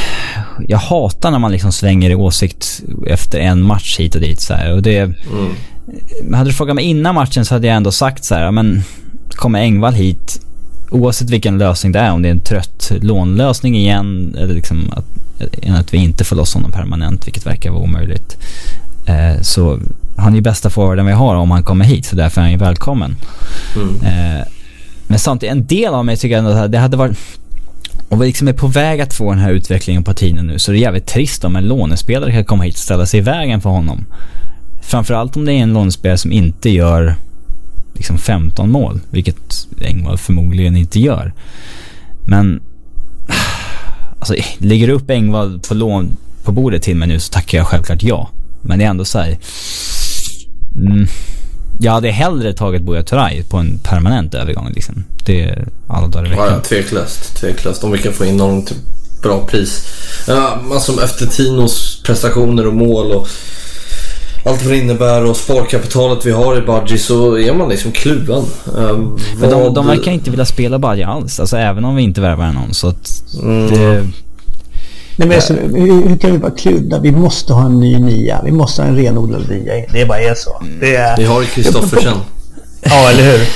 [0.68, 4.54] Jag hatar när man liksom svänger i åsikt efter en match hit och dit så
[4.54, 4.72] här.
[4.72, 4.98] Och det...
[4.98, 5.54] Mm.
[6.34, 8.82] Hade du frågat mig innan matchen så hade jag ändå sagt så här, men
[9.30, 10.40] kommer Engvall hit
[10.92, 15.04] oavsett vilken lösning det är, om det är en trött lånlösning igen eller liksom att,
[15.78, 18.36] att vi inte får loss honom permanent, vilket verkar vara omöjligt.
[19.06, 19.78] Eh, så
[20.16, 22.52] han är ju bästa forwarden vi har om han kommer hit, så därför är han
[22.52, 23.16] ju välkommen.
[23.76, 23.94] Mm.
[24.02, 24.46] Eh,
[25.06, 27.18] men samtidigt, en del av mig tycker ändå att det hade varit
[28.08, 30.70] och vi liksom är på väg att få den här utvecklingen på tiden nu, så
[30.70, 33.60] det är jävligt trist om en lånespelare kan komma hit och ställa sig i vägen
[33.60, 34.04] för honom.
[34.82, 37.16] Framförallt om det är en lånespelare som inte gör
[38.02, 41.32] liksom 15 mål, vilket Engvall förmodligen inte gör.
[42.26, 42.60] Men
[44.18, 47.66] alltså, lägger du upp Engvall på lån på bordet till mig nu så tackar jag
[47.66, 48.30] självklart ja.
[48.62, 49.38] Men det är ändå så här,
[50.76, 51.06] mm,
[51.80, 55.04] jag hade hellre tagit Buya Turay på en permanent övergång liksom.
[55.26, 56.46] Det är alla dagar i veckan.
[56.52, 57.36] Ja, tveklöst.
[57.36, 57.84] Tveklöst.
[57.84, 58.76] Om vi kan få in någon till
[59.22, 59.86] bra pris.
[60.26, 63.28] Ja, alltså efter Tinos prestationer och mål och
[64.44, 68.44] allt vad det innebär och sparkapitalet vi har i Budgie så är man liksom kluven.
[68.74, 71.40] Um, Men de, de verkar inte vilja spela Budgie alls.
[71.40, 73.70] Alltså även om vi inte värvar någon så att mm.
[73.70, 74.06] det...
[75.16, 76.98] Nej, men alltså, hur, hur, kan vi vara kludda?
[76.98, 78.40] Vi måste ha en ny nia.
[78.44, 79.86] Vi måste ha en renodlad nia.
[79.92, 80.62] Det bara är så.
[80.80, 82.14] Det är, vi har Kristoffersen.
[82.84, 83.46] Ja, eller hur?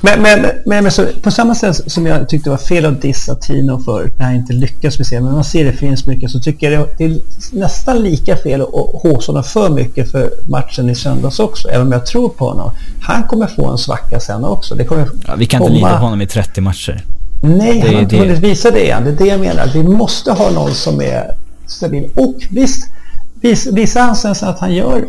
[0.00, 3.34] Men, men, men, men så, på samma sätt som jag tyckte var fel att dissa
[3.34, 6.40] Tino för när han inte lyckas med serien, men man ser det finns mycket, så
[6.40, 7.18] tycker jag det är
[7.52, 8.68] nästan lika fel att
[9.02, 12.70] håsa honom för mycket för matchen i söndags också, även om jag tror på honom.
[13.00, 14.74] Han kommer få en svacka sen också.
[14.74, 15.70] Det kommer ja, vi kan komma...
[15.70, 17.04] inte lita på honom i 30 matcher.
[17.42, 19.04] Nej, det han har inte hunnit visa det än.
[19.04, 19.70] Det är det jag menar.
[19.74, 21.34] Vi måste ha någon som är
[21.66, 22.10] stabil.
[22.14, 22.86] Och visst,
[23.40, 25.04] vis, visar han sen att han gör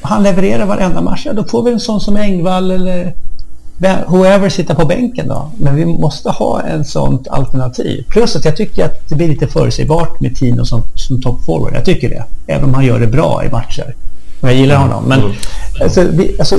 [0.00, 3.14] han levererar varenda match, ja, då får vi en sån som Engvall eller
[4.06, 5.50] whoever sitter på bänken då.
[5.58, 8.04] Men vi måste ha en sånt alternativ.
[8.08, 11.74] Plus att jag tycker att det blir lite förutsägbart med Tino som, som toppforward.
[11.74, 12.24] Jag tycker det.
[12.46, 13.94] Även om han gör det bra i matcher.
[14.40, 15.04] Och jag gillar honom.
[15.04, 15.32] Men mm.
[15.82, 16.58] alltså, vi, alltså,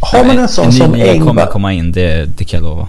[0.00, 1.28] har man en sån en som Engvall...
[1.28, 2.88] kommer komma in, det, det kan jag lova.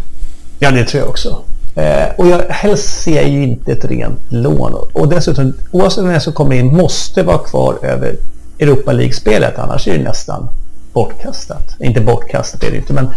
[0.60, 1.42] Ja, det tror jag också.
[1.76, 4.74] Eh, och jag helst ser jag ju inte ett rent lån.
[4.94, 8.16] Och dessutom, oavsett vem som kommer in, måste vara kvar över
[8.60, 9.60] Europa League-spelet.
[9.60, 10.50] Annars är det nästan
[10.96, 11.76] bortkastat.
[11.80, 13.10] Inte bortkastat är det inte, men...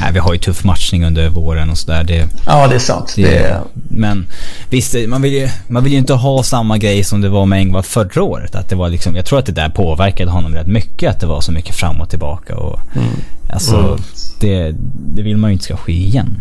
[0.00, 2.04] Nej, vi har ju tuff matchning under våren och sådär.
[2.04, 3.12] Det, ja, det är sant.
[3.16, 3.60] Det, det...
[3.88, 4.26] Men
[4.70, 7.58] visst, man vill, ju, man vill ju inte ha samma grej som det var med
[7.58, 8.54] Engvall förra året.
[8.54, 11.10] Att det var liksom, jag tror att det där påverkade honom rätt mycket.
[11.10, 12.56] Att det var så mycket fram och tillbaka.
[12.56, 13.08] Och, mm.
[13.52, 13.98] Alltså, mm.
[14.40, 14.74] Det,
[15.14, 16.40] det vill man ju inte ska ske igen.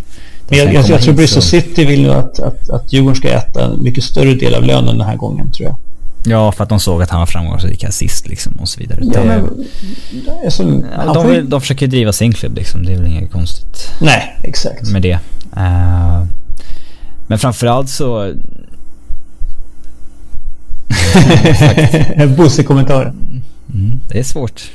[0.49, 1.43] Men jag, jag, jag tror Bristol.
[1.43, 4.97] City vill ju att, att, att Djurgården ska äta en mycket större del av lönen
[4.97, 5.77] den här gången, tror jag.
[6.25, 8.99] Ja, för att de såg att han var framgångsrik assist liksom och så vidare.
[9.01, 12.85] Ja, det, men, ja, de, vill, de försöker driva sin klubb liksom.
[12.85, 13.91] Det är väl inget konstigt.
[14.01, 14.91] Nej, exakt.
[14.91, 15.19] Med det.
[15.57, 16.23] Uh,
[17.27, 18.33] men framförallt så...
[22.37, 23.13] Bosse-kommentar.
[23.73, 24.71] Mm, det är svårt.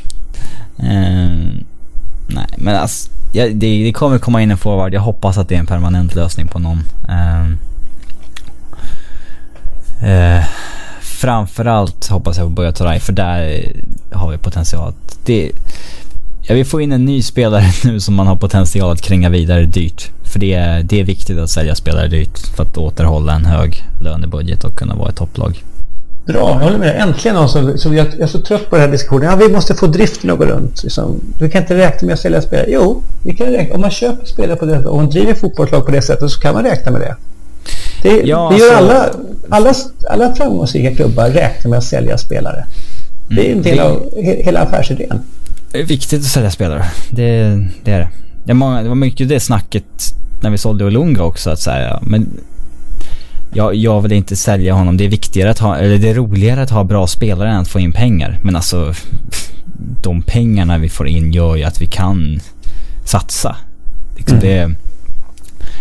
[0.81, 1.55] Uh,
[2.27, 4.95] nej, men alltså, ja, det, det, kommer komma in en forward.
[4.95, 6.79] Jag hoppas att det är en permanent lösning på någon.
[7.09, 7.53] Uh,
[11.19, 13.73] framförallt hoppas jag på Buya Toray för där
[14.13, 15.19] har vi potential att...
[15.25, 15.53] Det,
[16.43, 19.65] jag vill få in en ny spelare nu som man har potential att kränga vidare
[19.65, 20.11] dyrt.
[20.25, 23.85] För det är, det är viktigt att sälja spelare dyrt för att återhålla en hög
[24.01, 25.65] lönebudget och kunna vara ett topplag.
[26.27, 27.01] Bra, jag håller med.
[27.01, 29.31] Äntligen någon som, som jag, jag, är så trött på den här diskussionen.
[29.31, 30.83] Ja, vi måste få driften att gå runt.
[30.83, 31.21] Liksom.
[31.39, 32.67] Du kan inte räkna med att sälja spelare.
[32.71, 33.75] Jo, vi kan räkna.
[33.75, 36.41] om man köper spelare på det sättet och man driver fotbollslag på det sättet så
[36.41, 37.17] kan man räkna med det.
[38.03, 39.11] Det, ja, det gör alltså, alla,
[39.49, 39.75] alla,
[40.11, 42.65] alla framgångsrika klubbar räknar med att sälja spelare.
[43.29, 45.21] Det är en del mm, av hela affärsidén.
[45.73, 46.85] Det är viktigt att sälja spelare.
[47.11, 47.43] Det,
[47.85, 48.09] det är det.
[48.45, 49.85] Det, många, det var mycket det snacket
[50.43, 51.51] när vi sålde Olunga också.
[51.51, 52.29] Att säga, men
[53.53, 54.97] jag, jag vill inte sälja honom.
[54.97, 57.69] Det är viktigare att ha, eller det är roligare att ha bra spelare än att
[57.69, 58.39] få in pengar.
[58.43, 58.95] Men alltså,
[60.03, 62.41] de pengarna vi får in gör ju att vi kan
[63.05, 63.57] satsa.
[64.17, 64.49] Liksom mm.
[64.49, 64.75] det,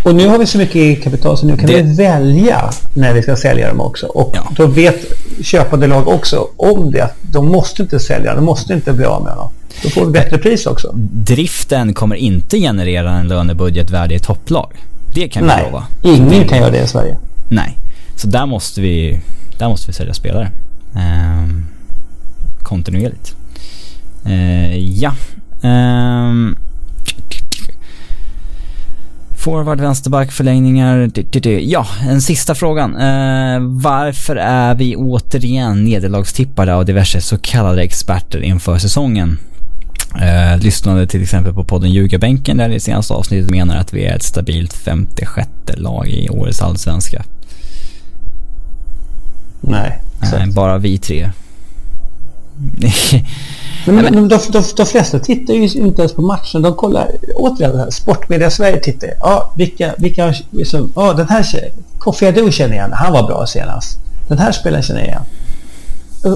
[0.08, 1.82] och nu har vi så mycket kapital så nu kan det...
[1.82, 4.06] vi välja när vi ska sälja dem också.
[4.06, 4.52] Och ja.
[4.56, 5.06] då vet
[5.42, 7.10] köpande lag också om det.
[7.22, 9.50] De måste inte sälja, de måste inte bli av med dem.
[9.84, 10.92] Då får vi bättre pris också.
[11.12, 14.72] Driften kommer inte generera en lönebudget värdig ett topplag.
[15.14, 15.88] Det kan vi Nej, lova.
[16.02, 17.18] ingen kan göra det i Sverige.
[17.50, 17.78] Nej,
[18.16, 19.22] så där måste vi,
[19.60, 20.52] där måste vi sälja spelare.
[20.96, 21.66] Ehm,
[22.64, 23.36] kontinuerligt.
[24.26, 25.14] Ehm, ja.
[25.62, 26.58] Ehm,
[29.48, 31.11] Forward, vänsterback, förlängningar.
[31.61, 32.95] Ja, en sista frågan.
[32.95, 39.40] Eh, varför är vi återigen nederlagstippade av diverse så kallade experter inför säsongen?
[40.22, 44.15] Eh, lyssnade till exempel på podden Ljugarbänken där i senaste avsnittet menar att vi är
[44.15, 47.24] ett stabilt 56 lag i årets allsvenska.
[49.61, 50.02] Nej.
[50.32, 51.32] Nej, bara vi tre.
[53.86, 56.62] Men, men, men de, de, de, flesta tittar ju inte ens på matchen.
[56.62, 59.10] De kollar, återigen, Sportmedia Sverige tittar.
[59.20, 61.46] Ja, vilka, vilka, liksom, ja den här
[61.98, 62.94] Kofi Adu känner jag igen.
[62.94, 64.00] Han var bra senast.
[64.28, 65.22] Den här spelaren känner jag igen.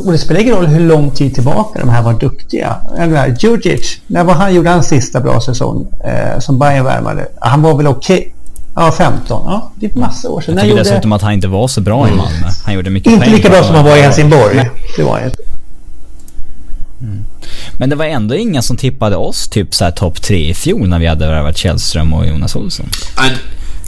[0.05, 2.75] Och det spelar ingen roll hur lång tid tillbaka de här var duktiga.
[2.97, 7.27] Eller Djurdjic, när var han gjorde hans sista bra säsong eh, som Bayern värmade?
[7.39, 8.19] Han var väl okej.
[8.19, 8.31] Okay.
[8.75, 9.41] Ja, 15.
[9.45, 10.55] Ja, det är massa år sedan.
[10.55, 12.47] Jag tycker dessutom att han inte var så bra i Malmö.
[12.65, 14.69] Han gjorde mycket Inte lika bra som han var i Helsingborg.
[14.97, 15.50] Det var inte.
[17.01, 17.25] Mm.
[17.77, 20.99] Men det var ändå inga som tippade oss typ såhär topp tre i fjol när
[20.99, 22.89] vi hade värvat Källström och Jonas Olsson.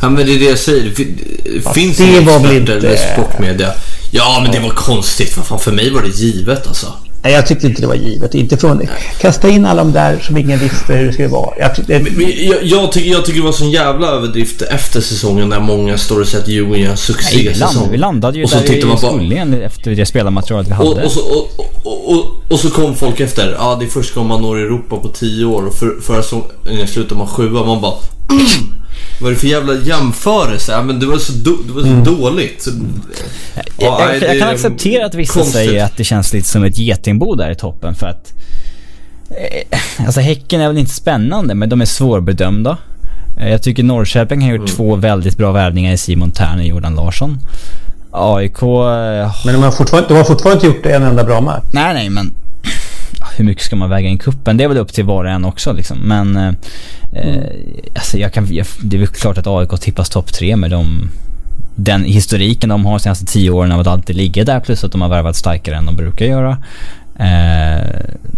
[0.01, 0.83] Ja men det är det jag säger.
[0.83, 2.97] Det finns det var väl inte...
[3.13, 3.73] sportmedia.
[4.11, 5.29] Ja men det var konstigt.
[5.29, 6.87] För, fan, för mig var det givet alltså.
[7.23, 8.35] Nej, jag tyckte inte det var givet.
[8.35, 8.81] Inte från
[9.19, 11.53] Kasta in alla de där som ingen visste hur det skulle vara.
[11.59, 15.01] Jag, tyckte, men, men, jag, jag, tycker, jag tycker det var sån jävla överdrift efter
[15.01, 17.91] säsongen när många står och säger att Djurgården gör en succésäsong.
[17.91, 20.89] Vi landade ju och så där vi man skulle efter det spelarmaterialet vi hade.
[20.89, 23.55] Och, och, så, och, och, och, så kom folk efter.
[23.57, 26.87] Ja, det är första gången man når Europa på tio år och för, förra säsongen
[26.87, 27.65] slutade man sjua.
[27.65, 27.93] Man bara...
[29.21, 30.71] Vad är det för jävla jämförelse?
[30.71, 32.03] Ja, men det var så, do, det var så Mm.
[32.03, 32.61] dåligt.
[32.63, 32.69] Så,
[33.55, 35.53] Jag, Ja, jag, jag kan acceptera att vissa konstigt.
[35.53, 38.33] säger att det känns lite som ett getingbo där i toppen för att...
[39.29, 42.77] Eh, alltså Häcken är väl inte spännande men de är svårbedömda.
[43.39, 44.71] Eh, Jag tycker Norrköping har gjort Mm.
[44.75, 47.39] två väldigt bra värvningar i Simon Thern och Jordan Larsson.
[48.11, 48.61] AIK...
[48.61, 51.63] eh, Men de har, fortfarande, de har fortfarande inte gjort en enda bra match.
[51.73, 52.33] Nej, nej, men...
[53.37, 54.57] Hur mycket ska man väga in kuppen?
[54.57, 55.97] Det är väl upp till var och en också liksom.
[55.97, 56.37] Men...
[56.37, 56.53] Eh,
[57.13, 57.43] eh,
[57.95, 58.53] alltså jag kan...
[58.53, 61.09] Jag, det är väl klart att AIK tippas topp tre med de...
[61.75, 64.91] Den historiken de har de senaste tio åren av att alltid ligga där plus att
[64.91, 66.57] de har värvat starkare än de brukar göra.
[67.19, 67.87] Eh,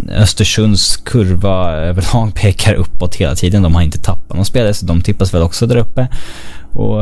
[0.10, 3.64] Östersunds kurva överlag pekar uppåt hela tiden.
[3.64, 6.08] De har inte tappat någon spelare så de tippas väl också där uppe.
[6.76, 7.02] Och,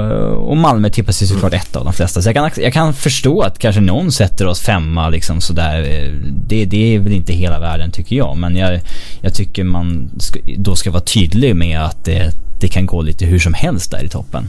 [0.49, 2.21] och Malmö tippas typ ju såklart ett av de flesta.
[2.21, 6.09] Så jag kan, jag kan förstå att kanske någon sätter oss femma liksom sådär.
[6.47, 8.37] Det, det är väl inte hela världen tycker jag.
[8.37, 8.79] Men jag,
[9.21, 12.31] jag tycker man ska, då ska vara tydlig med att det,
[12.61, 14.47] det kan gå lite hur som helst där i toppen.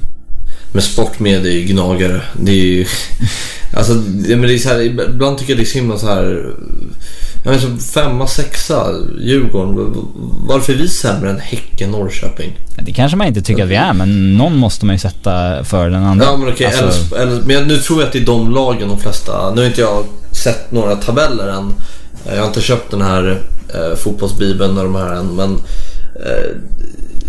[0.73, 2.23] Men sportmedia är ju gnagare.
[2.41, 2.87] Det är ju...
[3.77, 6.55] Alltså, men det är så här, ibland tycker jag det är så himla så här...
[7.45, 8.87] Jag inte, femma, sexa,
[9.21, 9.95] Djurgården.
[10.49, 12.59] Varför är vi sämre än Häcken, Norrköping?
[12.79, 15.91] Det kanske man inte tycker att vi är, men någon måste man ju sätta för
[15.91, 16.27] den andra.
[16.27, 18.89] Ja men okej, Alltså, eller, eller, men nu tror jag att det är de lagen
[18.89, 19.55] de flesta...
[19.55, 21.75] Nu har inte jag sett några tabeller än.
[22.27, 23.43] Jag har inte köpt den här
[23.75, 25.59] eh, fotbollsbibeln och de här än men...
[26.17, 26.57] Eh,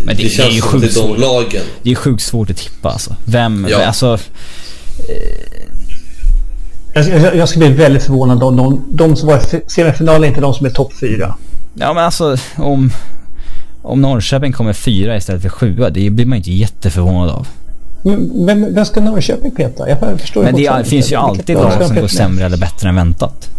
[0.04, 1.18] Men det- det, det är ju känns som att det sjukt är de svårt.
[1.18, 1.62] lagen.
[1.82, 3.16] Det är sjukt svårt att tippa alltså.
[3.24, 3.84] Vem, Ja.
[3.84, 4.18] alltså...
[6.94, 10.28] Jag, jag, jag skulle bli väldigt förvånad om de, de som var i semifinalen är
[10.28, 11.34] inte de som är topp fyra.
[11.74, 12.90] Ja men alltså om...
[13.82, 17.48] Om Norrköping kommer fyra istället för sjua, det blir man inte jätteförvånad av.
[18.04, 19.88] Men vem, vem ska Norrköping peta?
[19.88, 22.88] Jag förstår Men det är, finns ju alltid lag ska som går sämre eller bättre
[22.88, 23.50] än väntat.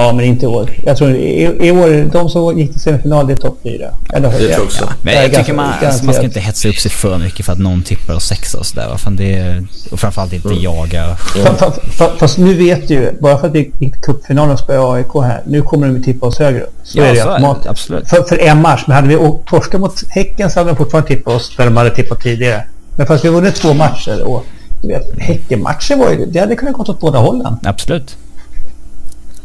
[0.00, 0.70] Ja, men inte i år.
[0.84, 3.90] Jag tror i, i år, de som gick till semifinal, det är topp fyra.
[4.12, 4.88] Eller, Det tror jag också.
[5.02, 7.46] Men är jag tycker ganska- man, alltså, man ska inte hetsa upp sig för mycket
[7.46, 8.96] för att någon tippar oss sexa och sådär.
[8.96, 11.14] Fan, det är, och framförallt inte jaga.
[11.14, 14.52] Fa- fa- fa- Fast nu vet du ju, bara för att vi gick till cupfinalen
[14.52, 16.74] och spöade AIK här, nu kommer de ju tippa oss högre upp.
[16.82, 17.32] Så Ja, är det så är det.
[17.34, 17.68] automatiskt.
[17.68, 18.08] Absolut.
[18.08, 21.34] För, för en match, men hade vi torskat mot Häcken så hade de fortfarande tippat
[21.34, 22.64] oss där de hade tippat tidigare.
[22.96, 24.44] Men fast vi vunnit två matcher och
[24.82, 27.56] du vet, Häcken-matchen var ju, det hade kunnat gått åt båda hållen.
[27.64, 28.16] Absolut.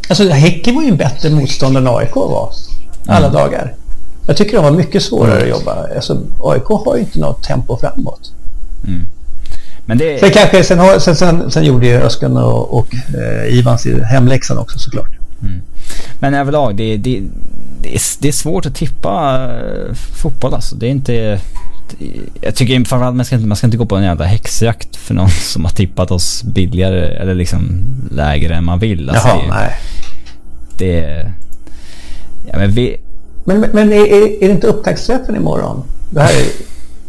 [0.09, 2.49] Alltså Häcken var ju en bättre motståndare än AIK var.
[3.07, 3.33] Alla Mm.
[3.33, 3.73] dagar.
[4.27, 5.87] Jag tycker de var mycket svårare att jobba.
[5.95, 8.31] Alltså, AIK har ju inte något tempo framåt.
[9.85, 10.19] Men det...
[10.19, 14.03] Sen, kanske, sen, har, sen, sen, sen gjorde ju Öskan och, och eh, Ivan sin
[14.03, 15.09] hemläxan också såklart.
[16.19, 17.21] Men överlag, det, det,
[17.81, 20.75] det, är, det är svårt att tippa eh, fotboll alltså.
[20.75, 21.39] Det är inte...
[22.41, 25.13] Jag tycker framförallt man ska, inte, man ska inte gå på en jävla häxjakt för
[25.13, 29.09] någon som har tippat oss billigare eller liksom lägre än man vill.
[29.09, 29.71] Alltså, Jaha, det, nej.
[30.77, 31.31] det.
[32.51, 32.97] Ja men vi...
[33.45, 35.83] Men, men, är, är, är det inte upptaktsträffen imorgon?
[36.09, 36.45] Det här är,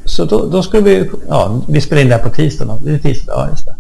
[0.05, 1.11] så då, då ska vi...
[1.29, 2.79] Ja, vi spelar in det här på tisdagen.
[2.85, 3.75] Det är tisdag, ja just det.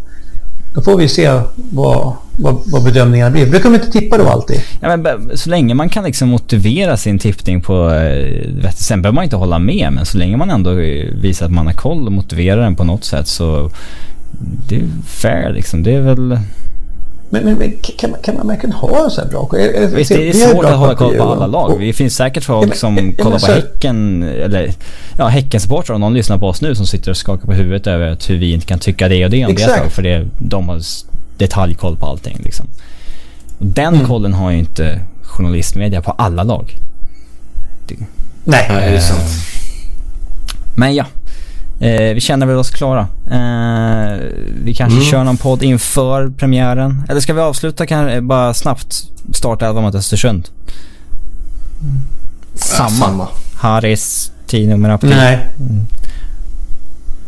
[0.74, 3.50] Då får vi se vad, vad, vad bedömningarna blir.
[3.50, 4.60] Brukar de inte tippa då alltid?
[4.80, 7.90] Ja, men så länge man kan liksom motivera sin tippning på...
[7.90, 11.46] Eh, vet, Sen behöver man inte hålla med, men så länge man ändå eh, visar
[11.46, 13.70] att man har koll och motiverar den på något sätt så...
[14.68, 15.82] Det är fair liksom.
[15.82, 16.38] Det är väl...
[17.34, 19.60] Men, men, men kan, man, kan man verkligen ha så här bra koll?
[19.94, 21.70] Visst, det är svårt att hålla koll på alla lag.
[21.70, 24.72] Och- Det finns säkert folk Ja, som ja, kollar på så- Häcken, eller
[25.18, 28.08] ja, Häckensupportrar om någon lyssnar på oss nu som sitter och skakar på huvudet över
[28.08, 29.78] att hur vi inte kan tycka det och det om Exakt.
[29.82, 29.92] lag.
[29.92, 30.80] För det, de har
[31.38, 32.66] detaljkoll på allting liksom.
[33.58, 34.06] Och den Mm.
[34.06, 36.76] kollen har ju inte journalistmedia på alla lag.
[37.88, 37.94] Det,
[38.44, 38.66] Nej.
[38.70, 39.22] Nej, det är sant.
[40.76, 41.04] men ja.
[41.80, 43.00] Eh, vi känner väl oss klara.
[43.30, 44.18] Eh,
[44.64, 45.10] vi kanske Mm.
[45.10, 47.02] kör någon podd inför premiären.
[47.08, 48.94] Eller ska vi avsluta kan bara snabbt
[49.34, 50.48] starta mot Östersund?
[52.54, 52.90] Samma.
[52.90, 53.28] samma.
[53.56, 55.10] Harris, 10 nummer april.
[55.10, 55.48] Nej.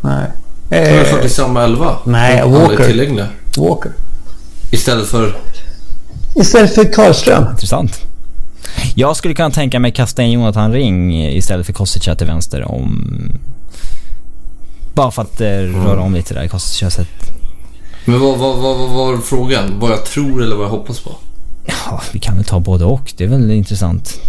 [0.00, 0.26] Nej.
[0.70, 1.96] Har jag Eh, kört i samma elva?
[2.04, 3.28] Nej, Walker.
[3.58, 3.92] Walker.
[4.70, 5.36] Istället för...
[6.34, 7.44] Istället för Karlström.
[7.50, 8.00] Intressant.
[8.94, 13.12] Jag skulle kunna tänka mig kasta in Jonathan Ring istället för Kostica till vänster om...
[14.96, 17.08] Bara för att eh, röra om lite där i Kostica-sätt.
[18.04, 19.78] Men vad, vad, vad, vad var frågan?
[19.80, 21.16] Vad jag tror eller vad jag hoppas på?
[21.66, 23.12] Ja, vi kan väl ta både och.
[23.16, 24.20] Det är väl intressant.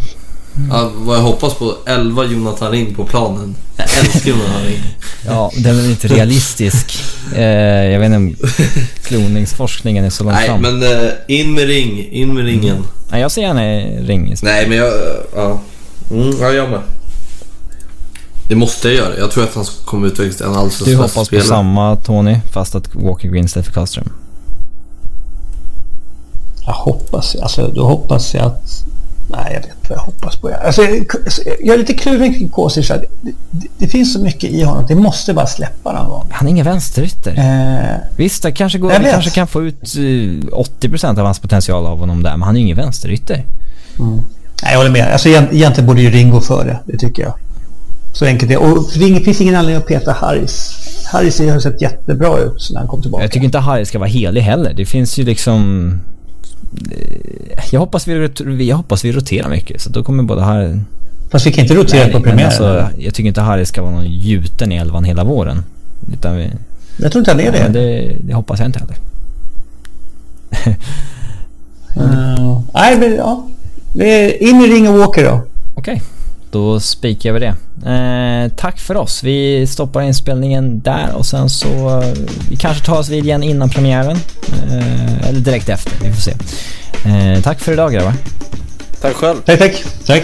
[0.70, 1.74] Ja, vad jag hoppas på?
[1.86, 3.56] 11 Jonathan Ring på planen.
[3.78, 4.80] Jag älskar Jonathan Ring.
[5.26, 7.04] Ja, den är inte realistisk.
[7.36, 7.44] Eh,
[7.86, 8.36] jag vet inte om
[9.04, 10.62] kloningsforskningen är så långt Nej, fram.
[10.62, 12.08] men eh, in med ring.
[12.12, 12.84] In med ringen.
[13.12, 13.62] Nej, jag ser gärna
[14.08, 14.36] Ring.
[14.44, 14.94] Nej, men jag...
[15.36, 15.60] Ja.
[16.12, 16.82] Mm, ja, jag med.
[18.48, 19.18] Det måste jag göra.
[19.18, 22.76] Jag tror att han kommer utvecklas till en allsvensk Du hoppas på samma Tony, fast
[22.76, 24.10] att Walker Green istället för Karlström.
[26.66, 28.84] Jag hoppas, alltså, då hoppas jag att
[29.30, 30.52] Nej, jag vet vad jag hoppas på.
[30.66, 30.82] Alltså,
[31.62, 32.88] jag är lite kluven kring Kosic.
[32.88, 34.86] Det, det, det, finns så mycket i honom.
[34.88, 36.28] Det måste bara släppa någon gång.
[36.32, 37.32] Han är ingen vänsterytter.
[37.38, 41.86] Eh, Visst, det kanske går, vi kanske kan få ut 80% eh, av hans potential
[41.86, 43.46] av honom där, men han är ingen vänsterytter.
[44.00, 44.22] Mm.
[44.64, 45.14] Nej, jag håller med.
[45.14, 47.34] Alltså, egentligen borde ju Ringo före, det tycker jag.
[48.20, 50.76] Så enkelt är Och det finns ingen anledning att peta Harris.
[51.12, 53.24] Harris har sett jättebra ut när han kom tillbaka.
[53.24, 54.74] Jag tycker inte Harris ska vara helig heller.
[54.74, 55.94] Det finns ju liksom
[56.92, 58.30] Eh, jag hoppas vi,
[58.68, 60.82] jag hoppas vi roterar mycket så då kommer både här...
[61.32, 62.46] Fast vi kan inte rotera Nej, på premiären.
[62.46, 65.64] Alltså, jag tycker inte Harry ska vara någon gjuten i elvan hela våren.
[66.14, 66.52] Utan vi,
[66.98, 67.58] jag tror inte han är det.
[67.58, 68.16] Ja, det.
[68.20, 68.96] Det hoppas jag inte heller.
[71.98, 73.48] uh, nej men ja.
[74.40, 75.42] In i ring och Walker då.
[75.74, 75.94] Okej.
[75.94, 76.00] Okay.
[76.58, 77.56] Då spikar vi det.
[77.92, 79.24] Eh, tack för oss.
[79.24, 82.04] Vi stoppar inspelningen där och sen så...
[82.50, 84.18] Vi kanske tar oss vid igen innan premiären.
[84.72, 85.92] Eh, eller direkt efter.
[86.04, 86.32] Vi får se.
[87.10, 88.14] Eh, tack för idag grabbar.
[89.02, 89.38] Tack själv.
[89.46, 89.84] Tack, tack.
[90.06, 90.24] Tack.